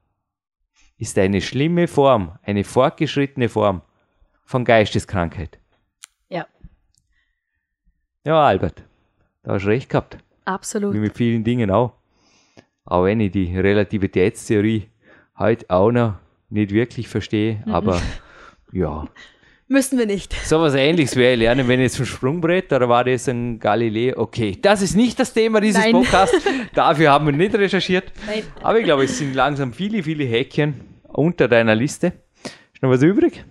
ist 0.99 1.19
eine 1.19 1.41
schlimme 1.43 1.89
Form, 1.89 2.39
eine 2.43 2.65
fortgeschrittene 2.65 3.49
Form 3.49 3.83
von 4.45 4.65
Geisteskrankheit. 4.65 5.59
Ja, 6.29 6.47
Ja, 8.25 8.47
Albert, 8.47 8.83
da 9.43 9.53
hast 9.55 9.65
du 9.65 9.69
recht 9.69 9.91
gehabt. 9.91 10.19
absolut. 10.47 10.95
Wie 10.95 10.99
mit 11.01 11.17
vielen 11.17 11.45
Dingen 11.45 11.71
auch. 11.71 11.93
Auch 12.85 13.05
wenn 13.05 13.21
ich 13.21 13.33
die 13.33 13.59
Relativitätstheorie 13.59 14.89
heute 15.39 15.69
auch 15.69 15.91
noch 15.91 16.15
nicht 16.49 16.71
wirklich 16.71 17.09
verstehe, 17.09 17.63
aber 17.67 18.01
ja. 18.73 19.07
Müssen 19.69 19.99
wir 19.99 20.07
nicht. 20.07 20.33
Sowas 20.45 20.75
ähnliches 20.75 21.17
wäre 21.17 21.33
ich 21.33 21.41
lernen, 21.41 21.67
wenn 21.67 21.81
jetzt 21.81 21.99
ein 21.99 22.07
Sprungbrett 22.07 22.73
oder 22.73 22.89
war 22.89 23.03
das 23.03 23.29
ein 23.29 23.59
Galileo? 23.59 24.17
Okay, 24.17 24.57
das 24.61 24.81
ist 24.81 24.95
nicht 24.95 25.19
das 25.19 25.33
Thema 25.33 25.61
dieses 25.61 25.83
Nein. 25.83 25.93
Podcasts. 25.93 26.37
Dafür 26.75 27.11
haben 27.11 27.27
wir 27.27 27.33
nicht 27.33 27.53
recherchiert. 27.55 28.13
Nein. 28.27 28.45
Aber 28.63 28.79
ich 28.79 28.85
glaube, 28.85 29.05
es 29.05 29.19
sind 29.19 29.35
langsam 29.35 29.73
viele, 29.73 30.05
viele 30.05 30.23
Häkchen 30.25 30.83
unter 31.09 31.49
deiner 31.49 31.75
Liste. 31.75 32.13
Ist 32.73 32.83
noch 32.83 32.91
was 32.91 33.03
übrig? 33.03 33.45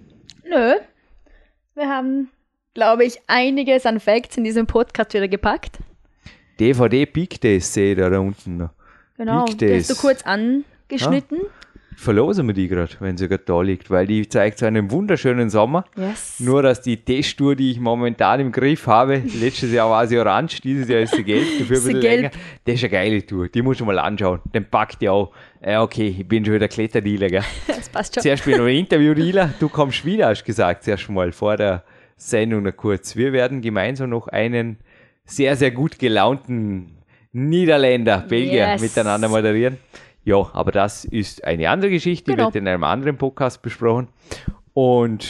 Nö. 0.48 0.76
Wir 1.74 1.90
haben, 1.90 2.30
glaube 2.74 3.04
ich, 3.04 3.20
einiges 3.28 3.86
an 3.86 4.00
Facts 4.00 4.38
in 4.38 4.46
diesem 4.46 4.68
Podcast 4.68 5.14
wieder 5.14 5.28
gepackt. 5.28 5.80
DVD 6.62 7.06
Peak 7.06 7.42
Days 7.42 7.74
sehe 7.74 7.92
ich 7.92 7.98
da 7.98 8.08
unten 8.18 8.56
noch. 8.58 8.70
Genau. 9.18 9.44
Big 9.44 9.52
hast 9.52 9.62
du 9.62 9.66
Days. 9.66 9.98
kurz 9.98 10.22
angeschnitten. 10.24 11.40
Verlosen 11.98 12.46
wir 12.48 12.54
die 12.54 12.68
gerade, 12.68 12.92
wenn 13.00 13.18
sie 13.18 13.28
gerade 13.28 13.44
da 13.46 13.62
liegt, 13.62 13.90
weil 13.90 14.06
die 14.06 14.28
zeigt 14.28 14.60
so 14.60 14.66
einen 14.66 14.92
wunderschönen 14.92 15.50
Sommer. 15.50 15.86
Yes. 15.96 16.40
Nur, 16.40 16.62
dass 16.62 16.82
die 16.82 16.98
Testtour, 16.98 17.56
die 17.56 17.72
ich 17.72 17.80
momentan 17.80 18.40
im 18.42 18.52
Griff 18.52 18.86
habe, 18.88 19.22
letztes 19.40 19.72
Jahr 19.72 19.90
war 19.90 20.06
sie 20.06 20.18
orange, 20.20 20.60
dieses 20.62 20.88
Jahr 20.90 21.00
ist 21.02 21.16
sie 21.16 21.24
gelb, 21.24 21.44
dafür 21.60 21.64
ein 21.66 21.68
bisschen 21.84 22.00
gelb. 22.02 22.22
länger. 22.22 22.32
Das 22.66 22.76
ist 22.76 22.84
eine 22.84 22.90
geile 22.92 23.26
Tour, 23.26 23.48
die 23.48 23.62
musst 23.62 23.80
du 23.80 23.86
mal 23.86 23.98
anschauen. 24.00 24.42
Den 24.54 24.66
packt 24.66 25.02
die 25.02 25.10
auch. 25.10 25.32
Ja, 25.66 25.82
okay, 25.82 26.16
ich 26.20 26.28
bin 26.28 26.44
schon 26.46 26.54
wieder 26.56 26.68
Kletterdealer, 26.68 27.30
gell. 27.30 27.44
Das 27.68 27.90
passt 27.90 28.14
schon. 28.16 28.24
Zuerst 28.24 28.44
bin 28.44 28.54
ich 28.54 28.60
noch 28.60 28.66
ein 28.68 28.76
Interviewdealer, 28.76 29.54
du 29.60 29.70
kommst 29.70 30.04
wieder, 30.06 30.28
hast 30.28 30.42
du 30.42 30.46
gesagt, 30.46 30.84
zuerst 30.84 31.10
mal 31.10 31.32
vor 31.32 31.56
der 31.58 31.84
Sendung 32.18 32.64
noch 32.64 32.76
kurz. 32.76 33.16
Wir 33.16 33.32
werden 33.34 33.62
gemeinsam 33.62 34.10
noch 34.10 34.28
einen 34.28 34.78
sehr, 35.26 35.56
sehr 35.56 35.72
gut 35.72 35.98
gelaunten 35.98 36.92
Niederländer, 37.32 38.20
Belgier 38.30 38.68
Yes. 38.74 38.82
miteinander 38.82 39.28
moderieren. 39.28 39.78
Ja, 40.26 40.50
aber 40.54 40.72
das 40.72 41.06
ist 41.06 41.44
eine 41.44 41.70
andere 41.70 41.92
Geschichte, 41.92 42.32
die 42.32 42.36
Genau. 42.36 42.48
wird 42.48 42.56
in 42.58 42.68
einem 42.68 42.84
anderen 42.84 43.18
Podcast 43.18 43.62
besprochen. 43.62 44.08
Und 44.74 45.28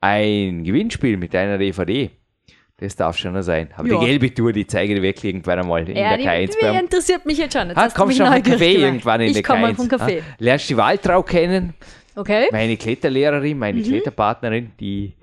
ein 0.00 0.62
Gewinnspiel 0.64 1.16
mit 1.16 1.34
einer 1.34 1.58
DVD. 1.58 2.10
Das 2.76 2.94
darf 2.94 3.18
schon 3.18 3.32
noch 3.32 3.42
sein. 3.42 3.70
Aber 3.76 3.88
Ja. 3.88 3.98
die 3.98 4.06
gelbe 4.06 4.32
Tour, 4.32 4.52
die 4.52 4.64
zeige 4.66 4.94
ich 4.94 5.02
wirklich 5.02 5.24
irgendwann 5.34 5.58
einmal 5.58 5.88
in 5.88 5.96
ja, 5.96 6.10
der 6.16 6.18
die, 6.18 6.24
K1 6.28 6.54
die 6.60 6.78
interessiert 6.78 7.26
mich 7.26 7.38
jetzt 7.38 7.54
schon. 7.58 7.68
Jetzt 7.68 7.76
Ah, 7.76 7.86
auf 7.86 8.08
den 8.08 8.18
neugierig 8.18 8.60
Café 8.60 8.78
irgendwann 8.78 9.20
in 9.20 9.26
ich 9.28 9.32
der 9.32 9.42
komme 9.42 9.66
K1. 9.72 9.74
vom 9.74 9.88
Café. 9.88 10.20
Ah, 10.20 10.34
lernst 10.38 10.70
die 10.70 10.76
Waltrau 10.76 11.22
kennen, 11.24 11.74
Okay. 12.14 12.46
meine 12.52 12.76
Kletterlehrerin, 12.76 13.54
Mhm. 13.54 13.58
meine 13.58 13.82
Kletterpartnerin, 13.82 14.70
die 14.78 15.14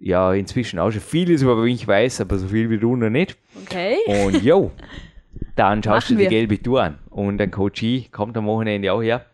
ja 0.00 0.32
inzwischen 0.34 0.78
auch 0.78 0.92
schon 0.92 1.00
vieles 1.00 1.42
über 1.42 1.56
mich 1.56 1.86
weiß, 1.86 2.20
aber 2.20 2.38
so 2.38 2.46
viel 2.46 2.70
wie 2.70 2.78
du 2.78 2.94
noch 2.94 3.10
nicht. 3.10 3.36
Okay. 3.66 3.96
Und 4.24 4.42
jo, 4.44 4.70
dann 5.60 5.82
schaust 5.82 6.06
Machen 6.10 6.16
du 6.18 6.24
die 6.24 6.30
wir. 6.30 6.30
gelbe 6.30 6.62
Tour 6.62 6.82
an. 6.82 6.98
Und 7.10 7.40
ein 7.40 7.50
Coachie 7.50 8.08
kommt 8.10 8.36
am 8.36 8.46
Wochenende 8.46 8.92
auch 8.92 9.02
her. 9.02 9.24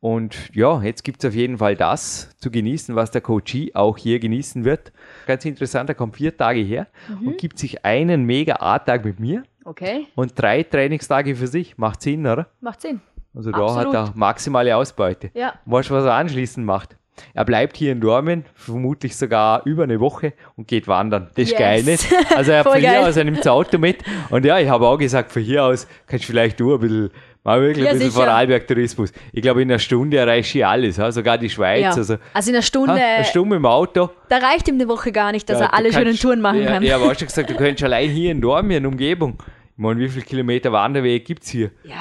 Und 0.00 0.34
ja, 0.52 0.82
jetzt 0.82 1.04
gibt 1.04 1.22
es 1.22 1.28
auf 1.28 1.34
jeden 1.36 1.58
Fall 1.58 1.76
das 1.76 2.36
zu 2.38 2.50
genießen, 2.50 2.96
was 2.96 3.12
der 3.12 3.20
Coachie 3.20 3.72
auch 3.74 3.96
hier 3.96 4.18
genießen 4.18 4.64
wird. 4.64 4.92
Ganz 5.28 5.44
interessant, 5.44 5.88
er 5.90 5.94
kommt 5.94 6.16
vier 6.16 6.36
Tage 6.36 6.60
her 6.60 6.88
Mhm. 7.08 7.28
und 7.28 7.38
gibt 7.38 7.56
sich 7.58 7.84
einen 7.84 8.24
mega 8.24 8.56
A-Tag 8.58 9.04
mit 9.04 9.20
mir 9.20 9.44
Okay, 9.64 10.06
und 10.16 10.32
drei 10.36 10.64
Trainingstage 10.64 11.36
für 11.36 11.46
sich. 11.46 11.78
Macht 11.78 12.02
Sinn, 12.02 12.26
oder? 12.26 12.48
macht 12.60 12.80
Sinn. 12.80 13.00
Also 13.34 13.52
da 13.52 13.58
Absolut. 13.64 13.94
hat 13.94 14.08
er 14.10 14.12
maximale 14.16 14.76
Ausbeute. 14.76 15.30
Ja. 15.34 15.54
Weißt 15.66 15.90
du, 15.90 15.94
was 15.94 16.04
er 16.04 16.14
anschließend 16.14 16.66
macht? 16.66 16.96
Er 17.34 17.44
bleibt 17.44 17.76
hier 17.76 17.92
in 17.92 18.00
Dormen, 18.00 18.44
vermutlich 18.54 19.16
sogar 19.16 19.62
über 19.66 19.84
eine 19.84 20.00
Woche 20.00 20.32
und 20.56 20.66
geht 20.68 20.88
wandern. 20.88 21.28
Das 21.34 21.44
ist 21.44 21.50
Yes. 21.52 21.58
geil, 21.58 21.82
nicht? 21.82 22.06
Also 22.34 22.52
er 22.52 22.62
von 22.64 22.74
hier 22.74 22.82
geil. 22.90 23.04
aus, 23.04 23.16
er 23.16 23.24
nimmt 23.24 23.38
das 23.40 23.46
Auto 23.48 23.78
mit. 23.78 23.98
Und 24.30 24.44
ja, 24.44 24.58
ich 24.58 24.68
habe 24.68 24.86
auch 24.86 24.96
gesagt, 24.98 25.30
von 25.32 25.42
hier 25.42 25.64
aus 25.64 25.86
kannst 26.06 26.24
du 26.24 26.28
vielleicht 26.32 26.58
du 26.58 26.74
ein 26.74 26.80
bisschen, 26.80 27.10
mal 27.44 27.60
wirklich 27.60 27.84
Ja, 27.84 27.90
ein 27.92 27.98
bisschen. 27.98 28.12
Vorarlberg-Tourismus. 28.12 29.12
Ich 29.32 29.42
glaube, 29.42 29.62
in 29.62 29.70
einer 29.70 29.78
Stunde 29.78 30.16
erreichst 30.16 30.50
du 30.50 30.58
hier 30.58 30.68
alles, 30.68 30.96
sogar 30.96 31.36
die 31.38 31.50
Schweiz. 31.50 31.82
Ja. 31.82 31.90
Also, 31.90 32.16
Also 32.32 32.50
in 32.50 32.56
einer 32.56 32.62
Stunde, 32.62 32.92
eine 32.94 33.24
Stunde 33.24 33.56
im 33.56 33.66
Auto. 33.66 34.10
da 34.28 34.38
reicht 34.38 34.68
ihm 34.68 34.74
eine 34.76 34.88
Woche 34.88 35.12
gar 35.12 35.32
nicht, 35.32 35.48
dass 35.50 35.58
Ja, 35.60 35.66
er 35.66 35.74
alle 35.74 35.92
schönen 35.92 36.06
kannst- 36.06 36.22
Touren 36.22 36.40
machen 36.40 36.64
kann. 36.64 36.82
Ja, 36.82 36.96
aber 36.96 37.10
hast 37.10 37.20
du 37.20 37.26
gesagt, 37.26 37.50
du 37.50 37.54
könntest 37.54 37.84
allein 37.84 38.08
hier 38.10 38.30
in 38.32 38.40
Dormen, 38.40 38.70
in 38.70 38.86
Umgebung. 38.86 39.38
Ich 39.74 39.78
meine, 39.78 40.00
wie 40.00 40.08
viele 40.08 40.24
Kilometer 40.24 40.72
Wanderweg 40.72 41.24
gibt 41.24 41.42
es 41.44 41.48
hier? 41.50 41.70
Ja, 41.84 41.96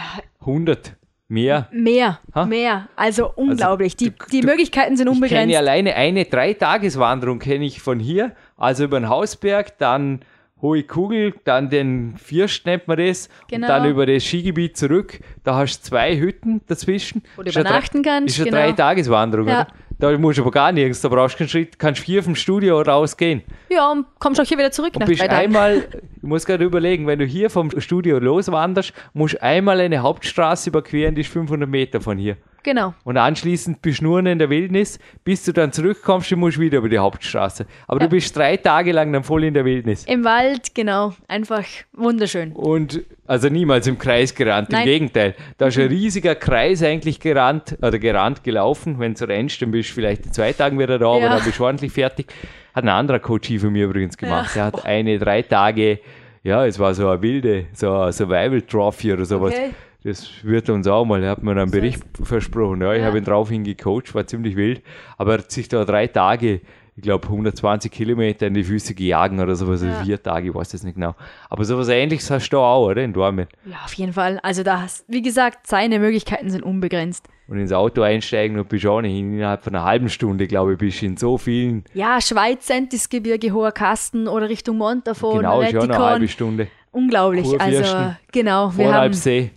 100? 0.45 0.93
Mehr? 1.31 1.69
mehr, 1.71 2.19
Ha? 2.35 2.45
mehr. 2.45 2.89
Also 2.97 3.31
unglaublich. 3.33 3.95
die, 3.95 4.09
du- 4.09 4.25
die 4.33 4.41
du- 4.41 4.47
Möglichkeiten 4.47 4.97
sind 4.97 5.07
Ich 5.07 5.13
kenne 5.13 5.25
unbegrenzt. 5.25 5.55
alleine 5.55 5.95
eine 5.95 6.25
Dreitageswanderung 6.25 7.39
kenne 7.39 7.63
ich 7.65 7.81
von 7.81 7.99
hier, 7.99 8.33
also 8.57 8.83
über 8.83 8.99
den 8.99 9.07
Hausberg, 9.07 9.77
dann 9.77 10.19
Hohe 10.61 10.83
Kugel, 10.83 11.33
dann 11.45 11.69
den 11.69 12.15
First 12.17 12.65
nennt 12.65 12.87
man 12.87 12.97
das, 12.97 13.29
Genau. 13.49 13.65
und 13.65 13.69
dann 13.69 13.89
über 13.89 14.05
das 14.05 14.23
Skigebiet 14.25 14.75
zurück. 14.77 15.19
Da 15.45 15.55
hast 15.55 15.79
du 15.79 15.89
zwei 15.89 16.17
Hütten 16.19 16.61
dazwischen. 16.67 17.23
Wo 17.37 17.43
du 17.43 17.49
übernachten 17.49 18.03
kannst, 18.03 18.35
Ist 18.37 18.41
eine 18.41 18.51
genau. 18.51 18.61
Dreitageswanderung, 18.63 19.47
Ja. 19.47 19.61
oder? 19.61 19.67
Da 20.01 20.17
musst 20.17 20.39
du 20.39 20.41
aber 20.41 20.49
gar 20.49 20.71
nirgends, 20.71 20.99
da 21.01 21.09
brauchst 21.09 21.35
du 21.35 21.37
keinen 21.37 21.49
Schritt, 21.49 21.77
kannst 21.77 22.01
vier 22.01 22.23
vom 22.23 22.33
Studio 22.33 22.81
rausgehen. 22.81 23.43
Ja, 23.69 23.91
und 23.91 24.07
kommst 24.17 24.41
auch 24.41 24.45
hier 24.45 24.57
wieder 24.57 24.71
zurück 24.71 24.93
Und 24.95 25.01
nach 25.01 25.07
bist 25.07 25.21
einmal, 25.21 25.87
ich 26.17 26.23
muss 26.23 26.43
gerade 26.43 26.65
überlegen, 26.65 27.05
wenn 27.05 27.19
du 27.19 27.25
hier 27.25 27.51
vom 27.51 27.69
Studio 27.79 28.17
loswanderst, 28.17 28.93
musst 29.13 29.35
du 29.35 29.43
einmal 29.43 29.79
eine 29.79 29.99
Hauptstraße 29.99 30.71
überqueren, 30.71 31.13
die 31.13 31.21
ist 31.21 31.31
500 31.31 31.69
Meter 31.69 32.01
von 32.01 32.17
hier. 32.17 32.35
Genau. 32.63 32.95
Und 33.03 33.17
anschließend 33.17 33.81
bist 33.83 34.01
du 34.01 34.05
nur 34.05 34.25
in 34.25 34.39
der 34.39 34.49
Wildnis, 34.49 34.97
bis 35.23 35.45
du 35.45 35.53
dann 35.53 35.71
zurückkommst, 35.71 36.31
du 36.31 36.35
musst 36.37 36.59
wieder 36.59 36.79
über 36.79 36.89
die 36.89 36.97
Hauptstraße. 36.99 37.67
Aber 37.87 38.01
Ja. 38.01 38.07
du 38.07 38.11
bist 38.15 38.35
drei 38.35 38.57
Tage 38.57 38.91
lang 38.93 39.13
dann 39.13 39.23
voll 39.23 39.43
in 39.43 39.53
der 39.53 39.65
Wildnis. 39.65 40.05
Im 40.05 40.23
Wald, 40.23 40.73
genau. 40.73 41.13
Einfach 41.27 41.63
wunderschön. 41.93 42.53
Und 42.53 43.01
also 43.31 43.47
niemals 43.47 43.87
im 43.87 43.97
Kreis 43.97 44.35
gerannt, 44.35 44.69
Nein. 44.71 44.81
im 44.81 44.85
Gegenteil. 44.93 45.35
Da 45.57 45.67
ist 45.67 45.79
ein 45.79 45.87
riesiger 45.87 46.35
Kreis 46.35 46.83
eigentlich 46.83 47.19
gerannt 47.19 47.77
oder 47.81 47.97
gerannt 47.97 48.43
gelaufen. 48.43 48.99
Wenn 48.99 49.13
du 49.13 49.23
rennst, 49.27 49.61
dann 49.61 49.71
bist 49.71 49.89
du 49.91 49.93
vielleicht 49.93 50.25
in 50.25 50.33
zwei 50.33 50.51
Tagen 50.51 50.77
wieder 50.77 50.99
da, 50.99 51.07
aber 51.07 51.19
Ja. 51.21 51.35
dann 51.35 51.43
bist 51.45 51.57
du 51.57 51.63
ordentlich 51.63 51.93
fertig. 51.93 52.27
Hat 52.73 52.83
ein 52.83 52.89
anderer 52.89 53.19
Coach 53.19 53.47
hier 53.47 53.61
von 53.61 53.71
mir 53.71 53.85
übrigens 53.85 54.17
gemacht. 54.17 54.53
Der 54.55 54.65
hat 54.65 54.85
eine 54.85 55.17
drei 55.17 55.41
Tage, 55.43 55.99
ja, 56.43 56.65
es 56.65 56.77
war 56.77 56.93
so 56.93 57.07
eine 57.07 57.21
wilde, 57.21 57.67
so 57.73 57.91
eine 57.93 58.11
Survival 58.11 58.61
Trophy 58.63 59.13
oder 59.13 59.23
sowas. 59.23 59.53
Okay. 59.53 59.69
Das 60.03 60.27
wird 60.43 60.69
uns 60.69 60.87
auch 60.87 61.05
mal, 61.05 61.23
er 61.23 61.29
hat 61.31 61.43
mir 61.43 61.51
einen 61.51 61.69
Bericht 61.71 62.01
versprochen. 62.23 62.81
Ja, 62.81 62.91
ich 62.93 62.99
Ja. 63.01 63.05
habe 63.05 63.19
ihn 63.19 63.23
draufhin 63.23 63.63
gecoacht, 63.63 64.13
war 64.15 64.25
ziemlich 64.27 64.55
wild. 64.55 64.81
Aber 65.17 65.33
er 65.33 65.37
hat 65.37 65.51
sich 65.51 65.69
da 65.69 65.85
drei 65.85 66.07
Tage, 66.07 66.59
ich 66.95 67.03
glaube 67.03 67.25
120 67.27 67.91
Kilometer 67.91 68.47
in 68.47 68.53
die 68.53 68.63
Füße 68.63 68.93
gejagen 68.93 69.39
oder 69.39 69.55
sowas, 69.55 69.81
also 69.81 69.87
Ja. 69.87 70.03
vier 70.03 70.21
Tage, 70.21 70.49
ich 70.49 70.55
weiß 70.55 70.69
das 70.69 70.83
nicht 70.83 70.95
genau. 70.95 71.15
Aber 71.49 71.63
sowas 71.63 71.87
ähnliches 71.87 72.29
hast 72.29 72.49
du 72.49 72.57
da 72.57 72.61
auch, 72.63 72.87
oder? 72.89 73.03
In 73.03 73.13
Dormen. 73.13 73.47
Ja, 73.65 73.77
auf 73.85 73.93
jeden 73.93 74.13
Fall. 74.13 74.39
Also 74.43 74.63
da 74.63 74.81
hast, 74.81 75.05
wie 75.07 75.21
gesagt, 75.21 75.67
seine 75.67 75.99
Möglichkeiten 75.99 76.49
sind 76.49 76.63
unbegrenzt. 76.63 77.27
Und 77.47 77.59
ins 77.59 77.71
Auto 77.73 78.01
einsteigen 78.01 78.57
und 78.59 78.69
bist 78.69 78.85
auch 78.85 79.01
nicht 79.01 79.17
innerhalb 79.17 79.63
von 79.63 79.75
einer 79.75 79.83
halben 79.83 80.09
Stunde, 80.09 80.47
glaube 80.47 80.73
ich, 80.73 80.77
bist 80.77 81.01
du 81.01 81.05
in 81.05 81.17
so 81.17 81.37
vielen, 81.37 81.83
Ja, 81.93 82.19
Schweiz, 82.21 82.67
Sentisgebirge, 82.67 83.51
Hoher 83.53 83.71
Kasten 83.73 84.27
oder 84.27 84.47
Richtung 84.47 84.77
Montafon, 84.77 85.37
genau, 85.39 85.63
schon 85.63 85.91
eine 85.91 85.97
halbe. 85.97 86.27
Stunde. 86.27 86.67
Unglaublich. 86.91 87.59
Also, 87.59 88.13
genau. 88.31 88.71
Wir 88.75 88.85
haben, 88.85 88.93
Voralpsee. 88.93 89.51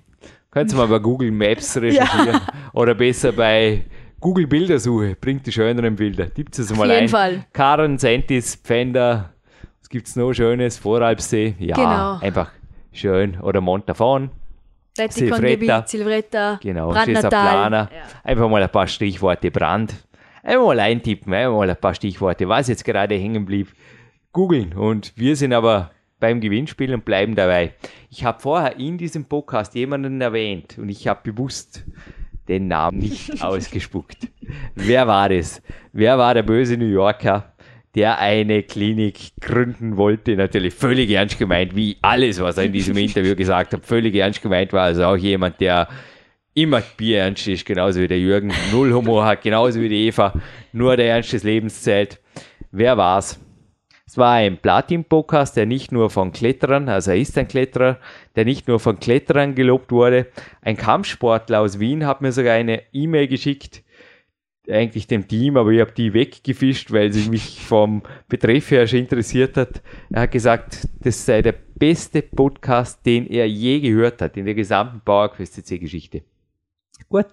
Kannst 0.51 0.73
du 0.73 0.79
mal 0.79 0.87
bei 0.87 0.99
Google 1.01 1.33
Maps 1.33 1.77
recherchieren. 1.81 2.41
Oder 2.73 2.95
besser 2.95 3.33
bei 3.33 3.85
Google 4.25 4.47
Bildersuche, 4.47 5.17
bringt 5.21 5.47
die 5.47 5.53
schöneren 5.53 5.97
Bilder. 5.97 6.25
Gibt 6.29 6.59
es 6.59 6.75
mal 6.75 6.89
jeden 6.89 7.03
ein. 7.03 7.09
Fall. 7.11 7.45
Karen, 7.53 7.99
Sentis, 7.99 8.57
Pfänder, 8.57 9.35
was 9.81 9.91
gibt 9.91 10.07
es 10.07 10.17
noch 10.17 10.33
Schönes? 10.33 10.79
Voralpsee, 10.79 11.55
ja, 11.59 11.77
Genau. 11.77 12.19
einfach 12.27 12.51
schön. 12.91 13.39
Oder 13.43 13.61
Montafon, 13.61 14.31
Silvretta. 14.97 15.87
Silvretta, 15.87 16.59
genau, 16.63 16.89
Brandnatal. 16.89 17.29
Plana. 17.29 17.91
Einfach 18.23 18.49
mal 18.49 18.63
ein 18.63 18.71
paar 18.71 18.87
Stichworte, 18.87 19.51
Brand. 19.51 19.95
Einfach 20.43 20.65
mal 20.69 20.81
eintippen, 20.81 21.35
einfach 21.35 21.59
mal 21.59 21.69
ein 21.69 21.77
paar 21.77 21.95
Stichworte, 21.95 22.49
was 22.49 22.69
jetzt 22.69 22.87
gerade 22.87 23.17
hängen 23.17 23.45
blieb. 23.45 23.75
Googeln. 24.33 24.73
Und 24.73 25.13
wir 25.17 25.37
sind 25.37 25.53
aber 25.53 25.91
beim 26.19 26.41
Gewinnspiel 26.41 26.95
und 26.95 27.05
bleiben 27.05 27.35
dabei. 27.35 27.75
Ich 28.09 28.25
habe 28.25 28.41
vorher 28.41 28.79
in 28.79 28.97
diesem 28.97 29.27
Podcast 29.27 29.75
jemanden 29.75 30.19
erwähnt 30.23 30.79
und 30.79 30.89
ich 30.89 31.07
habe 31.09 31.31
bewusst 31.31 31.85
den 32.49 32.69
Namen 32.69 32.99
nicht 32.99 33.43
ausgespuckt. 33.43 34.29
Wer 34.75 35.07
war 35.07 35.31
es? 35.31 35.63
Wer 35.93 36.19
war 36.19 36.35
der 36.35 36.43
böse 36.43 36.77
New 36.77 36.87
Yorker, 36.89 37.53
der 37.95 38.19
eine 38.19 38.63
Klinik 38.63 39.33
gründen 39.41 39.97
wollte? 39.97 40.37
Natürlich 40.37 40.75
völlig 40.75 41.11
ernst 41.11 41.39
gemeint, 41.39 41.75
wie 41.75 41.97
alles, 42.03 42.41
was 42.41 42.59
er 42.59 42.65
in 42.65 42.73
diesem 42.73 42.97
Interview 42.97 43.35
gesagt 43.35 43.73
hat, 43.73 43.87
völlig 43.87 44.15
ernst 44.15 44.43
gemeint 44.43 44.73
war. 44.73 44.83
Also 44.83 45.05
auch 45.05 45.17
jemand, 45.17 45.61
der 45.61 45.89
immer 46.55 46.83
bierernst 46.97 47.49
ist, 47.49 47.67
genauso 47.67 48.01
wie 48.01 48.09
der 48.09 48.21
Jürgen, 48.21 48.53
null 48.73 48.93
Humor 48.93 49.25
hat, 49.27 49.43
genauso 49.43 49.81
wie 49.81 49.89
die 49.89 50.07
Eva, 50.07 50.33
nur 50.73 50.97
der 50.97 51.09
Ernst 51.09 51.33
des 51.33 51.43
Lebens 51.43 51.83
zählt. 51.83 52.21
Wer 52.71 52.97
war's? 52.97 53.41
Es 54.07 54.19
war 54.19 54.35
ein 54.35 54.59
Platin-Podcast, 54.59 55.57
der 55.57 55.67
nicht 55.67 55.91
nur 55.91 56.11
von 56.11 56.31
Kletterern, 56.31 56.89
also 56.89 57.11
er 57.11 57.17
ist 57.17 57.37
ein 57.37 57.49
Kletterer, 57.49 57.99
der 58.37 58.45
nicht 58.45 58.69
nur 58.69 58.81
von 58.81 58.99
Kletterern 58.99 59.55
gelobt 59.55 59.93
wurde. 59.93 60.27
Ein 60.61 60.77
Kampfsportler 60.77 61.61
aus 61.61 61.79
Wien 61.79 62.07
hat 62.07 62.21
mir 62.21 62.33
sogar 62.33 62.55
eine 62.55 62.83
E-Mail 62.93 63.29
geschickt, 63.29 63.83
eigentlich 64.69 65.07
dem 65.07 65.29
Team, 65.29 65.57
aber 65.57 65.71
ich 65.71 65.81
habe 65.81 65.93
die 65.93 66.15
weggefischt, 66.15 66.91
weil 66.91 67.13
sie 67.13 67.29
mich 67.29 67.61
vom 67.61 68.03
Betreff 68.29 68.71
her 68.71 68.87
schon 68.87 69.01
interessiert 69.01 69.57
hat. 69.57 69.83
Er 70.11 70.23
hat 70.23 70.31
gesagt, 70.31 70.89
das 71.01 71.27
sei 71.27 71.43
der 71.43 71.55
beste 71.75 72.23
Podcast, 72.23 73.05
den 73.05 73.27
er 73.27 73.47
je 73.47 73.81
gehört 73.81 74.23
hat 74.23 74.37
in 74.37 74.47
der 74.47 74.55
gesamten 74.55 75.01
PowerQuest 75.05 75.55
CC-Geschichte. 75.55 76.23
Gut, 77.09 77.27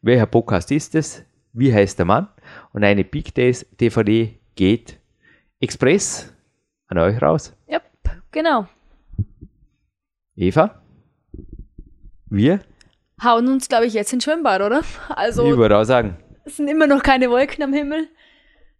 welcher 0.00 0.26
Podcast 0.26 0.70
ist 0.70 0.94
es? 0.94 1.24
Wie 1.52 1.72
heißt 1.72 1.98
der 1.98 2.06
Mann? 2.06 2.28
Und 2.72 2.84
eine 2.84 3.04
Big 3.04 3.34
Days 3.34 3.66
DVD 3.78 4.34
geht 4.54 4.98
Express 5.60 6.32
an 6.88 6.98
euch 6.98 7.20
raus. 7.20 7.54
Yep, 7.68 7.82
genau. 8.30 8.66
Eva? 10.42 10.82
Wir? 12.28 12.60
Hauen 13.22 13.46
uns, 13.46 13.68
glaube 13.68 13.86
ich, 13.86 13.94
jetzt 13.94 14.12
ins 14.12 14.24
Schwimmbad, 14.24 14.60
oder? 14.60 14.82
Also, 15.08 15.48
ich 15.48 15.56
würde 15.56 15.78
auch 15.78 15.84
sagen. 15.84 16.16
es 16.44 16.56
sind 16.56 16.66
immer 16.66 16.88
noch 16.88 17.02
keine 17.02 17.30
Wolken 17.30 17.62
am 17.62 17.72
Himmel. 17.72 18.08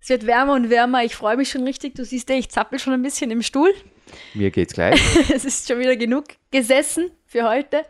Es 0.00 0.08
wird 0.08 0.26
wärmer 0.26 0.54
und 0.54 0.70
wärmer. 0.70 1.04
Ich 1.04 1.14
freue 1.14 1.36
mich 1.36 1.50
schon 1.50 1.62
richtig. 1.62 1.94
Du 1.94 2.04
siehst 2.04 2.28
ja, 2.28 2.34
ich 2.34 2.48
zappel 2.48 2.80
schon 2.80 2.92
ein 2.92 3.02
bisschen 3.02 3.30
im 3.30 3.42
Stuhl. 3.42 3.72
Mir 4.34 4.50
geht's 4.50 4.74
gleich. 4.74 5.00
es 5.32 5.44
ist 5.44 5.68
schon 5.68 5.78
wieder 5.78 5.94
genug 5.94 6.24
gesessen 6.50 7.12
für 7.26 7.48
heute. 7.48 7.84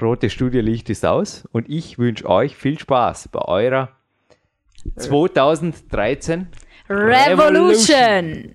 Rote 0.00 0.30
Studiolicht 0.30 0.88
ist 0.88 1.04
aus 1.04 1.46
und 1.52 1.68
ich 1.68 1.98
wünsche 1.98 2.26
euch 2.26 2.56
viel 2.56 2.78
Spaß 2.78 3.28
bei 3.28 3.42
eurer 3.42 3.90
2013 4.96 6.48
Revolution! 6.88 8.54